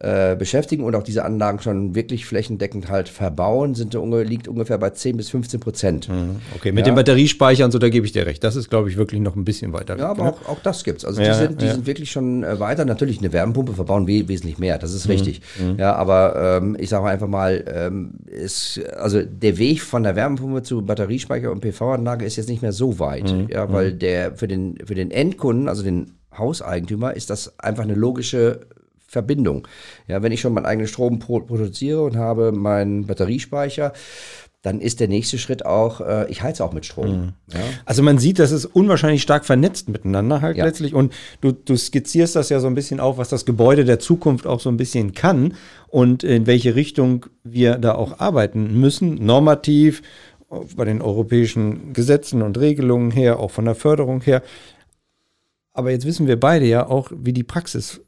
äh, 0.05 0.37
beschäftigen 0.37 0.85
und 0.85 0.95
auch 0.95 1.03
diese 1.03 1.25
Anlagen 1.25 1.61
schon 1.61 1.95
wirklich 1.95 2.27
flächendeckend 2.27 2.91
halt 2.91 3.09
verbauen, 3.09 3.75
sind, 3.75 3.95
liegt 3.95 4.49
ungefähr 4.49 4.77
bei 4.77 4.91
10 4.91 5.17
bis 5.17 5.31
15 5.31 5.61
Prozent. 5.61 6.09
Mhm. 6.11 6.37
Okay, 6.55 6.73
mit 6.73 6.87
ja. 6.87 6.93
den 6.93 6.97
Batteriespeichern, 6.97 7.71
so 7.71 7.79
da 7.79 7.89
gebe 7.89 8.05
ich 8.05 8.13
dir 8.13 8.27
recht. 8.27 8.45
Das 8.45 8.55
ist, 8.55 8.69
glaube 8.69 8.91
ich, 8.91 8.99
wirklich 8.99 9.23
noch 9.23 9.35
ein 9.35 9.47
bisschen 9.47 9.73
weiter. 9.73 9.97
Ja, 9.97 10.11
aber 10.11 10.25
ne? 10.25 10.29
auch, 10.31 10.49
auch 10.49 10.59
das 10.63 10.85
gibt's. 10.85 11.07
Also 11.07 11.23
ja, 11.23 11.33
die, 11.33 11.39
sind, 11.39 11.63
die 11.63 11.67
ja. 11.67 11.73
sind 11.73 11.87
wirklich 11.87 12.11
schon 12.11 12.45
äh, 12.45 12.61
weiter. 12.61 12.85
Natürlich 12.85 13.21
eine 13.21 13.33
Wärmepumpe 13.33 13.73
verbauen 13.73 14.07
we 14.07 14.29
wesentlich 14.29 14.59
mehr, 14.59 14.77
das 14.77 14.93
ist 14.93 15.07
mhm. 15.07 15.13
richtig. 15.13 15.41
Mhm. 15.59 15.79
Ja, 15.79 15.95
aber 15.95 16.59
ähm, 16.61 16.77
ich 16.79 16.91
sage 16.91 17.07
einfach 17.07 17.29
mal, 17.29 17.65
ähm, 17.67 18.13
ist, 18.27 18.81
also 18.97 19.23
der 19.23 19.57
Weg 19.57 19.81
von 19.81 20.03
der 20.03 20.17
Wärmepumpe 20.17 20.63
zu 20.63 20.83
Batteriespeicher 20.83 21.51
und 21.51 21.61
PV-Anlage 21.61 22.27
ist 22.27 22.37
jetzt 22.37 22.51
nicht 22.51 22.61
mehr 22.61 22.73
so 22.73 22.99
weit. 22.99 23.33
Mhm. 23.33 23.49
Ja, 23.51 23.73
weil 23.73 23.95
mhm. 23.95 23.99
der 24.01 24.35
für 24.35 24.49
den, 24.49 24.77
für 24.85 24.95
den 24.95 25.11
Endkunden, 25.11 25.69
also 25.69 25.83
den 25.83 26.13
Hauseigentümer, 26.37 27.15
ist 27.15 27.31
das 27.31 27.59
einfach 27.59 27.85
eine 27.85 27.95
logische 27.95 28.61
Verbindung. 29.15 29.67
Ja, 30.07 30.23
wenn 30.23 30.33
ich 30.33 30.41
schon 30.43 30.53
meinen 30.53 30.67
eigenen 30.67 30.89
Strom 30.89 31.19
produziere 31.19 32.03
und 32.03 32.17
habe 32.17 32.53
meinen 32.53 33.07
Batteriespeicher, 33.07 33.93
dann 34.65 34.81
ist 34.81 34.99
der 34.99 35.09
nächste 35.09 35.37
Schritt 35.39 35.67
auch, 35.67 36.01
äh, 36.01 36.27
ich 36.31 36.43
heize 36.43 36.65
auch 36.65 36.73
mit 36.73 36.87
Strom. 36.87 37.11
Mhm. 37.11 37.33
Ja. 37.53 37.61
Also 37.85 38.03
man 38.03 38.19
sieht, 38.19 38.39
das 38.39 38.51
ist 38.51 38.65
unwahrscheinlich 38.65 39.21
stark 39.21 39.45
vernetzt 39.45 39.91
miteinander 39.91 40.41
halt 40.41 40.57
ja. 40.57 40.65
letztlich. 40.65 40.95
Und 40.95 41.13
du, 41.43 41.53
du 41.53 41.77
skizzierst 41.77 42.35
das 42.35 42.49
ja 42.49 42.61
so 42.61 42.67
ein 42.67 42.75
bisschen 42.75 42.99
auf, 42.99 43.19
was 43.19 43.29
das 43.29 43.45
Gebäude 43.45 43.85
der 43.85 43.99
Zukunft 43.99 44.47
auch 44.47 44.61
so 44.61 44.71
ein 44.71 44.79
bisschen 44.79 45.13
kann 45.13 45.55
und 45.89 46.25
in 46.25 46.47
welche 46.47 46.75
Richtung 46.75 47.27
wir 47.45 47.77
da 47.77 47.95
auch 47.95 48.21
arbeiten 48.21 48.81
müssen, 48.81 49.25
normativ, 49.27 50.03
bei 50.77 50.85
den 50.85 51.03
europäischen 51.03 51.93
Gesetzen 51.93 52.41
und 52.41 52.59
Regelungen 52.59 53.11
her, 53.11 53.41
auch 53.41 53.51
von 53.51 53.67
der 53.67 53.75
Förderung 53.75 54.23
her. 54.23 54.43
Aber 55.75 55.91
jetzt 55.91 56.07
wissen 56.07 56.27
wir 56.27 56.39
beide 56.39 56.67
ja 56.67 56.87
auch, 56.87 57.11
wie 57.15 57.33
die 57.33 57.43
Praxis 57.43 58.01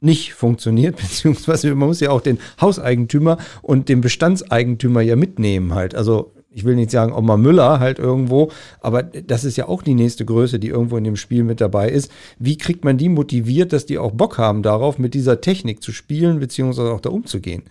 nicht 0.00 0.34
funktioniert, 0.34 0.96
beziehungsweise 1.00 1.74
man 1.74 1.88
muss 1.88 2.00
ja 2.00 2.10
auch 2.10 2.20
den 2.20 2.38
Hauseigentümer 2.60 3.38
und 3.62 3.88
den 3.88 4.00
Bestandseigentümer 4.00 5.00
ja 5.00 5.16
mitnehmen 5.16 5.74
halt. 5.74 5.94
Also 5.94 6.32
ich 6.56 6.64
will 6.64 6.74
nicht 6.74 6.90
sagen 6.90 7.12
Oma 7.12 7.36
Müller 7.36 7.80
halt 7.80 7.98
irgendwo, 7.98 8.50
aber 8.80 9.02
das 9.02 9.44
ist 9.44 9.56
ja 9.56 9.68
auch 9.68 9.82
die 9.82 9.94
nächste 9.94 10.24
Größe, 10.24 10.58
die 10.58 10.68
irgendwo 10.68 10.96
in 10.96 11.04
dem 11.04 11.16
Spiel 11.16 11.44
mit 11.44 11.60
dabei 11.60 11.90
ist. 11.90 12.10
Wie 12.38 12.56
kriegt 12.56 12.82
man 12.82 12.96
die 12.96 13.10
motiviert, 13.10 13.74
dass 13.74 13.84
die 13.84 13.98
auch 13.98 14.12
Bock 14.12 14.38
haben 14.38 14.62
darauf, 14.62 14.98
mit 14.98 15.12
dieser 15.12 15.42
Technik 15.42 15.82
zu 15.82 15.92
spielen, 15.92 16.40
beziehungsweise 16.40 16.92
auch 16.92 17.00
da 17.00 17.10
umzugehen? 17.10 17.64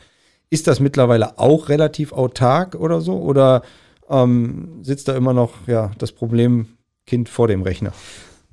Ist 0.51 0.67
das 0.67 0.79
mittlerweile 0.79 1.39
auch 1.39 1.69
relativ 1.69 2.13
autark 2.13 2.75
oder 2.75 3.01
so? 3.01 3.17
Oder 3.17 3.63
ähm, 4.07 4.79
sitzt 4.83 5.07
da 5.07 5.15
immer 5.15 5.33
noch 5.33 5.67
ja, 5.67 5.89
das 5.97 6.11
Problem 6.11 6.67
Kind 7.07 7.27
vor 7.27 7.47
dem 7.47 7.63
Rechner? 7.63 7.91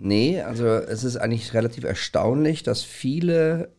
Nee, 0.05 0.41
also 0.43 0.67
es 0.67 1.05
ist 1.05 1.17
eigentlich 1.17 1.55
relativ 1.55 1.85
erstaunlich, 1.85 2.65
dass 2.65 2.83
viele 2.83 3.71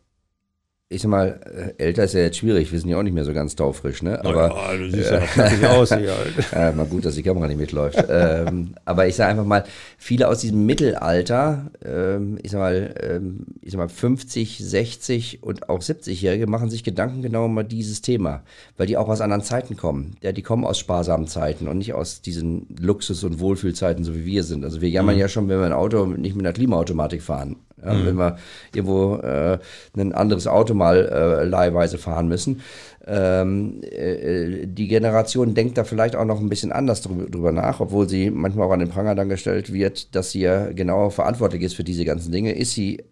ich 0.94 1.02
sag 1.02 1.08
mal, 1.08 1.40
äh, 1.78 1.82
älter 1.82 2.04
ist 2.04 2.14
ja 2.14 2.20
jetzt 2.20 2.38
schwierig, 2.38 2.70
wir 2.70 2.78
sind 2.78 2.88
ja 2.88 2.98
auch 2.98 3.02
nicht 3.02 3.12
mehr 3.12 3.24
so 3.24 3.32
ganz 3.32 3.56
taufrisch, 3.56 4.02
ne? 4.02 4.24
Aber 4.24 4.48
ja, 4.48 4.76
du 4.76 4.90
siehst 4.90 5.10
ja 5.10 5.20
noch 5.20 5.26
fertig 5.26 5.66
aus 5.66 5.88
hier 5.94 6.14
äh, 6.52 6.72
mal 6.72 6.86
gut, 6.86 7.04
dass 7.04 7.16
die 7.16 7.22
Kamera 7.22 7.48
nicht 7.48 7.58
mitläuft. 7.58 8.02
ähm, 8.08 8.74
aber 8.84 9.08
ich 9.08 9.16
sage 9.16 9.30
einfach 9.30 9.44
mal, 9.44 9.64
viele 9.98 10.28
aus 10.28 10.40
diesem 10.40 10.64
Mittelalter, 10.64 11.70
ähm, 11.84 12.38
ich 12.42 12.52
sag 12.52 12.60
mal, 12.60 12.94
ähm, 13.00 13.46
ich 13.60 13.72
sag 13.72 13.78
mal 13.78 13.88
50, 13.88 14.58
60 14.58 15.42
und 15.42 15.68
auch 15.68 15.80
70-Jährige 15.80 16.46
machen 16.46 16.70
sich 16.70 16.84
Gedanken 16.84 17.22
genau 17.22 17.46
um 17.46 17.68
dieses 17.68 18.00
Thema, 18.00 18.42
weil 18.76 18.86
die 18.86 18.96
auch 18.96 19.08
aus 19.08 19.20
anderen 19.20 19.42
Zeiten 19.42 19.76
kommen. 19.76 20.16
Ja, 20.22 20.32
die 20.32 20.42
kommen 20.42 20.64
aus 20.64 20.78
sparsamen 20.78 21.26
Zeiten 21.26 21.66
und 21.66 21.78
nicht 21.78 21.94
aus 21.94 22.22
diesen 22.22 22.66
Luxus- 22.78 23.24
und 23.24 23.40
Wohlfühlzeiten, 23.40 24.04
so 24.04 24.14
wie 24.14 24.24
wir 24.24 24.44
sind. 24.44 24.64
Also 24.64 24.80
wir 24.80 24.88
jammern 24.88 25.16
mhm. 25.16 25.20
ja 25.22 25.28
schon, 25.28 25.48
wenn 25.48 25.58
wir 25.58 25.66
ein 25.66 25.72
Auto 25.72 26.06
nicht 26.06 26.36
mit 26.36 26.46
einer 26.46 26.54
Klimaautomatik 26.54 27.22
fahren. 27.22 27.56
Ja, 27.84 27.94
mhm. 27.94 28.06
Wenn 28.06 28.16
wir 28.16 28.36
irgendwo 28.74 29.16
äh, 29.16 29.58
ein 29.96 30.12
anderes 30.12 30.46
Auto 30.46 30.74
mal 30.74 31.08
äh, 31.08 31.44
leihweise 31.44 31.98
fahren 31.98 32.28
müssen. 32.28 32.62
Ähm, 33.06 33.82
äh, 33.82 34.66
die 34.66 34.88
Generation 34.88 35.54
denkt 35.54 35.76
da 35.76 35.84
vielleicht 35.84 36.16
auch 36.16 36.24
noch 36.24 36.40
ein 36.40 36.48
bisschen 36.48 36.72
anders 36.72 37.02
drüber, 37.02 37.26
drüber, 37.26 37.52
nach, 37.52 37.80
obwohl 37.80 38.08
sie 38.08 38.30
manchmal 38.30 38.66
auch 38.66 38.72
an 38.72 38.80
den 38.80 38.88
Pranger 38.88 39.14
dann 39.14 39.28
gestellt 39.28 39.72
wird, 39.72 40.14
dass 40.14 40.30
sie 40.30 40.40
ja 40.40 40.72
genau 40.72 41.10
verantwortlich 41.10 41.62
ist 41.62 41.74
für 41.74 41.84
diese 41.84 42.04
ganzen 42.04 42.32
Dinge. 42.32 42.52
Ist 42.52 42.72
sie 42.72 43.02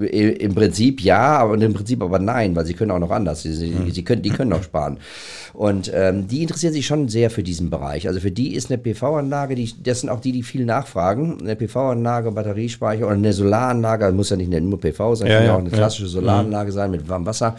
im 0.00 0.54
Prinzip 0.54 1.00
ja, 1.00 1.38
aber 1.38 1.54
im 1.54 1.72
Prinzip 1.72 2.02
aber 2.02 2.18
nein, 2.18 2.56
weil 2.56 2.66
sie 2.66 2.74
können 2.74 2.90
auch 2.90 2.98
noch 2.98 3.10
anders. 3.10 3.42
Sie, 3.42 3.52
sie, 3.52 3.70
mhm. 3.70 3.90
sie 3.90 4.04
können, 4.04 4.22
die 4.22 4.30
können 4.30 4.52
auch 4.52 4.62
sparen. 4.62 4.98
Und 5.52 5.90
ähm, 5.94 6.26
die 6.28 6.42
interessieren 6.42 6.72
sich 6.72 6.86
schon 6.86 7.08
sehr 7.08 7.30
für 7.30 7.42
diesen 7.42 7.70
Bereich. 7.70 8.08
Also 8.08 8.20
für 8.20 8.30
die 8.30 8.54
ist 8.54 8.70
eine 8.70 8.78
PV-Anlage, 8.78 9.56
das 9.82 10.00
sind 10.00 10.10
auch 10.10 10.20
die, 10.20 10.32
die 10.32 10.42
viel 10.42 10.64
nachfragen. 10.64 11.38
Eine 11.40 11.56
PV-Anlage, 11.56 12.32
Batteriespeicher 12.32 13.06
oder 13.06 13.14
eine 13.14 13.32
Solaranlage, 13.32 14.12
muss 14.12 14.30
ja 14.30 14.36
nicht 14.36 14.50
nur 14.50 14.80
PV 14.80 15.16
sein, 15.16 15.28
ja, 15.28 15.38
kann 15.38 15.46
ja, 15.46 15.54
auch 15.54 15.58
eine 15.58 15.70
klassische 15.70 16.04
ja. 16.04 16.10
Solaranlage 16.10 16.72
sein 16.72 16.90
mit 16.90 17.08
warmem 17.08 17.26
Wasser. 17.26 17.56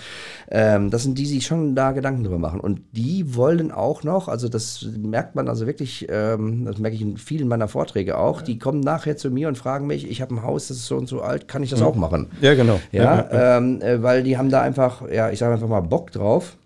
Ähm, 0.49 0.89
das 0.89 1.03
sind 1.03 1.17
die, 1.17 1.21
die 1.23 1.27
sich 1.27 1.45
schon 1.45 1.75
da 1.75 1.91
Gedanken 1.91 2.23
drüber 2.23 2.39
machen. 2.39 2.59
Und 2.59 2.81
die 2.91 3.35
wollen 3.35 3.71
auch 3.71 4.03
noch, 4.03 4.27
also 4.27 4.49
das 4.49 4.87
merkt 4.97 5.35
man 5.35 5.47
also 5.47 5.67
wirklich, 5.67 6.07
ähm, 6.09 6.65
das 6.65 6.79
merke 6.79 6.95
ich 6.95 7.01
in 7.01 7.17
vielen 7.17 7.47
meiner 7.47 7.67
Vorträge 7.67 8.17
auch, 8.17 8.41
die 8.41 8.57
kommen 8.57 8.79
nachher 8.79 9.17
zu 9.17 9.29
mir 9.29 9.47
und 9.47 9.57
fragen 9.57 9.87
mich, 9.87 10.09
ich 10.09 10.21
habe 10.21 10.33
ein 10.35 10.43
Haus, 10.43 10.67
das 10.67 10.77
ist 10.77 10.87
so 10.87 10.97
und 10.97 11.07
so 11.07 11.21
alt, 11.21 11.47
kann 11.47 11.61
ich 11.61 11.69
das 11.69 11.81
mhm. 11.81 11.85
auch 11.85 11.95
machen? 11.95 12.30
Ja, 12.39 12.53
genau. 12.53 12.79
Ja, 12.91 13.03
ja. 13.31 13.57
Ähm, 13.57 13.81
äh, 13.81 14.01
weil 14.01 14.23
die 14.23 14.37
haben 14.37 14.49
da 14.49 14.61
einfach, 14.61 15.09
ja, 15.11 15.29
ich 15.29 15.39
sage 15.39 15.53
einfach 15.53 15.67
mal 15.67 15.81
Bock 15.81 16.11
drauf. 16.11 16.57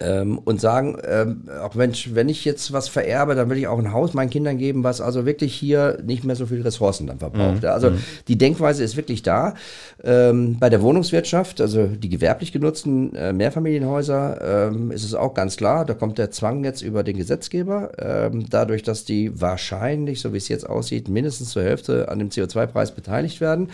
ähm, 0.00 0.38
und 0.38 0.60
sagen, 0.60 0.98
ähm, 1.06 1.48
auch 1.62 1.76
wenn, 1.76 1.92
wenn 2.12 2.28
ich 2.28 2.44
jetzt 2.44 2.72
was 2.72 2.88
vererbe, 2.88 3.34
dann 3.34 3.48
will 3.48 3.58
ich 3.58 3.68
auch 3.68 3.78
ein 3.78 3.92
Haus 3.92 4.12
meinen 4.12 4.30
Kindern 4.30 4.58
geben, 4.58 4.82
was 4.82 5.00
also 5.00 5.24
wirklich 5.24 5.54
hier 5.54 5.98
nicht 6.04 6.24
mehr 6.24 6.34
so 6.34 6.46
viele 6.46 6.64
Ressourcen 6.64 7.06
dann 7.06 7.20
verbraucht. 7.20 7.62
Mhm. 7.62 7.68
Also 7.68 7.90
mhm. 7.90 7.98
die 8.26 8.36
Denkweise 8.36 8.82
ist 8.82 8.96
wirklich 8.96 9.22
da. 9.22 9.54
Ähm, 10.02 10.58
bei 10.58 10.68
der 10.68 10.82
Wohnungswirtschaft, 10.82 11.60
also 11.60 11.86
die 11.86 12.08
gewerblich 12.08 12.50
genutzten 12.50 13.14
äh, 13.14 13.32
Mehrfamilienhäuser, 13.32 14.70
ähm, 14.72 14.90
ist 14.90 15.04
es 15.04 15.14
auch 15.14 15.32
ganz 15.32 15.56
klar, 15.56 15.84
da 15.84 15.94
kommt 15.94 16.18
der 16.18 16.32
Zwang 16.32 16.64
jetzt 16.64 16.82
über 16.82 17.04
den 17.04 17.16
Gesetzgeber, 17.16 17.92
ähm, 17.98 18.46
dadurch, 18.50 18.82
dass 18.82 19.04
die 19.04 19.40
wahrscheinlich, 19.40 20.20
so 20.20 20.32
wie 20.32 20.38
es 20.38 20.48
jetzt 20.48 20.68
aussieht, 20.68 21.08
mindestens 21.08 21.50
zur 21.50 21.62
Hälfte 21.62 22.08
an 22.08 22.18
dem 22.18 22.30
CO2-Preis 22.30 22.92
beteiligt 22.92 23.40
werden. 23.40 23.68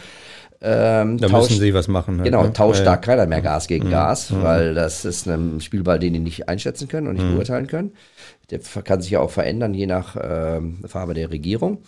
Ähm, 0.63 1.17
da 1.17 1.29
tauscht, 1.29 1.51
müssen 1.51 1.61
sie 1.63 1.73
was 1.73 1.89
machen. 1.89 2.19
Halt, 2.19 2.25
genau, 2.25 2.43
ne? 2.43 2.53
tauscht 2.53 2.85
da 2.85 2.97
keiner 2.97 3.27
mehr 3.27 3.41
Gas 3.41 3.67
gegen 3.67 3.87
mhm. 3.87 3.93
Gas, 3.93 4.31
mhm. 4.31 4.43
weil 4.43 4.75
das 4.75 5.05
ist 5.07 5.27
ein 5.27 5.61
Spielball, 5.61 5.99
den 5.99 6.13
die 6.13 6.19
nicht 6.19 6.49
einschätzen 6.49 6.87
können 6.87 7.07
und 7.07 7.15
nicht 7.15 7.25
mhm. 7.25 7.35
beurteilen 7.35 7.67
können. 7.67 7.93
Der 8.51 8.61
kann 8.85 9.01
sich 9.01 9.13
ja 9.13 9.21
auch 9.21 9.31
verändern, 9.31 9.73
je 9.73 9.87
nach 9.87 10.17
ähm, 10.23 10.79
Farbe 10.87 11.15
der 11.15 11.31
Regierung. 11.31 11.79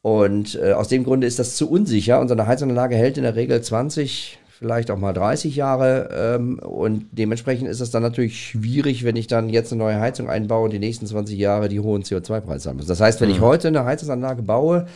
Und 0.00 0.58
äh, 0.62 0.72
aus 0.72 0.88
dem 0.88 1.04
Grunde 1.04 1.26
ist 1.26 1.38
das 1.38 1.56
zu 1.56 1.68
unsicher. 1.68 2.20
Unsere 2.20 2.46
Heizanlage 2.46 2.94
hält 2.94 3.18
in 3.18 3.24
der 3.24 3.34
Regel 3.34 3.60
20, 3.60 4.38
vielleicht 4.46 4.90
auch 4.90 4.98
mal 4.98 5.12
30 5.12 5.56
Jahre. 5.56 6.08
Ähm, 6.16 6.58
und 6.60 7.06
dementsprechend 7.10 7.68
ist 7.68 7.80
es 7.80 7.90
dann 7.90 8.02
natürlich 8.02 8.40
schwierig, 8.40 9.04
wenn 9.04 9.16
ich 9.16 9.26
dann 9.26 9.48
jetzt 9.50 9.72
eine 9.72 9.82
neue 9.82 10.00
Heizung 10.00 10.30
einbaue 10.30 10.64
und 10.64 10.72
die 10.72 10.78
nächsten 10.78 11.06
20 11.06 11.36
Jahre 11.36 11.68
die 11.68 11.80
hohen 11.80 12.02
CO2-Preise 12.02 12.68
haben 12.68 12.76
muss. 12.76 12.86
Das 12.86 13.00
heißt, 13.00 13.20
wenn 13.20 13.30
ich 13.30 13.40
mhm. 13.40 13.46
heute 13.46 13.68
eine 13.68 13.84
Heizungsanlage 13.84 14.42
baue, 14.42 14.86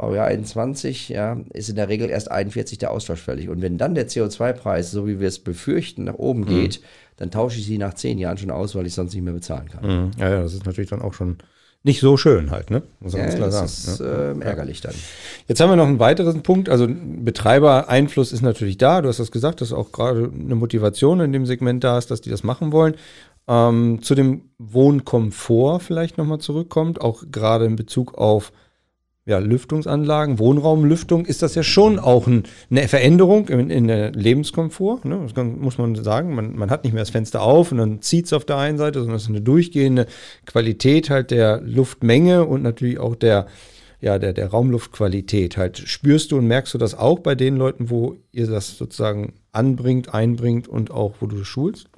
Baujahr 0.00 0.28
21, 0.28 1.10
ja, 1.10 1.38
ist 1.52 1.68
in 1.68 1.76
der 1.76 1.90
Regel 1.90 2.08
erst 2.08 2.30
41 2.30 2.78
der 2.78 2.90
Austausch 2.90 3.20
fällig. 3.20 3.50
Und 3.50 3.60
wenn 3.60 3.76
dann 3.76 3.94
der 3.94 4.08
CO2-Preis, 4.08 4.90
so 4.90 5.06
wie 5.06 5.20
wir 5.20 5.28
es 5.28 5.38
befürchten, 5.38 6.04
nach 6.04 6.14
oben 6.14 6.40
mhm. 6.40 6.46
geht, 6.46 6.80
dann 7.18 7.30
tausche 7.30 7.58
ich 7.58 7.66
sie 7.66 7.76
nach 7.76 7.92
zehn 7.92 8.16
Jahren 8.16 8.38
schon 8.38 8.50
aus, 8.50 8.74
weil 8.74 8.86
ich 8.86 8.94
sonst 8.94 9.12
nicht 9.12 9.22
mehr 9.22 9.34
bezahlen 9.34 9.68
kann. 9.68 9.84
Mhm. 9.84 10.10
Ja, 10.18 10.30
ja, 10.30 10.42
das 10.42 10.54
ist 10.54 10.64
natürlich 10.64 10.88
dann 10.88 11.02
auch 11.02 11.12
schon 11.12 11.36
nicht 11.82 12.00
so 12.00 12.16
schön 12.16 12.50
halt, 12.50 12.70
ne? 12.70 12.82
Muss 13.00 13.12
man 13.12 13.28
ja, 13.28 13.34
klar 13.34 13.50
das 13.50 13.82
sagen. 13.82 13.92
ist 13.92 14.00
ne? 14.00 14.42
äh, 14.42 14.46
ärgerlich 14.46 14.80
dann. 14.80 14.94
Jetzt 15.48 15.60
haben 15.60 15.68
wir 15.68 15.76
noch 15.76 15.86
einen 15.86 15.98
weiteren 15.98 16.42
Punkt. 16.42 16.70
Also 16.70 16.88
Betreibereinfluss 16.88 18.32
ist 18.32 18.40
natürlich 18.40 18.78
da. 18.78 19.02
Du 19.02 19.08
hast 19.08 19.20
das 19.20 19.30
gesagt, 19.30 19.60
dass 19.60 19.70
auch 19.70 19.92
gerade 19.92 20.30
eine 20.32 20.54
Motivation 20.54 21.20
in 21.20 21.32
dem 21.32 21.44
Segment 21.44 21.84
da 21.84 21.98
ist, 21.98 22.10
dass 22.10 22.22
die 22.22 22.30
das 22.30 22.42
machen 22.42 22.72
wollen. 22.72 22.94
Ähm, 23.48 24.00
zu 24.00 24.14
dem 24.14 24.50
Wohnkomfort 24.58 25.80
vielleicht 25.80 26.16
nochmal 26.16 26.38
zurückkommt, 26.38 27.02
auch 27.02 27.24
gerade 27.30 27.66
in 27.66 27.76
Bezug 27.76 28.16
auf 28.16 28.50
ja, 29.26 29.38
Lüftungsanlagen, 29.38 30.38
Wohnraumlüftung, 30.38 31.26
ist 31.26 31.42
das 31.42 31.54
ja 31.54 31.62
schon 31.62 31.98
auch 31.98 32.26
ein, 32.26 32.44
eine 32.70 32.88
Veränderung 32.88 33.48
in, 33.48 33.70
in 33.70 33.86
der 33.86 34.12
Lebenskomfort. 34.12 35.04
Ne? 35.04 35.20
Das 35.22 35.34
kann, 35.34 35.58
muss 35.60 35.78
man 35.78 35.94
sagen. 35.94 36.34
Man, 36.34 36.56
man 36.56 36.70
hat 36.70 36.84
nicht 36.84 36.94
mehr 36.94 37.02
das 37.02 37.10
Fenster 37.10 37.42
auf 37.42 37.70
und 37.70 37.78
dann 37.78 38.02
zieht 38.02 38.26
es 38.26 38.32
auf 38.32 38.44
der 38.44 38.56
einen 38.56 38.78
Seite, 38.78 39.00
sondern 39.00 39.16
es 39.16 39.24
ist 39.24 39.28
eine 39.28 39.42
durchgehende 39.42 40.06
Qualität 40.46 41.10
halt 41.10 41.30
der 41.30 41.60
Luftmenge 41.60 42.46
und 42.46 42.62
natürlich 42.62 42.98
auch 42.98 43.14
der, 43.14 43.46
ja, 44.00 44.18
der, 44.18 44.32
der 44.32 44.48
Raumluftqualität. 44.48 45.58
Halt 45.58 45.78
spürst 45.78 46.32
du 46.32 46.38
und 46.38 46.46
merkst 46.46 46.72
du 46.72 46.78
das 46.78 46.94
auch 46.94 47.18
bei 47.18 47.34
den 47.34 47.56
Leuten, 47.56 47.90
wo 47.90 48.16
ihr 48.32 48.46
das 48.46 48.78
sozusagen 48.78 49.34
anbringt, 49.52 50.14
einbringt 50.14 50.66
und 50.66 50.90
auch 50.90 51.16
wo 51.20 51.26
du 51.26 51.44
schulst? 51.44 51.88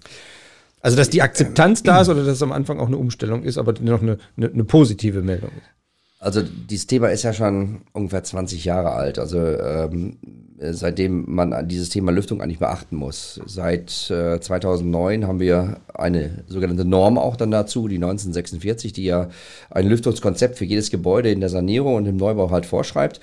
Also, 0.80 0.96
dass 0.96 1.10
die 1.10 1.22
Akzeptanz 1.22 1.84
da 1.84 2.00
ist 2.00 2.08
oder 2.08 2.24
dass 2.24 2.34
es 2.34 2.42
am 2.42 2.50
Anfang 2.50 2.80
auch 2.80 2.88
eine 2.88 2.96
Umstellung 2.96 3.44
ist, 3.44 3.56
aber 3.56 3.74
noch 3.80 4.02
eine, 4.02 4.18
eine, 4.36 4.50
eine 4.50 4.64
positive 4.64 5.22
Meldung 5.22 5.50
ist. 5.50 5.81
Also 6.22 6.40
dieses 6.40 6.86
Thema 6.86 7.08
ist 7.08 7.24
ja 7.24 7.32
schon 7.32 7.80
ungefähr 7.92 8.22
20 8.22 8.64
Jahre 8.64 8.92
alt. 8.92 9.18
Also 9.18 9.38
ähm, 9.38 10.18
seitdem 10.56 11.24
man 11.26 11.52
an 11.52 11.66
dieses 11.66 11.88
Thema 11.88 12.12
Lüftung 12.12 12.40
eigentlich 12.40 12.60
beachten 12.60 12.94
muss. 12.94 13.40
Seit 13.46 14.08
äh, 14.08 14.38
2009 14.38 15.26
haben 15.26 15.40
wir 15.40 15.78
eine 15.92 16.44
sogenannte 16.46 16.84
Norm 16.84 17.18
auch 17.18 17.34
dann 17.34 17.50
dazu, 17.50 17.88
die 17.88 17.96
1946, 17.96 18.92
die 18.92 19.02
ja 19.02 19.30
ein 19.68 19.88
Lüftungskonzept 19.88 20.58
für 20.58 20.64
jedes 20.64 20.92
Gebäude 20.92 21.32
in 21.32 21.40
der 21.40 21.48
Sanierung 21.48 21.96
und 21.96 22.06
im 22.06 22.18
Neubau 22.18 22.52
halt 22.52 22.66
vorschreibt. 22.66 23.18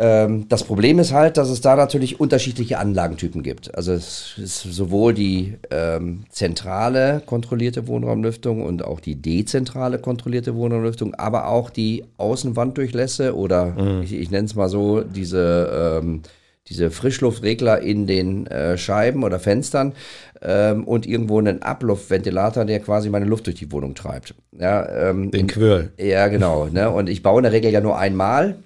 Ähm, 0.00 0.48
das 0.48 0.62
Problem 0.62 1.00
ist 1.00 1.12
halt, 1.12 1.36
dass 1.36 1.50
es 1.50 1.60
da 1.60 1.74
natürlich 1.74 2.20
unterschiedliche 2.20 2.78
Anlagentypen 2.78 3.42
gibt. 3.42 3.74
Also 3.74 3.92
es 3.92 4.34
ist 4.38 4.62
sowohl 4.62 5.12
die 5.12 5.56
ähm, 5.72 6.24
zentrale 6.30 7.20
kontrollierte 7.26 7.88
Wohnraumlüftung 7.88 8.62
und 8.62 8.84
auch 8.84 9.00
die 9.00 9.16
dezentrale 9.16 9.98
kontrollierte 9.98 10.54
Wohnraumlüftung, 10.54 11.14
aber 11.16 11.48
auch 11.48 11.68
die 11.68 12.04
Außenwanddurchlässe 12.16 13.36
oder 13.36 13.66
mhm. 13.66 14.02
ich, 14.02 14.14
ich 14.14 14.30
nenne 14.30 14.46
es 14.46 14.54
mal 14.54 14.68
so, 14.68 15.00
diese, 15.00 15.98
ähm, 16.00 16.22
diese 16.68 16.92
Frischluftregler 16.92 17.80
in 17.80 18.06
den 18.06 18.46
äh, 18.46 18.78
Scheiben 18.78 19.24
oder 19.24 19.40
Fenstern 19.40 19.94
ähm, 20.42 20.84
und 20.84 21.06
irgendwo 21.06 21.40
einen 21.40 21.62
Abluftventilator, 21.62 22.64
der 22.64 22.78
quasi 22.78 23.10
meine 23.10 23.24
Luft 23.24 23.46
durch 23.46 23.56
die 23.56 23.72
Wohnung 23.72 23.96
treibt. 23.96 24.36
Ja, 24.56 25.10
ähm, 25.10 25.32
den 25.32 25.48
Quirl. 25.48 25.90
Ja, 25.98 26.28
genau. 26.28 26.66
Ne? 26.66 26.88
Und 26.88 27.08
ich 27.08 27.24
baue 27.24 27.40
in 27.40 27.44
der 27.44 27.52
Regel 27.52 27.72
ja 27.72 27.80
nur 27.80 27.98
einmal 27.98 28.58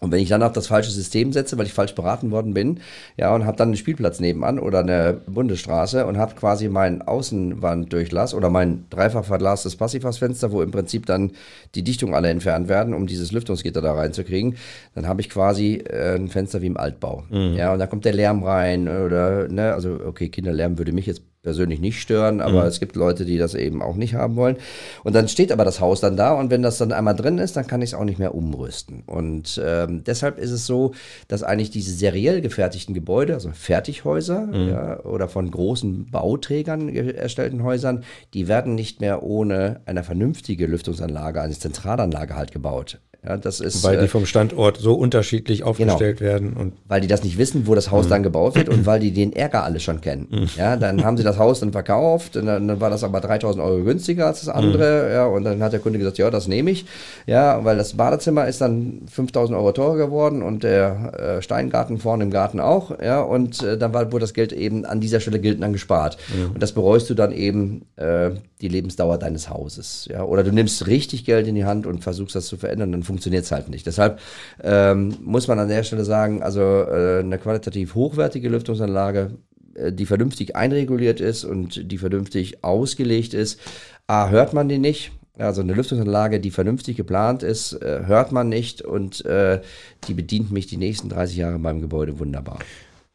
und 0.00 0.12
wenn 0.12 0.20
ich 0.20 0.28
dann 0.28 0.42
auf 0.42 0.52
das 0.52 0.66
falsche 0.66 0.90
System 0.90 1.32
setze, 1.32 1.58
weil 1.58 1.66
ich 1.66 1.72
falsch 1.72 1.94
beraten 1.94 2.30
worden 2.30 2.54
bin, 2.54 2.80
ja, 3.16 3.34
und 3.34 3.44
habe 3.44 3.56
dann 3.56 3.68
einen 3.68 3.76
Spielplatz 3.76 4.20
nebenan 4.20 4.58
oder 4.58 4.80
eine 4.80 5.20
Bundesstraße 5.26 6.06
und 6.06 6.18
habe 6.18 6.34
quasi 6.34 6.68
meinen 6.68 7.02
Außenwanddurchlass 7.02 8.34
oder 8.34 8.50
mein 8.50 8.84
dreifach 8.90 9.24
verglastes 9.24 9.76
Passivhausfenster, 9.76 10.52
wo 10.52 10.62
im 10.62 10.70
Prinzip 10.70 11.06
dann 11.06 11.32
die 11.74 11.82
Dichtung 11.82 12.14
alle 12.14 12.28
entfernt 12.28 12.68
werden, 12.68 12.94
um 12.94 13.06
dieses 13.06 13.32
Lüftungsgitter 13.32 13.82
da 13.82 13.94
reinzukriegen, 13.94 14.56
dann 14.94 15.06
habe 15.06 15.20
ich 15.20 15.30
quasi 15.30 15.82
äh, 15.88 16.14
ein 16.14 16.28
Fenster 16.28 16.62
wie 16.62 16.66
im 16.66 16.76
Altbau. 16.76 17.24
Mhm. 17.30 17.54
Ja, 17.54 17.72
und 17.72 17.78
da 17.78 17.86
kommt 17.86 18.04
der 18.04 18.14
Lärm 18.14 18.42
rein 18.42 18.88
oder, 18.88 19.48
ne, 19.48 19.74
also 19.74 19.98
okay, 20.06 20.28
Kinderlärm 20.28 20.78
würde 20.78 20.92
mich 20.92 21.06
jetzt 21.06 21.22
persönlich 21.48 21.80
nicht 21.80 21.98
stören, 21.98 22.42
aber 22.42 22.60
mhm. 22.60 22.68
es 22.68 22.78
gibt 22.78 22.94
Leute, 22.94 23.24
die 23.24 23.38
das 23.38 23.54
eben 23.54 23.80
auch 23.80 23.96
nicht 23.96 24.12
haben 24.12 24.36
wollen. 24.36 24.56
Und 25.02 25.14
dann 25.14 25.28
steht 25.28 25.50
aber 25.50 25.64
das 25.64 25.80
Haus 25.80 26.02
dann 26.02 26.14
da 26.14 26.34
und 26.34 26.50
wenn 26.50 26.60
das 26.60 26.76
dann 26.76 26.92
einmal 26.92 27.16
drin 27.16 27.38
ist, 27.38 27.56
dann 27.56 27.66
kann 27.66 27.80
ich 27.80 27.90
es 27.90 27.94
auch 27.94 28.04
nicht 28.04 28.18
mehr 28.18 28.34
umrüsten. 28.34 29.02
Und 29.06 29.58
ähm, 29.64 30.04
deshalb 30.04 30.38
ist 30.38 30.50
es 30.50 30.66
so, 30.66 30.92
dass 31.26 31.42
eigentlich 31.42 31.70
diese 31.70 31.90
seriell 31.94 32.42
gefertigten 32.42 32.92
Gebäude, 32.92 33.32
also 33.32 33.48
Fertighäuser 33.50 34.40
mhm. 34.40 34.68
ja, 34.68 35.00
oder 35.04 35.26
von 35.26 35.50
großen 35.50 36.10
Bauträgern 36.10 36.94
erstellten 36.94 37.62
Häusern, 37.62 38.04
die 38.34 38.46
werden 38.46 38.74
nicht 38.74 39.00
mehr 39.00 39.22
ohne 39.22 39.80
eine 39.86 40.04
vernünftige 40.04 40.66
Lüftungsanlage, 40.66 41.40
eine 41.40 41.58
Zentralanlage 41.58 42.36
halt 42.36 42.52
gebaut. 42.52 42.98
Ja, 43.26 43.36
das 43.36 43.58
ist, 43.58 43.82
weil 43.82 43.98
die 43.98 44.04
äh, 44.04 44.08
vom 44.08 44.26
Standort 44.26 44.76
so 44.76 44.94
unterschiedlich 44.94 45.58
genau. 45.58 45.70
aufgestellt 45.70 46.18
genau, 46.18 46.30
werden. 46.30 46.52
Und 46.52 46.74
weil 46.86 47.00
die 47.00 47.08
das 47.08 47.24
nicht 47.24 47.36
wissen, 47.36 47.66
wo 47.66 47.74
das 47.74 47.90
Haus 47.90 48.06
mhm. 48.06 48.10
dann 48.10 48.22
gebaut 48.22 48.54
wird 48.54 48.68
und 48.68 48.86
weil 48.86 49.00
die 49.00 49.10
den 49.10 49.32
Ärger 49.32 49.64
alle 49.64 49.80
schon 49.80 50.00
kennen. 50.00 50.28
Mhm. 50.30 50.50
Ja, 50.56 50.76
dann 50.76 51.04
haben 51.04 51.16
sie 51.16 51.24
das 51.24 51.36
Haus 51.36 51.58
dann 51.58 51.72
verkauft 51.72 52.36
und 52.36 52.46
dann, 52.46 52.68
dann 52.68 52.80
war 52.80 52.90
das 52.90 53.02
aber 53.02 53.20
3000 53.20 53.64
Euro 53.64 53.82
günstiger 53.82 54.26
als 54.26 54.40
das 54.40 54.48
andere. 54.48 55.06
Mhm. 55.06 55.12
Ja, 55.12 55.26
und 55.26 55.44
dann 55.44 55.60
hat 55.62 55.72
der 55.72 55.80
Kunde 55.80 55.98
gesagt, 55.98 56.18
ja, 56.18 56.30
das 56.30 56.46
nehme 56.46 56.70
ich. 56.70 56.86
Ja, 57.26 57.64
weil 57.64 57.76
das 57.76 57.94
Badezimmer 57.94 58.46
ist 58.46 58.60
dann 58.60 59.02
5000 59.10 59.58
Euro 59.58 59.72
teurer 59.72 59.96
geworden 59.96 60.42
und 60.42 60.62
der 60.62 61.38
äh, 61.38 61.42
Steingarten 61.42 61.98
vorne 61.98 62.22
im 62.22 62.30
Garten 62.30 62.60
auch. 62.60 63.00
Ja, 63.02 63.20
und 63.20 63.64
äh, 63.64 63.76
dann 63.76 63.92
war, 63.92 64.12
wurde 64.12 64.22
das 64.22 64.32
Geld 64.34 64.52
eben 64.52 64.84
an 64.84 65.00
dieser 65.00 65.18
Stelle 65.18 65.40
gilt 65.40 65.60
dann 65.60 65.72
gespart. 65.72 66.18
Mhm. 66.32 66.52
Und 66.54 66.62
das 66.62 66.70
bereust 66.70 67.10
du 67.10 67.14
dann 67.14 67.32
eben 67.32 67.82
äh, 67.96 68.30
die 68.60 68.68
Lebensdauer 68.68 69.18
deines 69.18 69.50
Hauses. 69.50 70.08
Ja, 70.10 70.22
oder 70.22 70.44
du 70.44 70.52
nimmst 70.52 70.86
richtig 70.86 71.24
Geld 71.24 71.48
in 71.48 71.56
die 71.56 71.64
Hand 71.64 71.84
und 71.84 72.02
versuchst 72.02 72.36
das 72.36 72.46
zu 72.46 72.56
verändern, 72.56 72.92
dann 72.92 73.02
funktioniert 73.18 73.44
es 73.44 73.50
halt 73.50 73.68
nicht. 73.68 73.84
Deshalb 73.84 74.20
ähm, 74.62 75.16
muss 75.24 75.48
man 75.48 75.58
an 75.58 75.68
der 75.68 75.82
Stelle 75.82 76.04
sagen, 76.04 76.42
also 76.42 76.60
äh, 76.60 77.18
eine 77.18 77.38
qualitativ 77.38 77.96
hochwertige 77.96 78.48
Lüftungsanlage, 78.48 79.32
äh, 79.74 79.92
die 79.92 80.06
vernünftig 80.06 80.54
einreguliert 80.54 81.20
ist 81.20 81.44
und 81.44 81.90
die 81.90 81.98
vernünftig 81.98 82.62
ausgelegt 82.62 83.34
ist, 83.34 83.58
A, 84.06 84.28
hört 84.28 84.52
man 84.52 84.68
die 84.68 84.78
nicht. 84.78 85.10
Also 85.36 85.62
eine 85.62 85.74
Lüftungsanlage, 85.74 86.38
die 86.40 86.50
vernünftig 86.52 86.96
geplant 86.96 87.42
ist, 87.42 87.72
äh, 87.72 88.02
hört 88.06 88.30
man 88.30 88.48
nicht 88.48 88.82
und 88.82 89.24
äh, 89.24 89.60
die 90.06 90.14
bedient 90.14 90.52
mich 90.52 90.68
die 90.68 90.76
nächsten 90.76 91.08
30 91.08 91.36
Jahre 91.36 91.58
beim 91.58 91.80
Gebäude 91.80 92.20
wunderbar. 92.20 92.60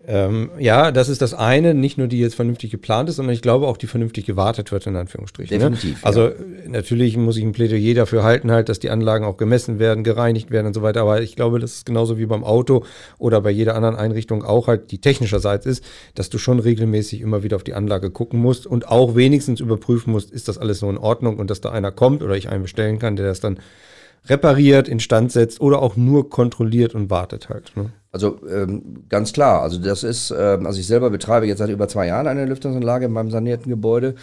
Ähm, 0.06 0.52
ja, 0.60 0.92
das 0.92 1.08
ist 1.08 1.22
das 1.22 1.34
eine, 1.34 1.74
nicht 1.74 1.98
nur 1.98 2.08
die 2.08 2.20
jetzt 2.20 2.36
vernünftig 2.36 2.72
geplant 2.72 3.08
ist, 3.08 3.16
sondern 3.16 3.34
ich 3.34 3.42
glaube 3.42 3.68
auch, 3.68 3.78
die 3.78 3.88
vernünftig 3.88 4.26
gewartet 4.26 4.72
wird, 4.74 4.86
in 4.86 4.98
Anführungsstrichen. 4.98 5.58
Ne? 5.58 5.60
Definitiv. 5.60 6.02
Ne? 6.02 6.06
Also 6.06 6.28
ja. 6.28 6.34
natürlich 6.68 7.16
muss 7.16 7.38
ich 7.38 7.44
ein 7.44 7.54
Plädoyer 7.54 7.94
dafür 7.94 8.24
halten, 8.24 8.52
halt, 8.52 8.68
dass 8.68 8.80
die 8.80 8.90
Anlagen 8.90 9.24
auch 9.24 9.38
gemessen 9.38 9.80
werden, 9.80 10.04
gereinigt 10.04 10.52
werden 10.52 10.68
und 10.68 10.74
so 10.74 10.82
weiter. 10.82 11.02
Aber 11.02 11.22
ich 11.22 11.38
glaube, 11.38 11.60
das 11.60 11.74
ist 11.76 11.86
genauso 11.86 12.18
wie 12.18 12.26
beim 12.26 12.44
Auto 12.44 12.84
oder 13.18 13.40
bei 13.40 13.52
jeder 13.52 13.76
anderen 13.76 13.96
Einrichtung 13.96 14.44
auch 14.44 14.68
halt, 14.68 14.92
die 14.92 15.00
technischerseits 15.00 15.66
ist, 15.66 15.86
dass 16.16 16.30
du 16.30 16.38
schon 16.38 16.60
regelmäßig 16.60 17.22
immer 17.22 17.44
wieder 17.44 17.56
auf 17.56 17.64
die 17.64 17.74
Anlage 17.74 18.12
gucken 18.12 18.42
musst 18.42 18.68
und 18.68 18.90
auch 18.90 19.16
wenigstens 19.16 19.62
überprüfen 19.62 20.12
musst, 20.12 20.32
ist 20.32 20.50
das 20.50 20.58
alles 20.58 20.80
so 20.80 20.90
in 20.90 20.98
Ordnung 20.98 21.38
und 21.38 21.50
dass 21.50 21.62
da 21.62 21.72
einer 21.72 21.92
kommt 21.92 22.24
oder 22.24 22.36
ich 22.36 22.50
einen 22.50 22.64
bestellen 22.64 23.00
kann, 23.00 23.16
der 23.16 23.28
das 23.28 23.40
dann 23.40 23.58
repariert, 24.26 24.90
instand 24.90 25.32
setzt 25.32 25.62
oder 25.62 25.82
auch 25.82 25.96
nur 25.96 26.30
kontrolliert 26.30 26.94
und 26.94 27.10
wartet 27.10 27.48
halt. 27.48 27.76
Ne? 27.76 27.92
Also 28.14 28.40
ähm, 28.48 29.06
ganz 29.10 29.34
klar, 29.34 29.64
also 29.64 29.80
das 29.80 30.04
ist, 30.04 30.30
ähm, 30.30 30.68
also 30.68 30.80
ich 30.80 30.86
selber 30.86 31.10
betreibe 31.10 31.48
jetzt 31.48 31.58
seit 31.58 31.72
über 31.72 31.88
zwei 31.88 32.06
Jahren 32.06 32.28
eine 32.28 32.46
Lüftungsanlage 32.46 33.06
in 33.06 33.12
meinem 33.12 33.32
sanierten 33.32 33.72
Gebäude. 33.72 34.14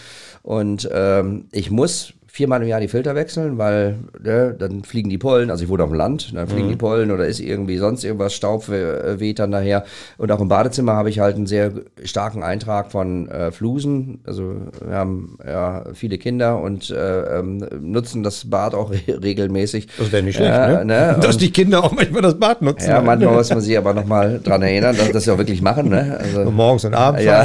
Und 0.43 0.89
ähm, 0.93 1.45
ich 1.51 1.71
muss 1.71 2.13
viermal 2.31 2.61
im 2.61 2.67
Jahr 2.69 2.79
die 2.79 2.87
Filter 2.87 3.13
wechseln, 3.13 3.57
weil 3.57 3.99
ne, 4.21 4.55
dann 4.57 4.83
fliegen 4.83 5.09
die 5.09 5.17
Pollen, 5.17 5.51
also 5.51 5.63
ich 5.63 5.69
wohne 5.69 5.83
auf 5.83 5.89
dem 5.89 5.97
Land, 5.97 6.33
dann 6.33 6.47
fliegen 6.47 6.67
mhm. 6.67 6.71
die 6.71 6.77
Pollen 6.77 7.11
oder 7.11 7.25
ist 7.25 7.41
irgendwie 7.41 7.77
sonst 7.77 8.05
irgendwas, 8.05 8.33
Staub 8.33 8.69
weht 8.69 9.39
dann 9.39 9.51
daher. 9.51 9.83
Und 10.17 10.31
auch 10.31 10.39
im 10.39 10.47
Badezimmer 10.47 10.93
habe 10.93 11.09
ich 11.09 11.19
halt 11.19 11.35
einen 11.35 11.45
sehr 11.45 11.71
starken 12.03 12.41
Eintrag 12.41 12.91
von 12.91 13.27
äh, 13.27 13.51
Flusen. 13.51 14.21
Also 14.25 14.55
wir 14.85 14.95
haben 14.95 15.37
ja 15.45 15.83
viele 15.93 16.17
Kinder 16.17 16.61
und 16.61 16.89
äh, 16.89 17.39
ähm, 17.39 17.65
nutzen 17.81 18.23
das 18.23 18.49
Bad 18.49 18.75
auch 18.75 18.91
re 18.91 19.01
regelmäßig. 19.21 19.87
Das 19.97 20.11
wäre 20.11 20.23
nicht 20.23 20.35
schlecht, 20.37 20.53
äh, 20.53 20.85
ne? 20.85 20.85
ne? 20.85 21.17
Dass 21.21 21.37
die 21.37 21.51
Kinder 21.51 21.83
auch 21.83 21.91
manchmal 21.91 22.21
das 22.21 22.39
Bad 22.39 22.61
nutzen. 22.61 22.89
Ja, 22.89 23.01
manchmal 23.01 23.33
muss 23.33 23.49
man 23.49 23.61
sie 23.61 23.77
aber 23.77 23.93
nochmal 23.93 24.39
dran 24.41 24.61
erinnern, 24.61 24.95
dass, 25.11 25.23
sie 25.25 25.31
auch 25.31 25.37
wirklich 25.37 25.61
machen. 25.61 25.89
Ne? 25.89 26.17
Also, 26.19 26.41
und 26.41 26.55
morgens 26.55 26.85
und 26.85 26.93
abends. 26.93 27.23
Ja, 27.23 27.43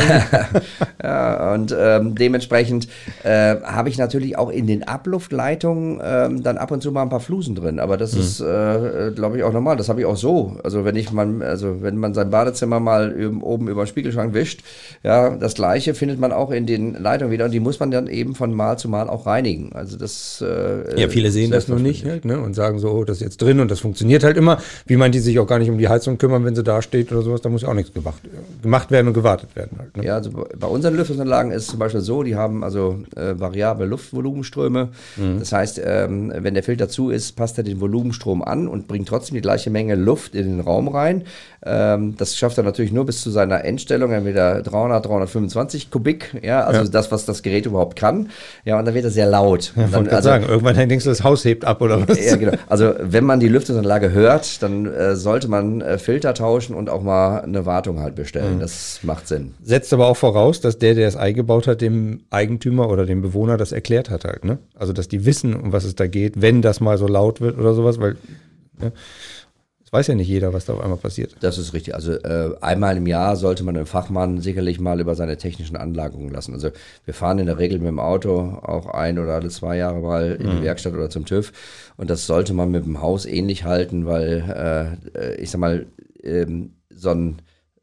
ja 1.03 1.55
und 1.55 1.75
ähm, 1.79 2.15
dementsprechend 2.15 2.89
äh, 3.25 3.57
habe 3.63 3.89
ich 3.89 3.99
natürlich 3.99 4.39
auch 4.39 4.51
in 4.51 4.67
den 4.67 4.76
Abluftleitungen 4.83 6.01
ähm, 6.03 6.43
dann 6.43 6.59
ab 6.59 6.71
und 6.71 6.83
zu 6.83 6.93
mal 6.93 7.03
ein 7.03 7.09
paar 7.09 7.21
Flusen 7.21 7.55
drin. 7.55 7.79
Aber 7.79 7.97
das 7.97 8.15
mhm. 8.15 8.21
ist, 8.21 8.41
äh, 8.41 9.13
glaube 9.15 9.39
ich, 9.39 9.45
auch 9.45 9.53
normal. 9.53 9.77
Das 9.77 9.89
habe 9.89 10.01
ich 10.01 10.07
auch 10.07 10.17
so. 10.17 10.57
Also 10.65 10.85
wenn 10.85 10.97
ich 10.97 11.13
mal, 11.13 11.43
also 11.43 11.83
wenn 11.83 11.97
man 11.97 12.15
sein 12.15 12.31
Badezimmer 12.31 12.81
mal 12.81 13.15
oben 13.41 13.69
über 13.69 13.85
den 13.85 13.89
Spiegelschrank 13.89 14.35
wischt, 14.35 14.63
ja, 15.03 15.37
das 15.37 15.55
gleiche 15.55 15.95
findet 15.95 16.19
man 16.19 16.33
auch 16.33 16.51
in 16.51 16.67
den 16.67 16.95
Leitungen 16.95 17.33
wieder 17.33 17.47
und 17.47 17.53
die 17.53 17.61
muss 17.61 17.81
man 17.81 17.91
dann 17.91 18.07
eben 18.07 18.35
von 18.35 18.53
Mal 18.53 18.79
zu 18.79 18.89
Mal 18.89 19.09
auch 19.09 19.27
reinigen. 19.27 19.73
Also 19.73 19.97
das 19.97 20.43
äh, 20.47 21.01
Ja, 21.01 21.09
viele 21.09 21.31
sehen 21.31 21.51
das 21.51 21.69
nur 21.69 21.79
nicht 21.79 22.05
halt, 22.05 22.25
ne? 22.25 22.41
Und 22.41 22.55
sagen 22.55 22.79
so, 22.79 22.91
oh, 22.91 23.05
das 23.05 23.19
ist 23.19 23.23
jetzt 23.23 23.43
drin 23.43 23.61
und 23.61 23.71
das 23.71 23.81
funktioniert 23.81 24.25
halt 24.25 24.37
immer. 24.37 24.59
Wie 24.87 24.97
man 24.97 25.13
die 25.13 25.19
sich 25.19 25.39
auch 25.39 25.47
gar 25.47 25.59
nicht 25.59 25.71
um 25.71 25.79
die 25.79 25.89
Heizung 25.89 26.19
kümmern, 26.19 26.45
wenn 26.45 26.55
sie 26.55 26.63
da 26.63 26.83
steht 26.83 27.13
oder 27.13 27.23
sowas, 27.23 27.41
da 27.41 27.49
muss 27.49 27.65
auch 27.65 27.75
nichts 27.75 27.93
gemacht, 27.93 28.23
gemacht 28.63 28.91
werden 28.91 29.09
und 29.09 29.15
gewartet 29.15 29.55
werden 29.55 29.79
halt. 29.79 29.97
Ne? 29.97 30.05
Ja, 30.05 30.15
also 30.15 30.31
bei 30.59 30.67
unseren 30.67 30.97
Lüftungsanlagen 30.97 31.53
ist 31.53 31.63
es 31.63 31.69
zum 31.69 31.79
Beispiel 31.79 32.01
so, 32.01 32.23
die 32.23 32.37
haben 32.37 32.65
also 32.65 33.01
äh, 33.15 33.39
variable 33.39 33.87
Luftvolumenströme. 33.87 34.66
Mhm. 34.71 35.39
Das 35.39 35.53
heißt, 35.53 35.81
ähm, 35.85 36.33
wenn 36.37 36.55
der 36.55 36.63
Filter 36.63 36.89
zu 36.89 37.11
ist, 37.11 37.37
passt 37.37 37.59
er 37.59 37.65
den 37.65 37.81
Volumenstrom 37.81 38.43
an 38.43 38.69
und 38.69 38.89
bringt 38.89 39.09
trotzdem 39.09 39.35
die 39.35 39.41
gleiche 39.41 39.71
Menge 39.71 39.95
Luft 39.95 40.35
in 40.35 40.49
den 40.49 40.61
Raum 40.61 40.89
rein. 40.89 41.25
Ähm, 41.65 42.15
das 42.17 42.37
schafft 42.37 42.59
er 42.59 42.65
natürlich 42.65 42.93
nur 42.93 43.07
bis 43.07 43.23
zu 43.23 43.31
seiner 43.31 43.65
Endstellung, 43.65 44.13
entweder 44.13 44.63
300, 44.63 45.05
325 45.05 45.91
Kubik, 45.91 46.37
ja, 46.43 46.65
also 46.65 46.83
ja. 46.83 46.89
das, 46.89 47.11
was 47.11 47.25
das 47.25 47.43
Gerät 47.43 47.67
überhaupt 47.67 47.99
kann. 47.99 48.31
Ja, 48.65 48.79
und 48.79 48.85
dann 48.85 48.95
wird 48.95 49.05
er 49.05 49.11
sehr 49.11 49.27
laut. 49.27 49.73
Ja, 49.77 49.89
dann, 49.91 50.09
also, 50.09 50.29
sagen, 50.29 50.45
irgendwann 50.49 50.77
denkst 50.89 51.05
du, 51.05 51.11
das 51.11 51.25
Haus 51.25 51.45
hebt 51.45 51.65
ab 51.65 51.81
oder 51.81 52.09
was? 52.09 52.25
Ja, 52.25 52.37
genau. 52.37 52.53
Also 52.69 52.95
wenn 53.01 53.25
man 53.25 53.41
die 53.41 53.49
Lüftungsanlage 53.49 54.13
hört, 54.13 54.63
dann 54.63 54.87
äh, 54.87 55.17
sollte 55.17 55.49
man 55.49 55.81
äh, 55.81 55.99
Filter 55.99 56.35
tauschen 56.35 56.75
und 56.75 56.89
auch 56.89 57.03
mal 57.03 57.41
eine 57.41 57.67
Wartung 57.67 58.01
halt 58.01 58.15
bestellen. 58.15 58.57
Mhm. 58.57 58.61
Das 58.61 59.01
macht 59.03 59.29
Sinn. 59.29 59.55
Setzt 59.63 59.93
aber 59.93 60.07
auch 60.07 60.17
voraus, 60.17 60.61
dass 60.61 60.79
der, 60.79 60.95
der 60.95 61.09
es 61.09 61.17
eingebaut 61.17 61.67
hat, 61.67 61.81
dem 61.81 62.21
Eigentümer 62.31 62.89
oder 62.89 63.07
dem 63.07 63.23
Bewohner 63.23 63.57
das 63.57 63.73
erklärt 63.73 64.11
hat 64.11 64.25
halt, 64.25 64.45
ne? 64.45 64.56
Also 64.75 64.93
dass 64.93 65.09
die 65.09 65.25
wissen, 65.25 65.55
um 65.55 65.73
was 65.73 65.85
es 65.85 65.95
da 65.95 66.07
geht, 66.07 66.41
wenn 66.41 66.63
das 66.63 66.81
mal 66.81 66.99
so 66.99 67.07
laut 67.07 67.41
wird 67.41 67.59
oder 67.59 67.75
sowas, 67.75 68.01
weil 68.01 68.17
ja, 68.81 68.93
es 69.87 69.93
weiß 69.93 70.09
ja 70.09 70.17
nicht 70.17 70.27
jeder, 70.27 70.53
was 70.53 70.65
da 70.65 70.75
auf 70.75 70.81
einmal 70.81 70.99
passiert. 70.99 71.37
Das 71.41 71.59
ist 71.59 71.73
richtig. 71.73 71.95
Also 71.95 72.13
äh, 72.13 72.57
einmal 72.61 72.97
im 72.97 73.07
Jahr 73.07 73.37
sollte 73.37 73.63
man 73.63 73.77
einen 73.77 73.87
Fachmann 73.87 74.41
sicherlich 74.41 74.81
mal 74.81 75.01
über 75.01 75.15
seine 75.15 75.37
technischen 75.37 75.77
Anlagungen 75.77 76.29
lassen. 76.29 76.55
Also 76.55 76.71
wir 77.05 77.15
fahren 77.15 77.39
in 77.39 77.47
der 77.47 77.59
Regel 77.59 77.79
mit 77.79 77.87
dem 77.87 78.01
Auto 78.01 78.59
auch 78.63 78.87
ein 78.87 79.21
oder 79.21 79.35
alle 79.35 79.49
zwei 79.49 79.77
Jahre 79.77 80.01
mal 80.01 80.33
in 80.33 80.51
die 80.51 80.57
mhm. 80.57 80.63
Werkstatt 80.65 80.93
oder 80.95 81.09
zum 81.09 81.25
TÜV. 81.25 81.53
Und 81.97 82.11
das 82.11 82.27
sollte 82.27 82.53
man 82.53 82.73
mit 82.73 82.85
dem 82.85 83.01
Haus 83.01 83.27
ähnlich 83.27 83.63
halten, 83.63 84.07
weil 84.07 84.99
äh, 85.15 85.19
äh 85.19 85.35
ich 85.37 85.53
sag 85.53 85.61
mal, 85.61 85.87
ähm, 86.21 86.73
so 86.91 87.11
ein 87.11 87.37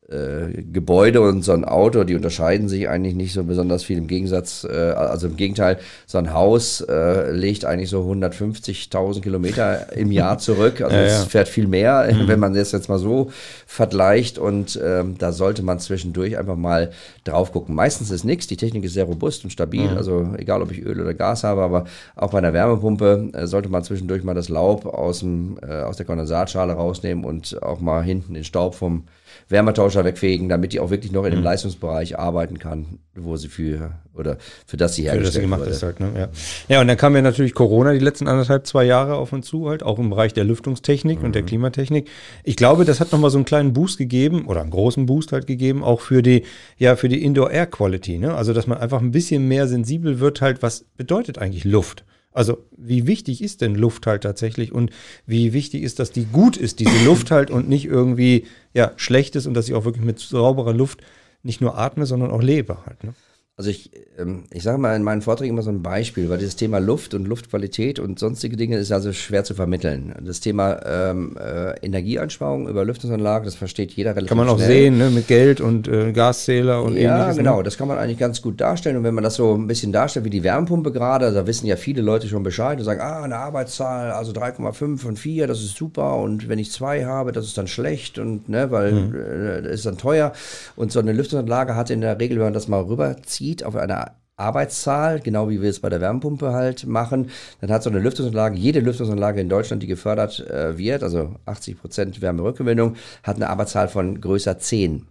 äh, 0.09 0.61
Gebäude 0.61 1.21
und 1.21 1.43
so 1.43 1.53
ein 1.53 1.63
Auto, 1.63 2.03
die 2.03 2.15
unterscheiden 2.15 2.67
sich 2.67 2.89
eigentlich 2.89 3.15
nicht 3.15 3.33
so 3.33 3.43
besonders 3.43 3.83
viel 3.83 3.97
im 3.97 4.07
Gegensatz, 4.07 4.67
äh, 4.69 4.75
also 4.75 5.27
im 5.27 5.37
Gegenteil, 5.37 5.79
so 6.05 6.17
ein 6.17 6.33
Haus 6.33 6.81
äh, 6.81 7.31
legt 7.31 7.63
eigentlich 7.63 7.89
so 7.89 8.01
150.000 8.11 9.21
Kilometer 9.21 9.93
im 9.95 10.11
Jahr 10.11 10.37
zurück, 10.39 10.81
also 10.81 10.95
ja, 10.95 11.03
es 11.03 11.19
ja. 11.19 11.25
fährt 11.25 11.47
viel 11.47 11.67
mehr, 11.67 12.09
mhm. 12.11 12.27
wenn 12.27 12.39
man 12.39 12.53
das 12.53 12.73
jetzt 12.73 12.89
mal 12.89 12.99
so 12.99 13.31
vergleicht 13.65 14.37
und 14.37 14.79
ähm, 14.83 15.15
da 15.17 15.31
sollte 15.31 15.63
man 15.63 15.79
zwischendurch 15.79 16.37
einfach 16.37 16.57
mal 16.57 16.91
drauf 17.23 17.53
gucken. 17.53 17.73
Meistens 17.73 18.11
ist 18.11 18.25
nichts, 18.25 18.47
die 18.47 18.57
Technik 18.57 18.83
ist 18.83 18.93
sehr 18.93 19.05
robust 19.05 19.45
und 19.45 19.51
stabil, 19.51 19.89
mhm. 19.89 19.97
also 19.97 20.33
egal 20.37 20.61
ob 20.61 20.71
ich 20.71 20.81
Öl 20.81 20.99
oder 20.99 21.13
Gas 21.13 21.45
habe, 21.45 21.61
aber 21.61 21.85
auch 22.15 22.31
bei 22.31 22.39
einer 22.39 22.53
Wärmepumpe 22.53 23.29
äh, 23.33 23.47
sollte 23.47 23.69
man 23.69 23.83
zwischendurch 23.83 24.23
mal 24.23 24.35
das 24.35 24.49
Laub 24.49 24.85
aus, 24.85 25.19
dem, 25.19 25.57
äh, 25.61 25.81
aus 25.81 25.95
der 25.95 26.05
Kondensatschale 26.05 26.73
rausnehmen 26.73 27.23
und 27.23 27.63
auch 27.63 27.79
mal 27.79 28.03
hinten 28.03 28.33
den 28.33 28.43
Staub 28.43 28.75
vom 28.75 29.03
Wärmetauscher 29.49 30.05
wegfegen, 30.05 30.49
damit 30.49 30.73
die 30.73 30.79
auch 30.79 30.89
wirklich 30.89 31.11
noch 31.11 31.23
in 31.25 31.31
dem 31.31 31.39
mhm. 31.39 31.45
Leistungsbereich 31.45 32.17
arbeiten 32.17 32.59
kann, 32.59 32.99
wo 33.15 33.37
sie 33.37 33.47
für 33.47 33.91
oder 34.13 34.37
für 34.65 34.77
das 34.77 34.95
sie 34.95 35.03
hergestellt 35.03 35.19
für 35.19 35.25
das 35.25 35.33
sie 35.33 35.41
gemacht 35.41 35.61
wurde. 35.61 35.71
ist 35.71 35.83
halt, 35.83 35.99
ne? 35.99 36.11
ja. 36.15 36.29
ja, 36.67 36.81
und 36.81 36.87
dann 36.87 36.97
kam 36.97 37.15
ja 37.15 37.21
natürlich 37.21 37.53
Corona 37.53 37.93
die 37.93 37.99
letzten 37.99 38.27
anderthalb, 38.27 38.67
zwei 38.67 38.83
Jahre 38.83 39.15
auf 39.15 39.33
uns 39.33 39.47
zu, 39.47 39.69
halt 39.69 39.83
auch 39.83 39.97
im 39.99 40.09
Bereich 40.09 40.33
der 40.33 40.43
Lüftungstechnik 40.43 41.19
mhm. 41.19 41.25
und 41.25 41.35
der 41.35 41.41
mhm. 41.41 41.47
Klimatechnik. 41.47 42.09
Ich 42.43 42.55
glaube, 42.55 42.85
das 42.85 42.99
hat 42.99 43.11
nochmal 43.11 43.31
so 43.31 43.37
einen 43.37 43.45
kleinen 43.45 43.73
Boost 43.73 43.97
gegeben 43.97 44.45
oder 44.45 44.61
einen 44.61 44.71
großen 44.71 45.05
Boost 45.05 45.31
halt 45.31 45.47
gegeben, 45.47 45.83
auch 45.83 46.01
für 46.01 46.21
die, 46.21 46.43
ja, 46.77 46.95
für 46.95 47.09
die 47.09 47.23
Indoor 47.23 47.51
Air 47.51 47.67
Quality, 47.67 48.19
ne? 48.19 48.35
Also, 48.35 48.53
dass 48.53 48.67
man 48.67 48.77
einfach 48.77 49.01
ein 49.01 49.11
bisschen 49.11 49.47
mehr 49.47 49.67
sensibel 49.67 50.19
wird, 50.19 50.41
halt, 50.41 50.61
was 50.61 50.85
bedeutet 50.97 51.39
eigentlich 51.39 51.63
Luft? 51.63 52.03
Also 52.33 52.57
wie 52.77 53.07
wichtig 53.07 53.41
ist 53.41 53.61
denn 53.61 53.75
Luft 53.75 54.07
halt 54.07 54.23
tatsächlich 54.23 54.71
und 54.71 54.91
wie 55.25 55.53
wichtig 55.53 55.83
ist, 55.83 55.99
dass 55.99 56.11
die 56.11 56.25
gut 56.25 56.57
ist, 56.57 56.79
diese 56.79 57.05
Luft 57.05 57.31
halt 57.31 57.51
und 57.51 57.69
nicht 57.69 57.85
irgendwie 57.85 58.45
ja, 58.73 58.91
schlecht 58.95 59.35
ist 59.35 59.45
und 59.45 59.53
dass 59.53 59.67
ich 59.67 59.75
auch 59.75 59.85
wirklich 59.85 60.05
mit 60.05 60.19
sauberer 60.19 60.73
Luft 60.73 61.01
nicht 61.43 61.61
nur 61.61 61.77
atme, 61.77 62.05
sondern 62.05 62.31
auch 62.31 62.41
lebe 62.41 62.85
halt. 62.85 63.03
Ne? 63.03 63.13
Also 63.55 63.69
ich, 63.69 63.91
ähm, 64.17 64.45
ich 64.51 64.63
sage 64.63 64.79
mal 64.79 64.95
in 64.95 65.03
meinen 65.03 65.21
Vorträgen 65.21 65.53
immer 65.53 65.61
so 65.61 65.69
ein 65.69 65.83
Beispiel, 65.83 66.27
weil 66.27 66.39
dieses 66.39 66.55
Thema 66.55 66.79
Luft 66.79 67.13
und 67.13 67.27
Luftqualität 67.27 67.99
und 67.99 68.17
sonstige 68.17 68.57
Dinge 68.57 68.77
ist 68.77 68.91
also 68.91 69.13
schwer 69.13 69.43
zu 69.43 69.53
vermitteln. 69.53 70.11
Das 70.25 70.39
Thema 70.39 70.79
ähm, 70.83 71.37
äh, 71.39 71.77
Energieeinsparung 71.85 72.67
über 72.67 72.83
Lüftungsanlagen, 72.83 73.45
das 73.45 73.53
versteht 73.53 73.91
jeder 73.91 74.15
relativ 74.15 74.29
Kann 74.29 74.39
man 74.39 74.49
auch 74.49 74.57
schnell. 74.57 74.69
sehen, 74.69 74.97
ne, 74.97 75.11
mit 75.11 75.27
Geld 75.27 75.61
und 75.61 75.87
äh, 75.87 76.13
Gaszähler 76.13 76.81
und 76.81 76.97
Ja, 76.97 77.15
ähnliches, 77.15 77.37
ne? 77.37 77.43
genau, 77.43 77.61
das 77.61 77.77
kann 77.77 77.87
man 77.87 77.99
eigentlich 77.99 78.17
ganz 78.17 78.41
gut 78.41 78.59
darstellen. 78.59 78.97
Und 78.97 79.03
wenn 79.03 79.13
man 79.13 79.23
das 79.23 79.35
so 79.35 79.53
ein 79.53 79.67
bisschen 79.67 79.91
darstellt 79.91 80.25
wie 80.25 80.31
die 80.31 80.43
Wärmepumpe 80.43 80.91
gerade, 80.91 81.31
da 81.31 81.45
wissen 81.45 81.67
ja 81.67 81.75
viele 81.75 82.01
Leute 82.01 82.27
schon 82.27 82.41
Bescheid 82.41 82.79
und 82.79 82.85
sagen, 82.85 83.01
ah, 83.01 83.21
eine 83.21 83.37
Arbeitszahl, 83.37 84.13
also 84.13 84.31
3,5 84.31 85.05
und 85.05 85.19
4, 85.19 85.45
das 85.45 85.59
ist 85.59 85.77
super. 85.77 86.15
Und 86.15 86.49
wenn 86.49 86.57
ich 86.57 86.71
zwei 86.71 87.05
habe, 87.05 87.31
das 87.31 87.45
ist 87.45 87.55
dann 87.55 87.67
schlecht 87.67 88.17
und 88.17 88.49
ne, 88.49 88.71
weil 88.71 88.93
mhm. 88.93 89.15
äh, 89.15 89.61
das 89.61 89.73
ist 89.73 89.85
dann 89.85 89.99
teuer. 89.99 90.33
Und 90.75 90.91
so 90.91 90.99
eine 90.99 91.13
Lüftungsanlage 91.13 91.75
hat 91.75 91.91
in 91.91 92.01
der 92.01 92.19
Regel, 92.19 92.37
wenn 92.37 92.45
man 92.45 92.53
das 92.53 92.67
mal 92.67 92.81
rüberzieht, 92.81 93.42
zieht 93.43 93.65
auf 93.65 93.75
eine 93.75 94.11
Arbeitszahl, 94.37 95.19
genau 95.19 95.49
wie 95.49 95.61
wir 95.61 95.69
es 95.69 95.81
bei 95.81 95.89
der 95.89 95.99
Wärmepumpe 95.99 96.53
halt 96.53 96.87
machen, 96.87 97.29
dann 97.59 97.71
hat 97.71 97.83
so 97.83 97.89
eine 97.89 97.99
Lüftungsanlage, 97.99 98.55
jede 98.55 98.79
Lüftungsanlage 98.79 99.41
in 99.41 99.49
Deutschland, 99.49 99.83
die 99.83 99.87
gefördert 99.87 100.39
äh, 100.49 100.77
wird, 100.77 101.03
also 101.03 101.35
80 101.45 101.79
Prozent 101.79 102.21
Wärmerückgewinnung, 102.21 102.95
hat 103.21 103.35
eine 103.35 103.49
Arbeitszahl 103.49 103.89
von 103.89 104.21
größer 104.21 104.57
10. 104.59 105.07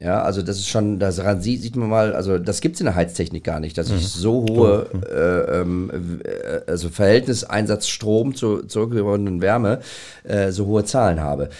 Ja, 0.00 0.22
also 0.22 0.42
das 0.42 0.56
ist 0.56 0.68
schon, 0.68 0.98
daran 0.98 1.40
sieht, 1.40 1.62
sieht 1.62 1.76
man 1.76 1.88
mal, 1.88 2.14
also 2.14 2.38
das 2.38 2.60
gibt 2.62 2.74
es 2.74 2.80
in 2.80 2.86
der 2.86 2.94
Heiztechnik 2.94 3.44
gar 3.44 3.60
nicht, 3.60 3.76
dass 3.76 3.88
ich 3.90 4.02
mhm. 4.02 4.20
so 4.20 4.46
hohe, 4.48 4.86
äh, 5.08 5.60
ähm, 5.60 6.20
äh, 6.24 6.60
also 6.66 6.88
Verhältnis 6.88 7.44
Einsatz 7.44 7.86
Strom 7.86 8.34
zur 8.34 8.66
zurückgewonnenen 8.66 9.40
Wärme, 9.40 9.80
äh, 10.24 10.50
so 10.50 10.66
hohe 10.66 10.84
Zahlen 10.84 11.20
habe. 11.20 11.50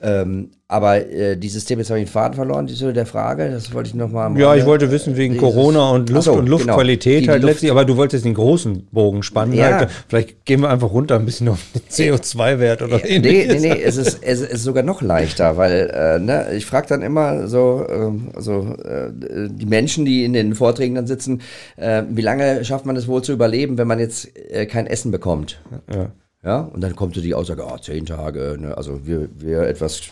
Ähm, 0.00 0.50
aber 0.68 1.08
äh, 1.08 1.36
dieses 1.36 1.64
Thema, 1.64 1.82
jetzt 1.82 1.90
habe 1.90 2.00
ich 2.00 2.06
den 2.06 2.12
Faden 2.12 2.34
verloren, 2.34 2.66
diese 2.66 2.92
der 2.92 3.06
Frage, 3.06 3.50
das 3.50 3.72
wollte 3.72 3.88
ich 3.88 3.94
nochmal. 3.94 4.36
Ja, 4.36 4.56
ich 4.56 4.66
wollte 4.66 4.90
wissen 4.90 5.16
wegen 5.16 5.34
dieses, 5.34 5.48
Corona 5.48 5.90
und 5.90 6.10
Luft 6.10 6.24
so, 6.24 6.32
und 6.32 6.46
genau. 6.46 6.56
Luftqualität 6.56 7.20
genau. 7.20 7.32
halt 7.34 7.42
Luft 7.42 7.54
letztlich, 7.54 7.70
aber 7.70 7.84
du 7.84 7.96
wolltest 7.96 8.24
den 8.24 8.34
großen 8.34 8.88
Bogen 8.90 9.22
spannen. 9.22 9.54
Ja. 9.54 9.78
Halt. 9.78 9.90
Vielleicht 10.08 10.44
gehen 10.44 10.62
wir 10.62 10.70
einfach 10.70 10.90
runter 10.90 11.14
ein 11.14 11.24
bisschen 11.24 11.48
auf 11.48 11.60
den 11.72 11.82
CO2-Wert 11.88 12.82
oder 12.82 12.98
ja, 13.06 13.20
Nee, 13.20 13.46
nee, 13.48 13.58
nee, 13.60 13.80
es 13.80 13.96
ist, 13.96 14.18
es 14.22 14.40
ist 14.40 14.64
sogar 14.64 14.82
noch 14.82 15.02
leichter, 15.02 15.56
weil 15.56 15.88
äh, 15.94 16.18
ne, 16.18 16.48
ich 16.56 16.66
frage 16.66 16.88
dann 16.88 17.02
immer 17.02 17.46
so, 17.46 17.86
äh, 17.88 18.36
also, 18.36 18.74
äh, 18.82 19.12
die 19.48 19.66
Menschen, 19.66 20.04
die 20.04 20.24
in 20.24 20.32
den 20.32 20.56
Vorträgen 20.56 20.96
dann 20.96 21.06
sitzen, 21.06 21.42
äh, 21.76 22.02
wie 22.10 22.22
lange 22.22 22.64
schafft 22.64 22.86
man 22.86 22.96
es 22.96 23.06
wohl 23.06 23.22
zu 23.22 23.32
überleben, 23.32 23.78
wenn 23.78 23.86
man 23.86 24.00
jetzt 24.00 24.36
äh, 24.50 24.66
kein 24.66 24.88
Essen 24.88 25.12
bekommt? 25.12 25.60
Ja. 25.94 26.10
Ja, 26.46 26.60
und 26.60 26.80
dann 26.80 26.94
kommt 26.94 27.16
so 27.16 27.20
die 27.20 27.34
Aussage, 27.34 27.64
oh, 27.66 27.76
zehn 27.76 28.06
Tage, 28.06 28.56
ne? 28.56 28.76
also 28.76 29.04
wir, 29.04 29.28
wir 29.36 29.62
etwas 29.62 30.02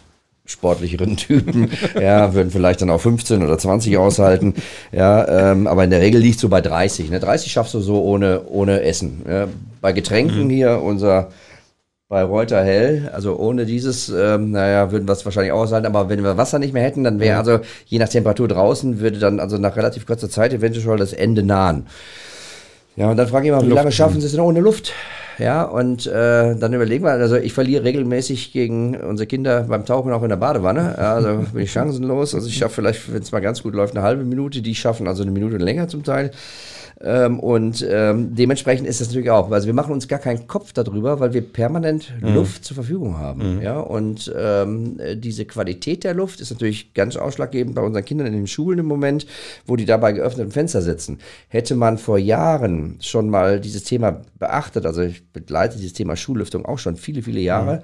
sportlicheren 0.45 1.17
Typen, 1.17 1.71
ja, 1.95 2.35
würden 2.35 2.51
vielleicht 2.51 2.83
dann 2.83 2.91
auch 2.91 3.01
15 3.01 3.41
oder 3.41 3.57
20 3.57 3.97
aushalten, 3.99 4.55
ja, 4.91 5.53
ähm, 5.53 5.69
aber 5.69 5.85
in 5.85 5.91
der 5.91 6.01
Regel 6.01 6.21
liegt 6.21 6.41
so 6.41 6.49
bei 6.49 6.61
30, 6.61 7.09
ne, 7.11 7.21
30 7.21 7.53
schaffst 7.53 7.73
du 7.75 7.79
so 7.79 8.03
ohne, 8.03 8.43
ohne 8.49 8.83
Essen. 8.83 9.23
Ja. 9.29 9.47
Bei 9.81 9.93
Getränken 9.93 10.47
mhm. 10.47 10.51
hier 10.51 10.83
unser 10.83 11.29
bei 12.09 12.23
Reuter 12.23 12.63
Hell, 12.63 13.11
also 13.15 13.37
ohne 13.39 13.65
dieses, 13.65 14.09
ähm, 14.09 14.51
naja, 14.51 14.91
würden 14.91 15.09
wir 15.09 15.13
es 15.13 15.25
wahrscheinlich 15.25 15.53
aushalten, 15.53 15.87
aber 15.87 16.09
wenn 16.09 16.23
wir 16.23 16.37
Wasser 16.37 16.59
nicht 16.59 16.75
mehr 16.75 16.83
hätten, 16.83 17.05
dann 17.05 17.21
wäre 17.21 17.39
also 17.39 17.61
je 17.87 17.99
nach 17.99 18.09
Temperatur 18.09 18.49
draußen, 18.49 19.01
würde 19.01 19.19
dann 19.19 19.39
also 19.41 19.57
nach 19.57 19.77
relativ 19.77 20.05
kurzer 20.05 20.29
Zeit 20.29 20.53
eventuell 20.53 20.99
das 20.99 21.13
Ende 21.13 21.45
nahen. 21.45 21.87
Ja, 22.97 23.11
und 23.11 23.17
dann 23.17 23.29
frage 23.29 23.47
ich 23.47 23.53
mal, 23.53 23.65
wie 23.65 23.73
lange 23.73 23.93
schaffen 23.93 24.21
sie 24.21 24.27
es 24.27 24.33
denn 24.33 24.41
ohne 24.41 24.61
Luft? 24.61 24.93
Ja, 25.39 25.65
und 25.65 26.07
äh, 26.07 26.57
dann 26.57 26.73
überlegen 26.73 27.05
wir, 27.05 27.13
also 27.13 27.37
ich 27.37 27.53
verliere 27.53 27.85
regelmäßig 27.85 28.53
gegen 28.53 28.97
unsere 28.97 29.27
Kinder 29.27 29.63
beim 29.65 29.85
Tauchen 29.85 30.13
auch 30.13 30.23
in 30.23 30.29
der 30.29 30.37
Badewanne. 30.37 30.95
Ja, 30.97 31.15
also 31.15 31.45
bin 31.53 31.63
ich 31.63 31.73
chancenlos. 31.73 32.35
Also 32.35 32.49
ich 32.49 32.57
schaffe 32.57 32.77
vielleicht, 32.77 33.13
wenn 33.13 33.23
es 33.23 33.33
mal 33.33 33.41
ganz 33.41 33.63
gut 33.63 33.75
läuft, 33.75 33.97
eine 33.97 34.05
halbe 34.05 34.25
Minute. 34.25 34.63
Die 34.63 34.75
schaffen 34.75 35.09
also 35.09 35.23
eine 35.23 35.33
Minute 35.33 35.57
länger 35.57 35.89
zum 35.89 36.05
Teil. 36.05 36.31
Ähm, 37.05 37.39
und 37.39 37.87
ähm, 37.89 38.35
dementsprechend 38.35 38.89
ist 38.89 39.01
das 39.01 39.09
natürlich 39.09 39.31
auch. 39.31 39.51
Also 39.51 39.67
wir 39.67 39.75
machen 39.75 39.93
uns 39.93 40.09
gar 40.09 40.19
keinen 40.19 40.47
Kopf 40.47 40.73
darüber, 40.73 41.21
weil 41.21 41.35
wir 41.35 41.43
permanent 41.43 42.13
mhm. 42.21 42.35
Luft 42.35 42.65
zur 42.65 42.75
Verfügung 42.75 43.19
haben. 43.19 43.57
Mhm. 43.57 43.63
Ja? 43.63 43.79
Und 43.79 44.35
ähm, 44.37 44.99
diese 45.17 45.45
Qualität 45.45 46.05
der 46.05 46.15
Luft 46.15 46.41
ist 46.41 46.51
natürlich 46.51 46.95
ganz 46.95 47.17
ausschlaggebend 47.17 47.75
bei 47.75 47.83
unseren 47.83 48.05
Kindern 48.05 48.27
in 48.29 48.33
den 48.33 48.47
Schulen 48.47 48.79
im 48.79 48.87
Moment, 48.87 49.27
wo 49.67 49.77
die 49.77 49.85
dabei 49.85 50.13
geöffneten 50.13 50.51
Fenster 50.51 50.81
sitzen. 50.81 51.19
Hätte 51.49 51.75
man 51.75 51.99
vor 51.99 52.19
Jahren 52.19 52.97
schon 53.01 53.29
mal 53.29 53.61
dieses 53.61 53.85
Thema 53.85 54.23
beachtet, 54.39 54.87
also 54.87 55.03
ich 55.03 55.31
begleite 55.31 55.77
dieses 55.77 55.93
Thema 55.93 56.17
Schullüftung 56.17 56.65
auch 56.65 56.79
schon 56.79 56.97
viele, 56.97 57.23
viele 57.23 57.41
Jahre, 57.41 57.77
mhm 57.77 57.83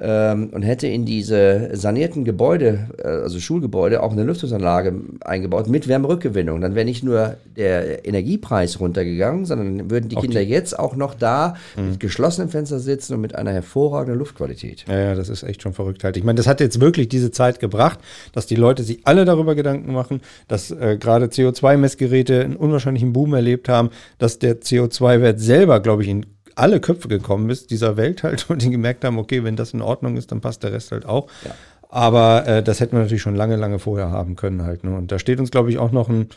ähm, 0.00 0.50
und 0.52 0.62
hätte 0.62 0.86
in 0.86 1.04
diese 1.04 1.70
sanierten 1.72 2.24
Gebäude, 2.24 2.90
äh, 2.98 3.06
also 3.06 3.40
Schulgebäude, 3.40 4.02
auch 4.02 4.12
eine 4.12 4.24
Lüftungsanlage 4.24 4.94
eingebaut 5.24 5.68
mit 5.68 5.88
Wärmerückgewinnung. 5.88 6.60
Dann 6.60 6.74
wäre 6.74 6.84
nicht 6.84 7.02
nur 7.02 7.36
der 7.56 8.06
Energiepreis 8.06 8.80
runtergegangen, 8.80 9.46
sondern 9.46 9.90
würden 9.90 10.08
die 10.08 10.16
auch 10.16 10.22
Kinder 10.22 10.40
die 10.40 10.50
jetzt 10.50 10.78
auch 10.78 10.96
noch 10.96 11.14
da 11.14 11.54
mhm. 11.76 11.90
mit 11.90 12.00
geschlossenen 12.00 12.50
Fenstern 12.50 12.80
sitzen 12.80 13.14
und 13.14 13.20
mit 13.20 13.34
einer 13.34 13.52
hervorragenden 13.52 14.18
Luftqualität. 14.18 14.84
Ja, 14.88 14.98
ja, 14.98 15.14
das 15.14 15.28
ist 15.28 15.42
echt 15.42 15.62
schon 15.62 15.72
verrückt 15.72 16.04
halt. 16.04 16.16
Ich 16.16 16.24
meine, 16.24 16.36
das 16.36 16.46
hat 16.46 16.60
jetzt 16.60 16.80
wirklich 16.80 17.08
diese 17.08 17.30
Zeit 17.30 17.60
gebracht, 17.60 17.98
dass 18.32 18.46
die 18.46 18.56
Leute 18.56 18.82
sich 18.82 19.00
alle 19.04 19.24
darüber 19.24 19.54
Gedanken 19.54 19.92
machen, 19.92 20.20
dass 20.48 20.70
äh, 20.70 20.98
gerade 21.00 21.26
CO2-Messgeräte 21.26 22.44
einen 22.44 22.56
unwahrscheinlichen 22.56 23.12
Boom 23.12 23.34
erlebt 23.34 23.68
haben, 23.68 23.90
dass 24.18 24.38
der 24.38 24.60
CO2-Wert 24.60 25.40
selber, 25.40 25.80
glaube 25.80 26.02
ich, 26.02 26.08
in 26.08 26.26
alle 26.56 26.80
Köpfe 26.80 27.06
gekommen 27.06 27.48
ist, 27.50 27.70
dieser 27.70 27.96
Welt 27.96 28.22
halt, 28.24 28.50
und 28.50 28.62
die 28.62 28.70
gemerkt 28.70 29.04
haben, 29.04 29.18
okay, 29.18 29.44
wenn 29.44 29.54
das 29.54 29.72
in 29.72 29.82
Ordnung 29.82 30.16
ist, 30.16 30.32
dann 30.32 30.40
passt 30.40 30.64
der 30.64 30.72
Rest 30.72 30.90
halt 30.90 31.06
auch. 31.06 31.28
Ja. 31.44 31.54
Aber 31.88 32.46
äh, 32.46 32.62
das 32.62 32.80
hätten 32.80 32.96
wir 32.96 33.02
natürlich 33.02 33.22
schon 33.22 33.36
lange, 33.36 33.56
lange 33.56 33.78
vorher 33.78 34.10
haben 34.10 34.34
können 34.34 34.64
halt. 34.64 34.82
Ne? 34.82 34.96
Und 34.96 35.12
da 35.12 35.18
steht 35.18 35.38
uns, 35.38 35.50
glaube 35.50 35.70
ich, 35.70 35.78
auch 35.78 35.92
noch 35.92 36.08
ein, 36.08 36.28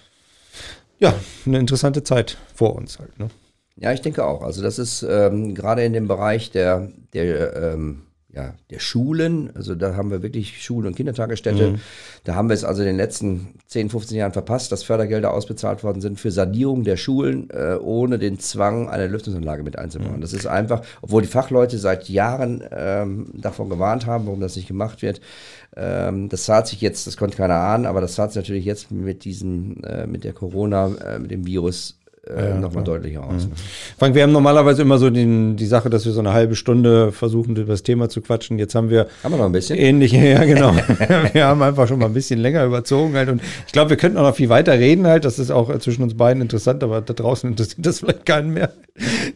ja, 1.00 1.14
eine 1.46 1.58
interessante 1.58 2.04
Zeit 2.04 2.38
vor 2.54 2.76
uns 2.76 3.00
halt. 3.00 3.18
Ne? 3.18 3.30
Ja, 3.78 3.92
ich 3.94 4.02
denke 4.02 4.26
auch. 4.26 4.44
Also 4.44 4.62
das 4.62 4.78
ist 4.78 5.04
ähm, 5.04 5.56
gerade 5.56 5.84
in 5.84 5.94
dem 5.94 6.08
Bereich 6.08 6.52
der, 6.52 6.90
der 7.14 7.74
ähm, 7.74 8.04
ja, 8.32 8.54
der 8.70 8.80
Schulen. 8.80 9.50
Also 9.56 9.74
da 9.74 9.96
haben 9.96 10.12
wir 10.12 10.22
wirklich 10.22 10.62
Schulen- 10.64 10.88
und 10.88 10.96
Kindertagesstätte. 10.96 11.72
Mhm. 11.72 11.80
Da 12.26 12.36
haben 12.36 12.48
wir 12.50 12.54
es 12.54 12.64
also 12.64 12.82
in 12.82 12.88
den 12.88 12.98
letzten 12.98 13.56
10, 13.68 13.90
15 13.90 14.18
Jahren 14.18 14.34
verpasst, 14.34 14.72
dass 14.72 14.84
Fördergelder 14.84 15.34
ausbezahlt 15.34 15.84
worden 15.84 16.02
sind 16.02 16.20
für 16.20 16.30
Sanierung 16.30 16.84
der 16.84 16.98
Schulen, 16.98 17.50
äh, 17.50 17.76
ohne 17.82 18.20
den 18.20 18.38
Zwang, 18.40 18.88
eine 18.88 19.08
Lüftungsanlage 19.08 19.64
mit 19.64 19.80
einzubauen. 19.80 20.18
Mhm. 20.18 20.22
Das 20.22 20.34
ist 20.34 20.46
einfach, 20.46 20.84
obwohl 21.02 21.24
die 21.24 21.28
Fachleute 21.28 21.80
seit 21.80 22.08
Jahren 22.08 22.64
ähm, 22.72 23.32
davon 23.34 23.70
gewarnt 23.70 24.06
haben, 24.06 24.28
warum 24.28 24.42
das 24.42 24.56
nicht 24.56 24.68
gemacht 24.68 25.02
wird. 25.02 25.22
Ähm, 25.76 26.30
das 26.30 26.44
zahlt 26.44 26.68
sich 26.68 26.82
jetzt, 26.82 27.08
das 27.08 27.18
konnte 27.18 27.38
keiner 27.38 27.56
ahnen, 27.56 27.86
aber 27.86 28.02
das 28.02 28.14
zahlt 28.14 28.32
sich 28.32 28.42
natürlich 28.42 28.66
jetzt 28.66 28.92
mit 28.92 29.24
diesem, 29.24 29.84
äh, 29.84 30.06
mit 30.06 30.24
der 30.24 30.34
Corona, 30.34 30.92
äh, 31.04 31.20
mit 31.20 31.32
dem 31.32 31.46
Virus 31.46 31.99
äh, 32.30 32.50
ja, 32.50 32.60
nochmal 32.60 32.84
deutlicher 32.84 33.24
aus. 33.24 33.48
Mhm. 33.48 33.52
Frank, 33.98 34.16
wir 34.16 34.24
haben 34.24 34.32
normalerweise 34.32 34.82
immer 34.82 34.98
so 34.98 35.10
den, 35.10 35.56
die 35.56 35.66
Sache, 35.66 35.90
dass 35.90 36.06
wir 36.06 36.12
so 36.12 36.20
eine 36.20 36.34
halbe 36.34 36.56
Stunde 36.56 37.12
versuchen, 37.12 37.56
über 37.56 37.74
das 37.74 37.84
Thema 37.84 38.10
zu 38.10 38.22
quatschen. 38.22 38.60
Jetzt 38.60 38.76
haben 38.76 38.90
wir. 38.90 39.08
Haben 39.24 39.34
wir 39.34 39.38
noch 39.38 39.46
ein 39.46 39.52
bisschen? 39.52 39.78
Ähnlich, 39.78 40.12
ja, 40.14 40.44
genau. 40.46 40.74
wir 41.34 41.46
haben 41.46 41.62
einfach 41.62 41.88
schon 41.88 42.00
mal 42.00 42.06
ein 42.06 42.14
bisschen 42.14 42.40
länger 42.40 42.66
überzogen 42.66 43.16
halt. 43.16 43.30
Und 43.30 43.42
ich 43.66 43.74
glaube, 43.74 43.92
wir 43.92 43.98
könnten 43.98 44.18
auch 44.18 44.24
noch 44.24 44.36
viel 44.36 44.50
weiter 44.50 44.74
reden 44.74 45.08
halt. 45.08 45.26
Das 45.26 45.40
ist 45.40 45.52
auch 45.52 45.76
zwischen 45.80 46.04
uns 46.04 46.16
beiden 46.16 46.42
interessant, 46.42 46.84
aber 46.84 47.02
da 47.02 47.14
draußen 47.14 47.50
interessiert 47.50 47.86
das 47.86 48.00
vielleicht 48.00 48.26
keinen 48.26 48.54
mehr. 48.54 48.72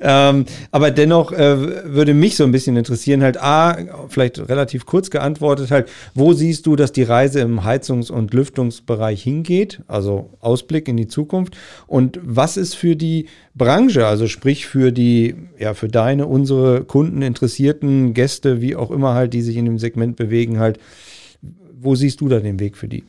ähm, 0.01 0.45
aber 0.71 0.91
dennoch 0.91 1.31
äh, 1.31 1.85
würde 1.93 2.13
mich 2.13 2.35
so 2.35 2.43
ein 2.43 2.51
bisschen 2.51 2.75
interessieren, 2.75 3.23
halt, 3.23 3.41
A, 3.41 3.77
vielleicht 4.09 4.49
relativ 4.49 4.85
kurz 4.85 5.09
geantwortet, 5.09 5.71
halt, 5.71 5.89
wo 6.13 6.33
siehst 6.33 6.65
du, 6.65 6.75
dass 6.75 6.91
die 6.91 7.03
Reise 7.03 7.39
im 7.39 7.63
Heizungs- 7.63 8.11
und 8.11 8.33
Lüftungsbereich 8.33 9.23
hingeht? 9.23 9.81
Also 9.87 10.31
Ausblick 10.41 10.87
in 10.87 10.97
die 10.97 11.07
Zukunft. 11.07 11.55
Und 11.87 12.19
was 12.21 12.57
ist 12.57 12.75
für 12.84 12.97
die 12.97 13.27
Branche, 13.55 14.05
also 14.05 14.27
sprich 14.27 14.67
für 14.67 14.91
die, 14.91 15.36
ja, 15.57 15.73
für 15.73 15.88
deine, 15.88 16.27
unsere 16.27 16.84
Kunden, 16.84 17.21
Interessierten, 17.21 18.13
Gäste, 18.13 18.59
wie 18.59 18.75
auch 18.75 18.91
immer 18.91 19.13
halt, 19.13 19.34
die 19.34 19.41
sich 19.41 19.55
in 19.55 19.63
dem 19.63 19.79
Segment 19.79 20.17
bewegen, 20.17 20.59
halt, 20.59 20.81
wo 21.79 21.95
siehst 21.95 22.19
du 22.19 22.27
da 22.27 22.41
den 22.41 22.59
Weg 22.59 22.75
für 22.75 22.89
die? 22.89 23.05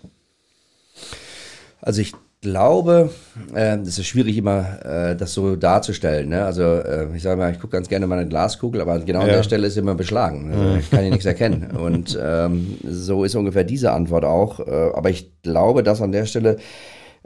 Also 1.81 2.03
ich 2.03 2.13
glaube, 2.41 3.11
äh, 3.53 3.79
es 3.79 3.99
ist 3.99 4.07
schwierig 4.07 4.37
immer, 4.37 4.79
äh, 4.85 5.17
das 5.17 5.35
so 5.35 5.57
darzustellen. 5.57 6.29
Ne? 6.29 6.45
Also 6.45 6.63
äh, 6.63 7.09
ich 7.17 7.23
sage 7.25 7.37
mal, 7.37 7.51
ich 7.51 7.59
gucke 7.59 7.73
ganz 7.73 7.89
gerne 7.89 8.07
mal 8.07 8.21
eine 8.21 8.29
Glaskugel, 8.29 8.81
aber 8.81 9.01
genau 9.01 9.23
ja. 9.23 9.25
an 9.25 9.33
der 9.33 9.43
Stelle 9.43 9.67
ist 9.67 9.77
immer 9.77 9.97
beschlagen. 9.97 10.53
Also, 10.53 10.77
ich 10.77 10.89
kann 10.89 11.01
hier 11.01 11.11
nichts 11.11 11.27
erkennen. 11.27 11.71
Und 11.77 12.17
ähm, 12.23 12.79
so 12.89 13.25
ist 13.25 13.35
ungefähr 13.35 13.65
diese 13.65 13.91
Antwort 13.91 14.25
auch. 14.25 14.61
Äh, 14.61 14.93
aber 14.95 15.11
ich 15.11 15.43
glaube, 15.43 15.83
dass 15.83 16.01
an 16.01 16.13
der 16.13 16.27
Stelle 16.27 16.59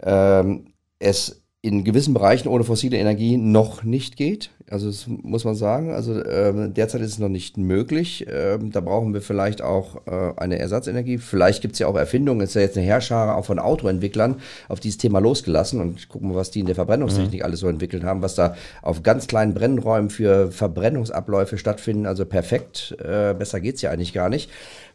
ähm, 0.03 0.69
es 0.99 1.43
in 1.61 1.83
gewissen 1.83 2.15
Bereichen 2.15 2.49
ohne 2.49 2.63
fossile 2.63 2.99
Energie 2.99 3.37
noch 3.37 3.83
nicht 3.83 4.17
geht. 4.17 4.51
Also 4.71 4.87
das 4.87 5.07
muss 5.09 5.45
man 5.45 5.57
sagen. 5.57 5.93
Also 5.93 6.21
äh, 6.21 6.71
derzeit 6.71 7.01
ist 7.01 7.13
es 7.13 7.19
noch 7.19 7.29
nicht 7.29 7.57
möglich. 7.57 8.27
Ähm, 8.31 8.71
da 8.71 8.81
brauchen 8.81 9.13
wir 9.13 9.23
vielleicht 9.23 9.61
auch 9.61 10.07
äh, 10.07 10.35
eine 10.37 10.59
Ersatzenergie. 10.61 11.19
Vielleicht 11.19 11.61
gibt 11.61 11.73
es 11.73 11.81
ja 11.81 11.89
auch 11.89 11.97
Erfindungen. 11.97 12.43
Es 12.43 12.51
ist 12.51 12.55
ja 12.55 12.61
jetzt 12.61 12.77
eine 12.77 12.87
Herrschare 12.87 13.35
auch 13.35 13.45
von 13.45 13.59
Autoentwicklern 13.59 14.37
auf 14.69 14.79
dieses 14.79 14.99
Thema 14.99 15.19
losgelassen 15.19 15.81
und 15.81 16.09
gucken 16.09 16.31
wir, 16.31 16.37
was 16.37 16.53
die 16.53 16.61
in 16.61 16.67
der 16.67 16.77
Verbrennungstechnik 16.77 17.41
mhm. 17.41 17.45
alles 17.45 17.61
so 17.61 17.69
entwickelt 17.69 18.05
haben, 18.05 18.23
was 18.23 18.37
da 18.37 18.55
auf 18.83 19.03
ganz 19.03 19.27
kleinen 19.27 19.55
Brennräumen 19.55 20.11
für 20.11 20.53
Verbrennungsabläufe 20.53 21.59
stattfinden. 21.59 22.07
Also 22.07 22.25
perfekt. 22.25 22.97
Äh, 23.01 23.35
besser 23.35 23.61
geht's 23.61 23.83
ja 23.83 23.91
eigentlich 23.91 24.13
gar 24.13 24.29
nicht 24.29 24.49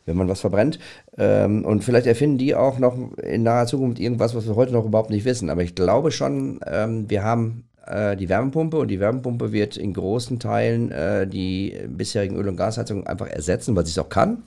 wenn 0.05 0.17
man 0.17 0.27
was 0.27 0.41
verbrennt. 0.41 0.79
Ähm, 1.17 1.65
und 1.65 1.83
vielleicht 1.83 2.07
erfinden 2.07 2.37
die 2.37 2.55
auch 2.55 2.79
noch 2.79 2.97
in 3.17 3.43
naher 3.43 3.67
Zukunft 3.67 3.99
irgendwas, 3.99 4.35
was 4.35 4.47
wir 4.47 4.55
heute 4.55 4.73
noch 4.73 4.85
überhaupt 4.85 5.09
nicht 5.09 5.25
wissen. 5.25 5.49
Aber 5.49 5.63
ich 5.63 5.75
glaube 5.75 6.11
schon, 6.11 6.59
ähm, 6.65 7.09
wir 7.09 7.23
haben 7.23 7.65
äh, 7.85 8.15
die 8.15 8.29
Wärmepumpe 8.29 8.77
und 8.77 8.87
die 8.89 8.99
Wärmepumpe 8.99 9.51
wird 9.51 9.77
in 9.77 9.93
großen 9.93 10.39
Teilen 10.39 10.91
äh, 10.91 11.27
die 11.27 11.77
bisherigen 11.87 12.35
Öl- 12.35 12.47
und 12.47 12.57
Gasheizungen 12.57 13.07
einfach 13.07 13.27
ersetzen, 13.27 13.75
weil 13.75 13.85
sie 13.85 13.91
es 13.91 13.99
auch 13.99 14.09
kann. 14.09 14.43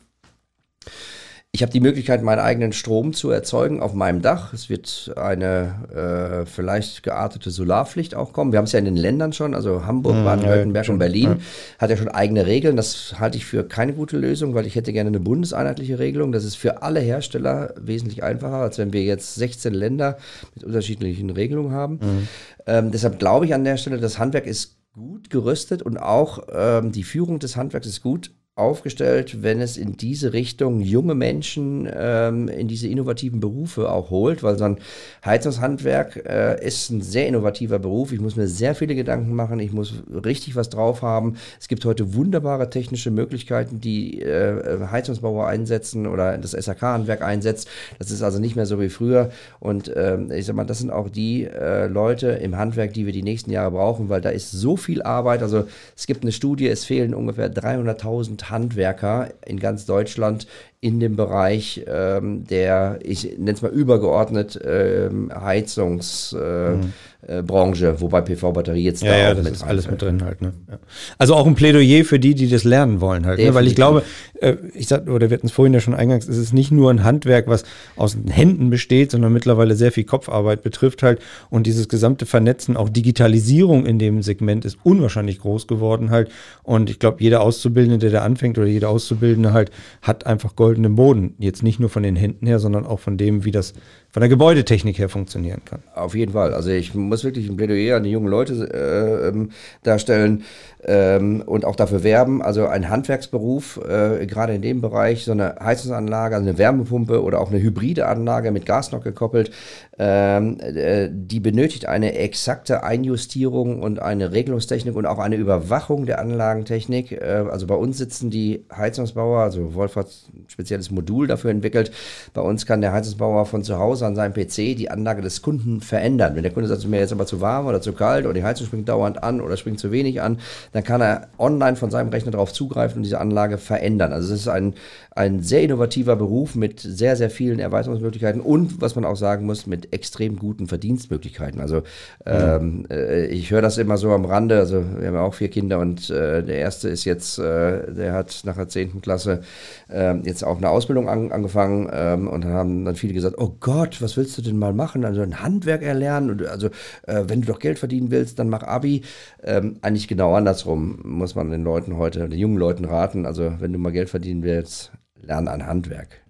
Ich 1.57 1.63
habe 1.63 1.73
die 1.73 1.81
Möglichkeit, 1.81 2.23
meinen 2.23 2.41
eigenen 2.41 2.75
Strom 2.75 3.15
zu 3.15 3.31
erzeugen 3.31 3.81
auf 3.81 3.95
meinem 3.95 4.21
Dach. 4.21 4.53
Es 4.53 4.69
wird 4.69 5.15
eine 5.17 6.43
äh, 6.45 6.45
vielleicht 6.45 7.03
geartete 7.03 7.49
Solarpflicht 7.49 8.15
auch 8.15 8.35
kommen. 8.35 8.53
Wir 8.53 8.59
haben 8.59 8.67
es 8.67 8.73
ja 8.73 8.79
in 8.79 8.85
den 8.85 8.99
Ländern 8.99 9.33
schon, 9.33 9.55
also 9.55 9.87
Hamburg, 9.87 10.17
mhm, 10.17 10.25
Baden-Württemberg 10.25 10.89
und 10.91 10.99
Berlin 10.99 11.31
ja. 11.31 11.37
hat 11.79 11.89
ja 11.89 11.97
schon 11.97 12.09
eigene 12.09 12.45
Regeln. 12.45 12.77
Das 12.77 13.15
halte 13.19 13.39
ich 13.39 13.47
für 13.47 13.65
keine 13.65 13.95
gute 13.95 14.19
Lösung, 14.19 14.55
weil 14.55 14.67
ich 14.67 14.75
hätte 14.75 14.93
gerne 14.93 15.09
eine 15.09 15.19
bundeseinheitliche 15.19 15.99
Regelung. 15.99 16.31
Das 16.31 16.45
ist 16.45 16.57
für 16.57 16.83
alle 16.83 17.01
Hersteller 17.01 17.73
wesentlich 17.81 18.23
einfacher, 18.23 18.57
als 18.57 18.77
wenn 18.77 18.93
wir 18.93 19.05
jetzt 19.05 19.37
16 19.37 19.73
Länder 19.73 20.19
mit 20.55 20.63
unterschiedlichen 20.63 21.31
Regelungen 21.31 21.73
haben. 21.73 21.95
Mhm. 22.03 22.29
Ähm, 22.67 22.91
deshalb 22.91 23.19
glaube 23.19 23.47
ich 23.47 23.55
an 23.55 23.65
der 23.65 23.79
Stelle, 23.79 23.97
das 23.97 24.19
Handwerk 24.19 24.47
ist 24.47 24.77
gut 24.93 25.31
gerüstet 25.31 25.81
und 25.81 25.97
auch 25.97 26.49
ähm, 26.53 26.93
die 26.93 27.03
Führung 27.03 27.39
des 27.39 27.57
Handwerks 27.57 27.87
ist 27.87 28.03
gut 28.03 28.31
aufgestellt, 28.57 29.43
wenn 29.43 29.61
es 29.61 29.77
in 29.77 29.99
diese 29.99 30.33
Richtung 30.33 30.81
junge 30.81 31.15
Menschen 31.15 31.87
ähm, 31.95 32.49
in 32.49 32.69
diese 32.69 32.89
innovativen 32.89 33.39
Berufe 33.39 33.93
auch 33.93 34.09
holt, 34.09 34.43
weil 34.43 34.57
so 34.57 34.65
ein 34.65 34.79
Heizungshandwerk 35.27 36.25
äh, 36.27 36.67
ist 36.67 36.89
ein 36.89 37.03
sehr 37.03 37.29
innovativer 37.29 37.79
Beruf. 37.79 38.13
Ich 38.13 38.21
muss 38.21 38.35
mir 38.35 38.49
sehr 38.49 38.75
viele 38.75 38.95
Gedanken 38.95 39.35
machen, 39.35 39.61
ich 39.61 39.75
muss 39.75 40.03
richtig 40.25 40.57
was 40.57 40.71
drauf 40.71 41.03
haben. 41.03 41.37
Es 41.61 41.69
gibt 41.69 41.85
heute 41.85 42.15
wunderbare 42.15 42.71
technische 42.71 43.11
Möglichkeiten, 43.11 43.79
die 43.83 44.23
äh, 44.23 44.87
Heizungsbauer 44.91 45.47
einsetzen 45.47 46.07
oder 46.07 46.39
das 46.39 46.53
SAK-Handwerk 46.53 47.21
einsetzt. 47.21 47.69
Das 47.99 48.11
ist 48.11 48.23
also 48.23 48.39
nicht 48.39 48.57
mehr 48.57 48.65
so 48.65 48.81
wie 48.81 48.89
früher. 48.89 49.33
Und 49.61 49.89
äh, 49.89 50.17
ich 50.35 50.47
sag 50.47 50.57
mal, 50.57 50.65
das 50.65 50.79
sind 50.79 50.91
auch 50.91 51.11
die 51.11 51.45
äh, 51.45 51.89
Leute 51.89 52.29
im 52.29 52.57
Handwerk, 52.57 52.95
die 52.95 53.05
wir 53.05 53.13
die 53.13 53.23
nächsten 53.23 53.51
Jahre 53.51 53.73
brauchen, 53.73 54.09
weil 54.09 54.23
da 54.23 54.31
ist 54.31 54.51
so 54.51 54.79
viel 54.79 55.03
Arbeit. 55.03 55.43
Also 55.43 55.67
es 55.95 56.07
gibt 56.07 56.23
eine 56.23 56.33
Studie, 56.33 56.69
es 56.69 56.87
fehlen 56.87 57.13
ungefähr 57.13 57.53
300.000 57.53 58.46
Handwerker 58.51 59.33
in 59.45 59.59
ganz 59.59 59.87
Deutschland 59.87 60.47
in 60.81 61.01
dem 61.01 61.17
Bereich 61.17 61.85
ähm, 61.87 62.47
der, 62.47 62.99
ich 63.03 63.25
nenne 63.39 63.53
es 63.53 63.63
mal 63.63 63.71
übergeordnet, 63.73 64.61
ähm, 64.65 65.33
Heizungsbranche, 65.35 66.97
äh, 67.27 67.91
mhm. 67.91 67.97
äh, 67.97 68.01
wobei 68.01 68.21
PV-Batterie 68.21 68.85
jetzt 68.85 69.03
ja, 69.03 69.11
da 69.11 69.19
ja, 69.19 69.31
auch 69.31 69.35
das 69.37 69.45
mit 69.45 69.55
ist 69.55 69.65
alles 69.65 69.91
mit 69.91 70.03
drin 70.03 70.23
halt. 70.23 70.43
Ne? 70.43 70.53
Ja. 70.69 70.79
Also 71.19 71.35
auch 71.35 71.47
ein 71.47 71.55
Plädoyer 71.55 72.05
für 72.05 72.19
die, 72.19 72.35
die 72.35 72.49
das 72.49 72.65
lernen 72.65 73.01
wollen 73.01 73.27
halt. 73.27 73.39
Ne? 73.39 73.55
Weil 73.55 73.67
ich 73.67 73.75
glaube, 73.75 74.03
äh, 74.41 74.57
ich 74.75 74.87
sag, 74.87 75.09
oder 75.09 75.31
wir 75.31 75.37
hatten 75.37 75.47
es 75.47 75.53
vorhin 75.53 75.75
ja 75.75 75.81
schon 75.81 75.95
eingangs, 75.95 76.29
es 76.29 76.37
ist 76.37 76.53
nicht 76.53 76.71
nur 76.71 76.91
ein 76.91 77.03
Handwerk, 77.03 77.49
was 77.49 77.65
aus 77.97 78.13
den 78.13 78.29
Händen 78.29 78.71
besteht, 78.71 79.11
sondern 79.11 79.33
mittlerweile 79.33 79.75
sehr 79.77 79.93
viel 79.93 80.05
Kopfarbeit 80.05 80.63
betrifft 80.63 81.03
halt. 81.03 81.21
Und 81.51 81.67
dieses 81.67 81.89
gesamte 81.89 82.27
Vernetzen, 82.27 82.77
auch 82.77 82.89
Digitalisierung 82.89 83.87
in 83.87 83.99
dem 83.99 84.23
Segment 84.23 84.65
ist 84.65 84.79
unwahrscheinlich 84.83 85.41
groß 85.41 85.67
geworden 85.67 86.11
halt. 86.11 86.31
Und 86.63 86.91
ich 86.91 86.99
glaube, 86.99 87.17
jeder 87.21 87.41
Auszubildende, 87.41 87.99
der 87.99 88.11
da 88.11 88.25
anfängt 88.25 88.59
oder 88.59 88.67
jeder 88.67 88.91
Auszubildende 88.91 89.53
halt, 89.53 89.71
hat 90.03 90.27
einfach 90.27 90.55
Gold 90.55 90.76
goldenen 90.77 90.95
Boden. 90.95 91.35
Jetzt 91.39 91.63
nicht 91.63 91.81
nur 91.81 91.89
von 91.89 92.03
den 92.03 92.17
Händen 92.17 92.47
her, 92.47 92.59
sondern 92.59 92.85
auch 92.85 93.01
von 93.01 93.17
dem, 93.17 93.45
wie 93.45 93.51
das 93.51 93.73
von 94.17 94.23
der 94.23 94.31
Gebäudetechnik 94.31 94.99
her 94.99 95.11
funktionieren 95.11 95.61
kann. 95.67 95.83
Auf 95.95 96.15
jeden 96.15 96.33
Fall. 96.33 96.55
Also 96.55 96.71
ich 96.71 96.95
muss 96.95 97.23
wirklich 97.23 97.51
ein 97.51 97.59
Plädoyer 97.59 97.99
an 97.99 98.03
die 98.03 98.13
jungen 98.13 98.29
Leute 98.29 98.55
äh, 98.55 99.29
ähm, 99.29 99.51
darstellen 99.83 100.45
ähm, 100.87 101.43
und 101.45 101.67
auch 101.67 101.77
dafür 101.77 102.03
werben. 102.03 102.41
Also 102.41 102.67
ein 102.67 102.89
Handwerksberuf, 102.89 103.79
äh, 103.87 104.25
gerade 104.25 104.55
in 104.55 104.63
dem 104.63 104.81
Bereich, 104.81 105.27
so 105.27 105.33
eine 105.33 105.57
Heizungsanlage, 105.61 106.35
also 106.35 106.49
eine 106.49 106.57
Wärmepumpe 106.57 107.23
oder 107.23 107.43
auch 107.43 107.51
eine 107.51 107.61
hybride 107.61 108.07
Anlage 108.07 108.53
mit 108.53 108.65
Gas 108.65 108.91
noch 108.91 109.05
gekoppelt, 109.05 109.51
ähm, 109.99 110.61
äh, 110.61 111.11
die 111.13 111.41
benötigt 111.41 111.85
eine 111.85 112.15
exakte 112.15 112.85
Einjustierung 112.85 113.83
und 113.83 114.01
eine 114.01 114.33
Regelungstechnik 114.33 114.97
und 114.97 115.05
auch 115.05 115.19
eine 115.19 115.37
Überwachung 115.37 116.07
der 116.07 116.21
Anlagentechnik. 116.21 117.13
Äh, 117.13 117.45
also 117.51 117.67
bei 117.67 117.75
uns 117.75 117.99
sitzen 117.99 118.31
die 118.31 118.65
Heizungsbauer, 118.75 119.41
also 119.41 119.75
Wolf 119.75 119.97
hat 119.97 120.09
ein 120.35 120.47
spezielles 120.49 120.91
Modul 120.91 121.27
dafür 121.27 121.51
entwickelt. 121.51 121.91
Bei 122.33 122.41
uns 122.41 122.65
kann 122.65 122.81
der 122.81 122.95
Heizungsbauer 122.95 123.45
von 123.45 123.63
zu 123.63 123.79
Hause 123.79 124.06
an 124.07 124.17
seinem 124.17 124.33
PC 124.33 124.77
die 124.77 124.91
Anlage 124.91 125.23
des 125.23 125.43
Kunden 125.43 125.81
verändern. 125.81 126.35
Wenn 126.35 126.43
der 126.43 126.53
Kunde 126.53 126.69
sagt, 126.69 126.87
mir 126.87 127.01
jetzt 127.01 127.13
aber 127.13 127.27
zu 127.27 127.41
warm 127.41 127.67
oder 127.67 127.81
zu 127.81 127.93
kalt 127.93 128.25
oder 128.25 128.35
die 128.35 128.45
Heizung 128.45 128.67
springt 128.67 128.89
dauernd 128.89 129.23
an 129.23 129.41
oder 129.41 129.57
springt 129.57 129.79
zu 129.79 129.93
wenig 129.93 130.23
an, 130.23 130.39
dann 130.73 130.85
kann 130.85 131.01
er 131.01 131.29
online 131.39 131.77
von 131.77 131.91
seinem 131.91 132.09
Rechner 132.09 132.33
darauf 132.33 132.53
zugreifen 132.53 132.99
und 132.99 133.03
diese 133.03 133.21
Anlage 133.21 133.59
verändern. 133.59 134.13
Also 134.13 134.33
es 134.33 134.41
ist 134.41 134.49
ein, 134.49 134.75
ein 135.17 135.43
sehr 135.43 135.63
innovativer 135.63 136.15
Beruf 136.15 136.55
mit 136.55 136.81
sehr, 136.81 137.17
sehr 137.17 137.31
vielen 137.31 137.59
Erweiterungsmöglichkeiten 137.59 138.43
und, 138.43 138.83
was 138.83 138.97
man 138.97 139.07
auch 139.07 139.17
sagen 139.17 139.47
muss, 139.47 139.67
mit 139.67 139.95
extrem 139.95 140.37
guten 140.37 140.67
Verdienstmöglichkeiten. 140.67 141.59
Also 141.59 141.83
ähm, 142.27 142.87
äh, 142.91 143.25
ich 143.27 143.51
höre 143.51 143.63
das 143.63 143.79
immer 143.79 143.97
so 143.97 144.11
am 144.11 144.27
Rande, 144.27 144.59
also 144.59 144.85
wir 144.99 145.09
haben 145.09 145.15
ja 145.15 145.23
auch 145.23 145.33
vier 145.33 145.49
Kinder 145.49 145.79
und 145.79 146.11
äh, 146.11 146.43
der 146.43 146.59
erste 146.59 146.91
ist 146.91 147.07
jetzt, 147.07 147.39
äh, 147.39 147.95
der 147.95 148.13
hat 148.13 148.43
nach 148.45 148.57
der 148.57 148.69
10. 148.69 149.01
Klasse 149.01 149.41
äh, 149.89 150.17
jetzt 150.19 150.45
auch 150.45 150.59
eine 150.59 150.69
Ausbildung 150.69 151.09
an, 151.09 151.33
angefangen 151.33 151.89
ähm, 151.91 152.29
und 152.29 152.45
dann 152.45 152.53
haben 152.53 152.85
dann 152.85 152.97
viele 152.97 153.15
gesagt, 153.15 153.37
oh 153.39 153.57
Gott, 153.59 154.03
was 154.03 154.19
willst 154.19 154.37
du 154.37 154.43
denn 154.43 154.59
mal 154.59 154.75
machen? 154.75 155.07
Also 155.07 155.23
ein 155.23 155.41
Handwerk 155.41 155.83
erlernen 155.83 156.29
und 156.29 156.47
also 156.47 156.67
äh, 157.07 157.25
wenn 157.27 157.41
du 157.41 157.47
doch 157.47 157.59
Geld 157.59 157.79
verdienen 157.79 158.11
willst, 158.11 158.39
dann 158.39 158.51
mach 158.51 158.65
Abi. 158.65 159.01
Ähm, 159.43 159.79
eigentlich 159.81 160.09
genau 160.09 160.35
andersrum 160.35 160.99
muss 161.05 161.35
man 161.35 161.51
den 161.51 161.65
Leuten 161.65 161.97
heute, 161.97 162.29
den 162.29 162.39
jungen 162.39 162.59
Leuten 162.59 162.85
raten. 162.85 163.25
Also 163.25 163.55
wenn 163.61 163.73
du 163.73 163.79
mal 163.79 163.93
Geld 163.93 164.11
verdienen 164.11 164.43
willst, 164.43 164.93
lern 165.23 165.49
ein 165.49 165.67
Handwerk. 165.67 166.23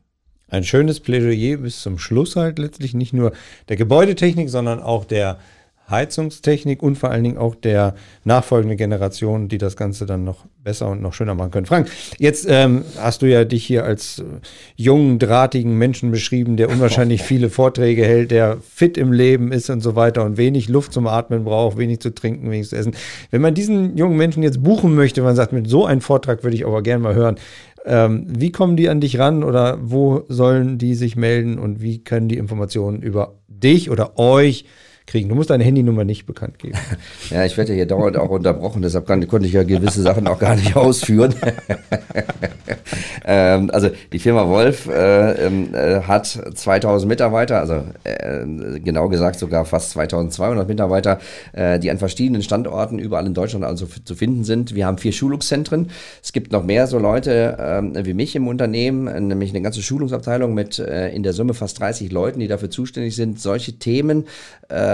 Ein 0.49 0.64
schönes 0.64 1.01
Plädoyer 1.01 1.57
bis 1.57 1.80
zum 1.80 1.99
Schluss 1.99 2.37
halt 2.37 2.59
letztlich 2.59 2.95
nicht 2.95 3.12
nur 3.12 3.32
der 3.68 3.76
Gebäudetechnik, 3.76 4.49
sondern 4.49 4.80
auch 4.80 5.05
der 5.05 5.39
Heizungstechnik 5.89 6.82
und 6.82 6.97
vor 6.97 7.11
allen 7.11 7.22
Dingen 7.22 7.39
auch 7.39 7.55
der 7.55 7.95
nachfolgenden 8.24 8.76
Generation, 8.76 9.49
die 9.49 9.59
das 9.59 9.76
Ganze 9.76 10.05
dann 10.05 10.24
noch 10.24 10.45
besser 10.62 10.89
und 10.89 11.01
noch 11.01 11.12
schöner 11.12 11.34
machen 11.34 11.53
können. 11.53 11.66
Frank, 11.66 11.89
jetzt 12.18 12.47
ähm, 12.49 12.84
hast 12.99 13.22
du 13.22 13.26
ja 13.26 13.45
dich 13.45 13.64
hier 13.64 13.84
als 13.84 14.18
äh, 14.18 14.24
jungen, 14.74 15.20
drahtigen 15.20 15.78
Menschen 15.78 16.11
beschrieben, 16.11 16.57
der 16.57 16.70
unwahrscheinlich 16.70 17.22
viele 17.24 17.51
Vorträge 17.51 18.05
hält, 18.05 18.32
der 18.32 18.59
fit 18.61 18.99
im 18.99 19.12
Leben 19.12 19.53
ist 19.53 19.70
und 19.70 19.80
so 19.80 19.95
weiter 19.95 20.24
und 20.24 20.37
wenig 20.37 20.68
Luft 20.68 20.93
zum 20.93 21.07
Atmen 21.07 21.45
braucht, 21.45 21.78
wenig 21.78 22.01
zu 22.01 22.12
trinken, 22.12 22.51
wenig 22.51 22.68
zu 22.68 22.76
essen. 22.76 22.95
Wenn 23.30 23.43
man 23.43 23.55
diesen 23.55 23.97
jungen 23.97 24.16
Menschen 24.16 24.43
jetzt 24.43 24.62
buchen 24.62 24.95
möchte, 24.95 25.22
man 25.22 25.37
sagt, 25.37 25.53
mit 25.53 25.68
so 25.68 25.87
einem 25.87 26.01
Vortrag 26.01 26.43
würde 26.43 26.57
ich 26.57 26.66
aber 26.66 26.82
gerne 26.82 27.03
mal 27.03 27.14
hören, 27.14 27.37
ähm, 27.87 28.26
wie 28.28 28.53
kommen 28.53 28.76
die 28.76 28.89
an 28.89 29.01
dich 29.01 29.18
ran 29.18 29.45
oder 29.45 29.78
wo 29.80 30.24
sollen 30.28 30.76
die 30.76 30.95
sich 30.95 31.16
melden 31.16 31.59
und 31.59 31.80
wie 31.80 32.03
können 32.03 32.28
die 32.28 32.37
Informationen 32.37 33.01
über 33.01 33.34
dich 33.49 33.91
oder 33.91 34.18
euch 34.18 34.64
kriegen. 35.07 35.29
Du 35.29 35.35
musst 35.35 35.51
deine 35.51 35.65
Handynummer 35.65 36.05
nicht 36.05 36.27
bekannt 36.27 36.59
geben. 36.59 36.79
Ja, 37.31 37.45
ich 37.45 37.57
werde 37.57 37.73
hier 37.73 37.87
dauernd 37.87 38.17
auch 38.17 38.31
unterbrochen, 38.31 38.83
deshalb 38.83 39.07
kann, 39.07 39.27
konnte 39.27 39.47
ich 39.47 39.53
ja 39.53 39.65
gewisse 39.65 40.01
Sachen 40.03 40.29
auch 40.29 40.39
gar 40.39 40.55
nicht 40.55 40.77
ausführen. 40.77 41.35
ähm, 43.25 43.71
also 43.73 43.91
die 44.13 44.19
Firma 44.19 44.47
Wolf 44.49 44.87
äh, 44.87 45.47
ähm, 45.47 45.75
äh, 45.75 46.03
hat 46.03 46.27
2000 46.27 47.09
Mitarbeiter, 47.09 47.61
also 47.61 47.85
äh, 48.05 48.81
genau 48.81 49.09
gesagt 49.09 49.39
sogar 49.39 49.65
fast 49.65 49.91
2200 49.91 50.69
Mitarbeiter, 50.69 51.19
äh, 51.53 51.81
die 51.81 51.91
an 51.91 51.99
verschiedenen 51.99 52.43
Standorten 52.43 52.99
überall 52.99 53.27
in 53.27 53.35
Deutschland 53.35 53.65
also 53.65 53.87
zu 53.87 54.15
finden 54.15 54.45
sind. 54.45 54.75
Wir 54.75 54.87
haben 54.87 54.99
vier 54.99 55.13
Schulungszentren. 55.13 55.91
Es 56.23 56.33
gibt 56.33 56.53
noch 56.53 56.65
mehr 56.65 56.87
so 56.87 56.99
Leute 56.99 57.57
ähm, 57.59 57.93
wie 57.97 58.15
mich 58.15 58.37
im 58.37 58.47
Unternehmen, 58.47 59.29
nämlich 59.29 59.51
eine 59.51 59.63
ganze 59.63 59.83
Schulungsabteilung 59.83 60.55
mit 60.55 60.79
äh, 60.79 61.09
in 61.11 61.23
der 61.23 61.33
Summe 61.33 61.55
fast 61.55 61.81
30 61.81 62.13
Leuten, 62.13 62.41
die 62.41 62.49
dafür 62.49 62.71
zuständig 62.71 63.17
sind, 63.17 63.41
solche 63.41 63.79
Themen 63.79 64.27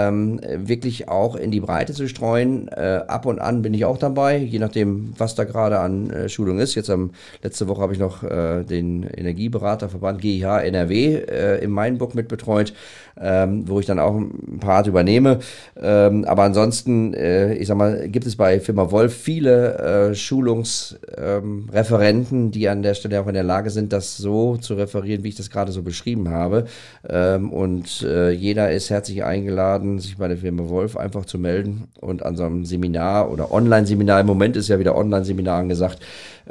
ähm, 0.07 0.39
wirklich 0.43 1.07
auch 1.09 1.35
in 1.35 1.51
die 1.51 1.59
Breite 1.59 1.93
zu 1.93 2.07
streuen. 2.07 2.67
Äh, 2.67 3.01
ab 3.07 3.25
und 3.25 3.39
an 3.39 3.61
bin 3.61 3.73
ich 3.73 3.85
auch 3.85 3.97
dabei, 3.97 4.37
je 4.37 4.59
nachdem, 4.59 5.13
was 5.17 5.35
da 5.35 5.43
gerade 5.43 5.79
an 5.79 6.09
äh, 6.09 6.29
Schulung 6.29 6.59
ist. 6.59 6.75
Jetzt 6.75 6.89
am 6.89 7.11
letzte 7.41 7.67
Woche 7.67 7.81
habe 7.81 7.93
ich 7.93 7.99
noch 7.99 8.23
äh, 8.23 8.63
den 8.63 9.03
Energieberaterverband 9.03 10.21
GIH 10.21 10.63
NRW 10.63 11.15
äh, 11.15 11.63
in 11.63 11.71
Mainburg 11.71 12.15
mitbetreut, 12.15 12.73
ähm, 13.19 13.67
wo 13.67 13.79
ich 13.79 13.85
dann 13.85 13.99
auch 13.99 14.15
ein 14.15 14.57
Part 14.59 14.87
übernehme. 14.87 15.39
Ähm, 15.81 16.25
aber 16.25 16.43
ansonsten, 16.43 17.13
äh, 17.13 17.53
ich 17.55 17.67
sag 17.67 17.77
mal, 17.77 18.09
gibt 18.09 18.25
es 18.25 18.35
bei 18.35 18.59
Firma 18.59 18.91
Wolf 18.91 19.15
viele 19.15 19.77
äh, 19.77 20.13
Schulungsreferenten, 20.15 22.51
die 22.51 22.67
an 22.69 22.81
der 22.81 22.93
Stelle 22.93 23.21
auch 23.21 23.27
in 23.27 23.33
der 23.33 23.43
Lage 23.43 23.69
sind, 23.69 23.93
das 23.93 24.17
so 24.17 24.57
zu 24.57 24.73
referieren, 24.75 25.23
wie 25.23 25.29
ich 25.29 25.35
das 25.35 25.49
gerade 25.49 25.71
so 25.71 25.83
beschrieben 25.83 26.29
habe. 26.29 26.65
Ähm, 27.07 27.51
und 27.51 28.03
jeder 28.03 28.71
ist 28.71 28.89
herzlich 28.89 29.23
eingeladen, 29.23 29.99
sich 29.99 30.17
bei 30.17 30.27
der 30.27 30.37
Firma 30.37 30.67
Wolf 30.69 30.97
einfach 30.97 31.25
zu 31.25 31.37
melden 31.37 31.83
und 32.01 32.23
an 32.23 32.35
so 32.35 32.43
einem 32.43 32.65
Seminar 32.65 33.31
oder 33.31 33.51
Online-Seminar, 33.51 34.21
im 34.21 34.27
Moment 34.27 34.57
ist 34.57 34.67
ja 34.67 34.79
wieder 34.79 34.95
Online-Seminar 34.95 35.59
angesagt, 35.59 35.99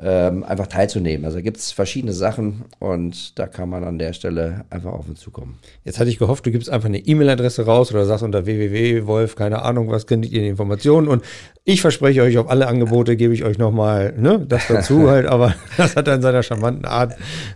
ähm, 0.00 0.42
einfach 0.44 0.66
teilzunehmen. 0.66 1.24
Also 1.24 1.42
gibt 1.42 1.58
es 1.58 1.72
verschiedene 1.72 2.12
Sachen 2.12 2.64
und 2.78 3.38
da 3.38 3.46
kann 3.46 3.68
man 3.68 3.84
an 3.84 3.98
der 3.98 4.12
Stelle 4.12 4.64
einfach 4.70 4.92
auf 4.92 5.08
uns 5.08 5.20
zukommen. 5.20 5.58
Jetzt 5.84 6.00
hatte 6.00 6.08
ich 6.08 6.18
gehofft, 6.18 6.46
du 6.46 6.50
gibst 6.50 6.70
einfach 6.70 6.88
eine 6.88 6.98
E-Mail-Adresse 6.98 7.66
raus 7.66 7.92
oder 7.92 8.06
sagst 8.06 8.24
unter 8.24 8.46
www.wolf, 8.46 9.34
keine 9.34 9.62
Ahnung, 9.62 9.90
was 9.90 10.04
findet 10.04 10.32
ihr 10.32 10.40
die 10.40 10.48
Informationen 10.48 11.08
und 11.08 11.22
ich 11.64 11.80
verspreche 11.80 12.22
euch, 12.22 12.38
auf 12.38 12.50
alle 12.50 12.66
Angebote 12.66 13.16
gebe 13.16 13.34
ich 13.34 13.44
euch 13.44 13.58
nochmal 13.58 14.14
ne, 14.16 14.44
das 14.48 14.66
dazu 14.66 15.08
halt, 15.10 15.26
aber 15.26 15.54
das 15.76 15.94
hat 15.94 16.08
er 16.08 16.14
in 16.14 16.22
seiner 16.22 16.42
charmanten 16.42 16.86
Art 16.86 17.14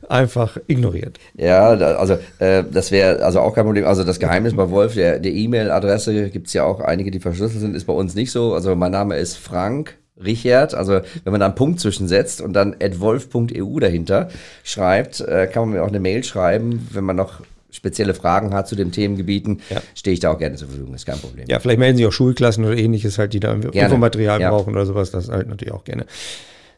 einfach 0.09 0.59
ignoriert. 0.67 1.19
Ja, 1.35 1.69
also 1.69 2.19
äh, 2.39 2.65
das 2.71 2.93
wäre 2.93 3.25
also 3.25 3.41
auch 3.41 3.55
kein 3.55 3.65
Problem. 3.65 3.87
Also 3.87 4.05
das 4.05 4.21
Geheimnis 4.21 4.55
bei 4.55 4.71
Wolf, 4.71 4.95
der, 4.95 5.19
der 5.19 5.33
E-Mail-Adresse 5.33 6.31
gibt 6.31 6.49
es 6.49 6.53
ja 6.53 6.65
auch 6.65 6.81
einige, 6.81 7.11
die 7.11 7.19
verschlüsselt 7.19 7.61
sind, 7.61 7.75
ist 7.75 7.87
bei 7.87 7.93
uns 7.93 8.15
nicht 8.15 8.31
so. 8.31 8.55
Also 8.55 8.77
mein 8.77 8.93
Name 8.93 9.17
ist 9.17 9.37
Frank 9.37 9.99
Richard, 10.23 10.75
also 10.75 11.01
wenn 11.25 11.31
man 11.31 11.41
da 11.41 11.47
einen 11.47 11.55
Punkt 11.55 11.81
zwischensetzt 11.81 12.41
und 12.41 12.53
dann 12.53 12.77
adwolf.eu 12.81 13.79
dahinter 13.81 14.29
schreibt, 14.65 15.21
äh, 15.21 15.47
kann 15.47 15.65
man 15.65 15.79
mir 15.79 15.85
auch 15.85 15.89
eine 15.89 16.01
Mail 16.01 16.25
schreiben, 16.25 16.89
wenn 16.93 17.05
man 17.05 17.17
noch 17.17 17.41
spezielle 17.71 18.15
Fragen 18.15 18.55
hat 18.55 18.69
zu 18.69 18.75
den 18.75 18.91
Themengebieten, 18.91 19.61
ja. 19.69 19.83
stehe 19.95 20.15
ich 20.15 20.21
da 20.21 20.33
auch 20.33 20.39
gerne 20.39 20.57
zur 20.57 20.69
Verfügung, 20.69 20.95
ist 20.95 21.05
kein 21.05 21.19
Problem. 21.19 21.45
Ja, 21.49 21.61
vielleicht 21.61 21.79
melden 21.79 21.99
sich 21.99 22.07
auch 22.07 22.13
Schulklassen 22.13 22.65
oder 22.65 22.77
ähnliches 22.77 23.19
halt, 23.19 23.35
die 23.35 23.41
da 23.41 23.55
gerne. 23.55 23.87
Infomaterial 23.87 24.41
ja. 24.41 24.51
brauchen 24.51 24.73
oder 24.73 24.87
sowas, 24.87 25.11
das 25.11 25.29
halt 25.29 25.49
natürlich 25.49 25.75
auch 25.75 25.85
gerne. 25.85 26.07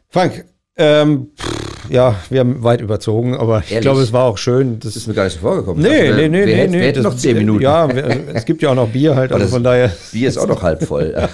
Frank, 0.09 0.45
ähm, 0.75 1.29
pff, 1.37 1.69
ja, 1.89 2.15
wir 2.29 2.41
haben 2.41 2.63
weit 2.63 2.81
überzogen, 2.81 3.35
aber 3.35 3.55
Ehrlich? 3.55 3.71
ich 3.71 3.81
glaube, 3.81 4.01
es 4.01 4.13
war 4.13 4.25
auch 4.25 4.37
schön. 4.37 4.79
Das 4.79 4.95
ist 4.95 5.07
mir 5.07 5.13
gar 5.13 5.23
nicht 5.23 5.33
so 5.33 5.39
vorgekommen. 5.39 5.81
Nee, 5.81 6.09
also, 6.09 6.15
nee, 6.15 6.29
nee, 6.29 6.45
nee, 6.45 6.67
nee. 6.67 6.79
hätten 6.79 7.03
noch 7.03 7.15
zehn 7.15 7.37
Minuten. 7.37 7.63
Ja, 7.63 7.87
es 7.87 8.45
gibt 8.45 8.61
ja 8.61 8.71
auch 8.71 8.75
noch 8.75 8.89
Bier 8.89 9.15
halt, 9.15 9.31
also 9.33 9.47
von 9.47 9.63
daher. 9.63 9.91
Bier 10.11 10.29
ist 10.29 10.37
auch 10.37 10.47
noch 10.47 10.61
halb 10.61 10.83
voll. 10.83 11.15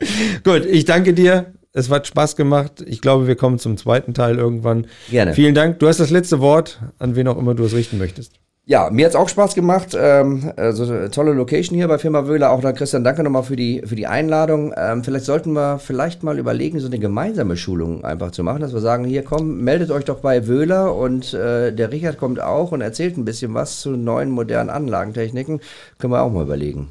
Gut, 0.44 0.64
ich 0.66 0.84
danke 0.84 1.14
dir. 1.14 1.52
Es 1.72 1.88
hat 1.88 2.06
Spaß 2.06 2.34
gemacht. 2.34 2.84
Ich 2.86 3.00
glaube, 3.00 3.28
wir 3.28 3.36
kommen 3.36 3.58
zum 3.58 3.76
zweiten 3.76 4.12
Teil 4.12 4.38
irgendwann. 4.38 4.86
Gerne. 5.10 5.34
Vielen 5.34 5.54
Dank. 5.54 5.78
Du 5.78 5.86
hast 5.86 6.00
das 6.00 6.10
letzte 6.10 6.40
Wort, 6.40 6.80
an 6.98 7.14
wen 7.14 7.28
auch 7.28 7.38
immer 7.38 7.54
du 7.54 7.64
es 7.64 7.74
richten 7.74 7.98
möchtest. 7.98 8.40
Ja, 8.66 8.88
mir 8.90 9.06
hat 9.06 9.10
es 9.10 9.16
auch 9.16 9.28
Spaß 9.28 9.54
gemacht. 9.54 9.96
Ähm, 9.98 10.52
also 10.56 11.08
tolle 11.08 11.32
Location 11.32 11.76
hier 11.76 11.88
bei 11.88 11.98
Firma 11.98 12.28
Wöhler. 12.28 12.52
Auch 12.52 12.60
da 12.60 12.72
Christian, 12.72 13.02
danke 13.02 13.22
nochmal 13.22 13.42
für 13.42 13.56
die, 13.56 13.82
für 13.84 13.96
die 13.96 14.06
Einladung. 14.06 14.72
Ähm, 14.76 15.02
vielleicht 15.02 15.24
sollten 15.24 15.52
wir 15.54 15.78
vielleicht 15.78 16.22
mal 16.22 16.38
überlegen, 16.38 16.78
so 16.78 16.86
eine 16.86 16.98
gemeinsame 16.98 17.56
Schulung 17.56 18.04
einfach 18.04 18.30
zu 18.30 18.44
machen, 18.44 18.60
dass 18.60 18.72
wir 18.72 18.80
sagen, 18.80 19.04
hier 19.04 19.24
komm, 19.24 19.64
meldet 19.64 19.90
euch 19.90 20.04
doch 20.04 20.20
bei 20.20 20.46
Wöhler 20.46 20.94
und 20.94 21.34
äh, 21.34 21.72
der 21.72 21.90
Richard 21.90 22.18
kommt 22.18 22.40
auch 22.40 22.70
und 22.70 22.80
erzählt 22.80 23.16
ein 23.16 23.24
bisschen 23.24 23.54
was 23.54 23.80
zu 23.80 23.90
neuen 23.90 24.30
modernen 24.30 24.70
Anlagentechniken. 24.70 25.60
Können 25.98 26.12
wir 26.12 26.22
auch 26.22 26.30
mal 26.30 26.44
überlegen. 26.44 26.90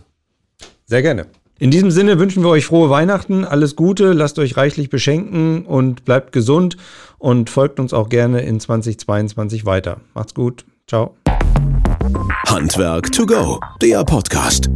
Sehr 0.86 1.02
gerne. 1.02 1.28
In 1.60 1.72
diesem 1.72 1.92
Sinne 1.92 2.20
wünschen 2.20 2.42
wir 2.42 2.50
euch 2.50 2.66
frohe 2.66 2.90
Weihnachten, 2.90 3.44
alles 3.44 3.76
Gute, 3.76 4.14
lasst 4.14 4.40
euch 4.40 4.56
reichlich 4.56 4.90
beschenken 4.90 5.66
und 5.66 6.06
bleibt 6.06 6.32
gesund 6.32 6.78
und 7.18 7.50
folgt 7.50 7.82
uns 7.82 7.94
auch 7.94 8.08
gerne 8.08 8.42
in 8.42 8.62
2022 8.62 9.66
weiter. 9.66 10.00
Macht's 10.14 10.34
gut. 10.34 10.64
Ciao. 10.88 11.16
Handwerk 12.48 13.12
to 13.12 13.26
go, 13.26 13.60
der 13.82 14.06
Podcast. 14.06 14.70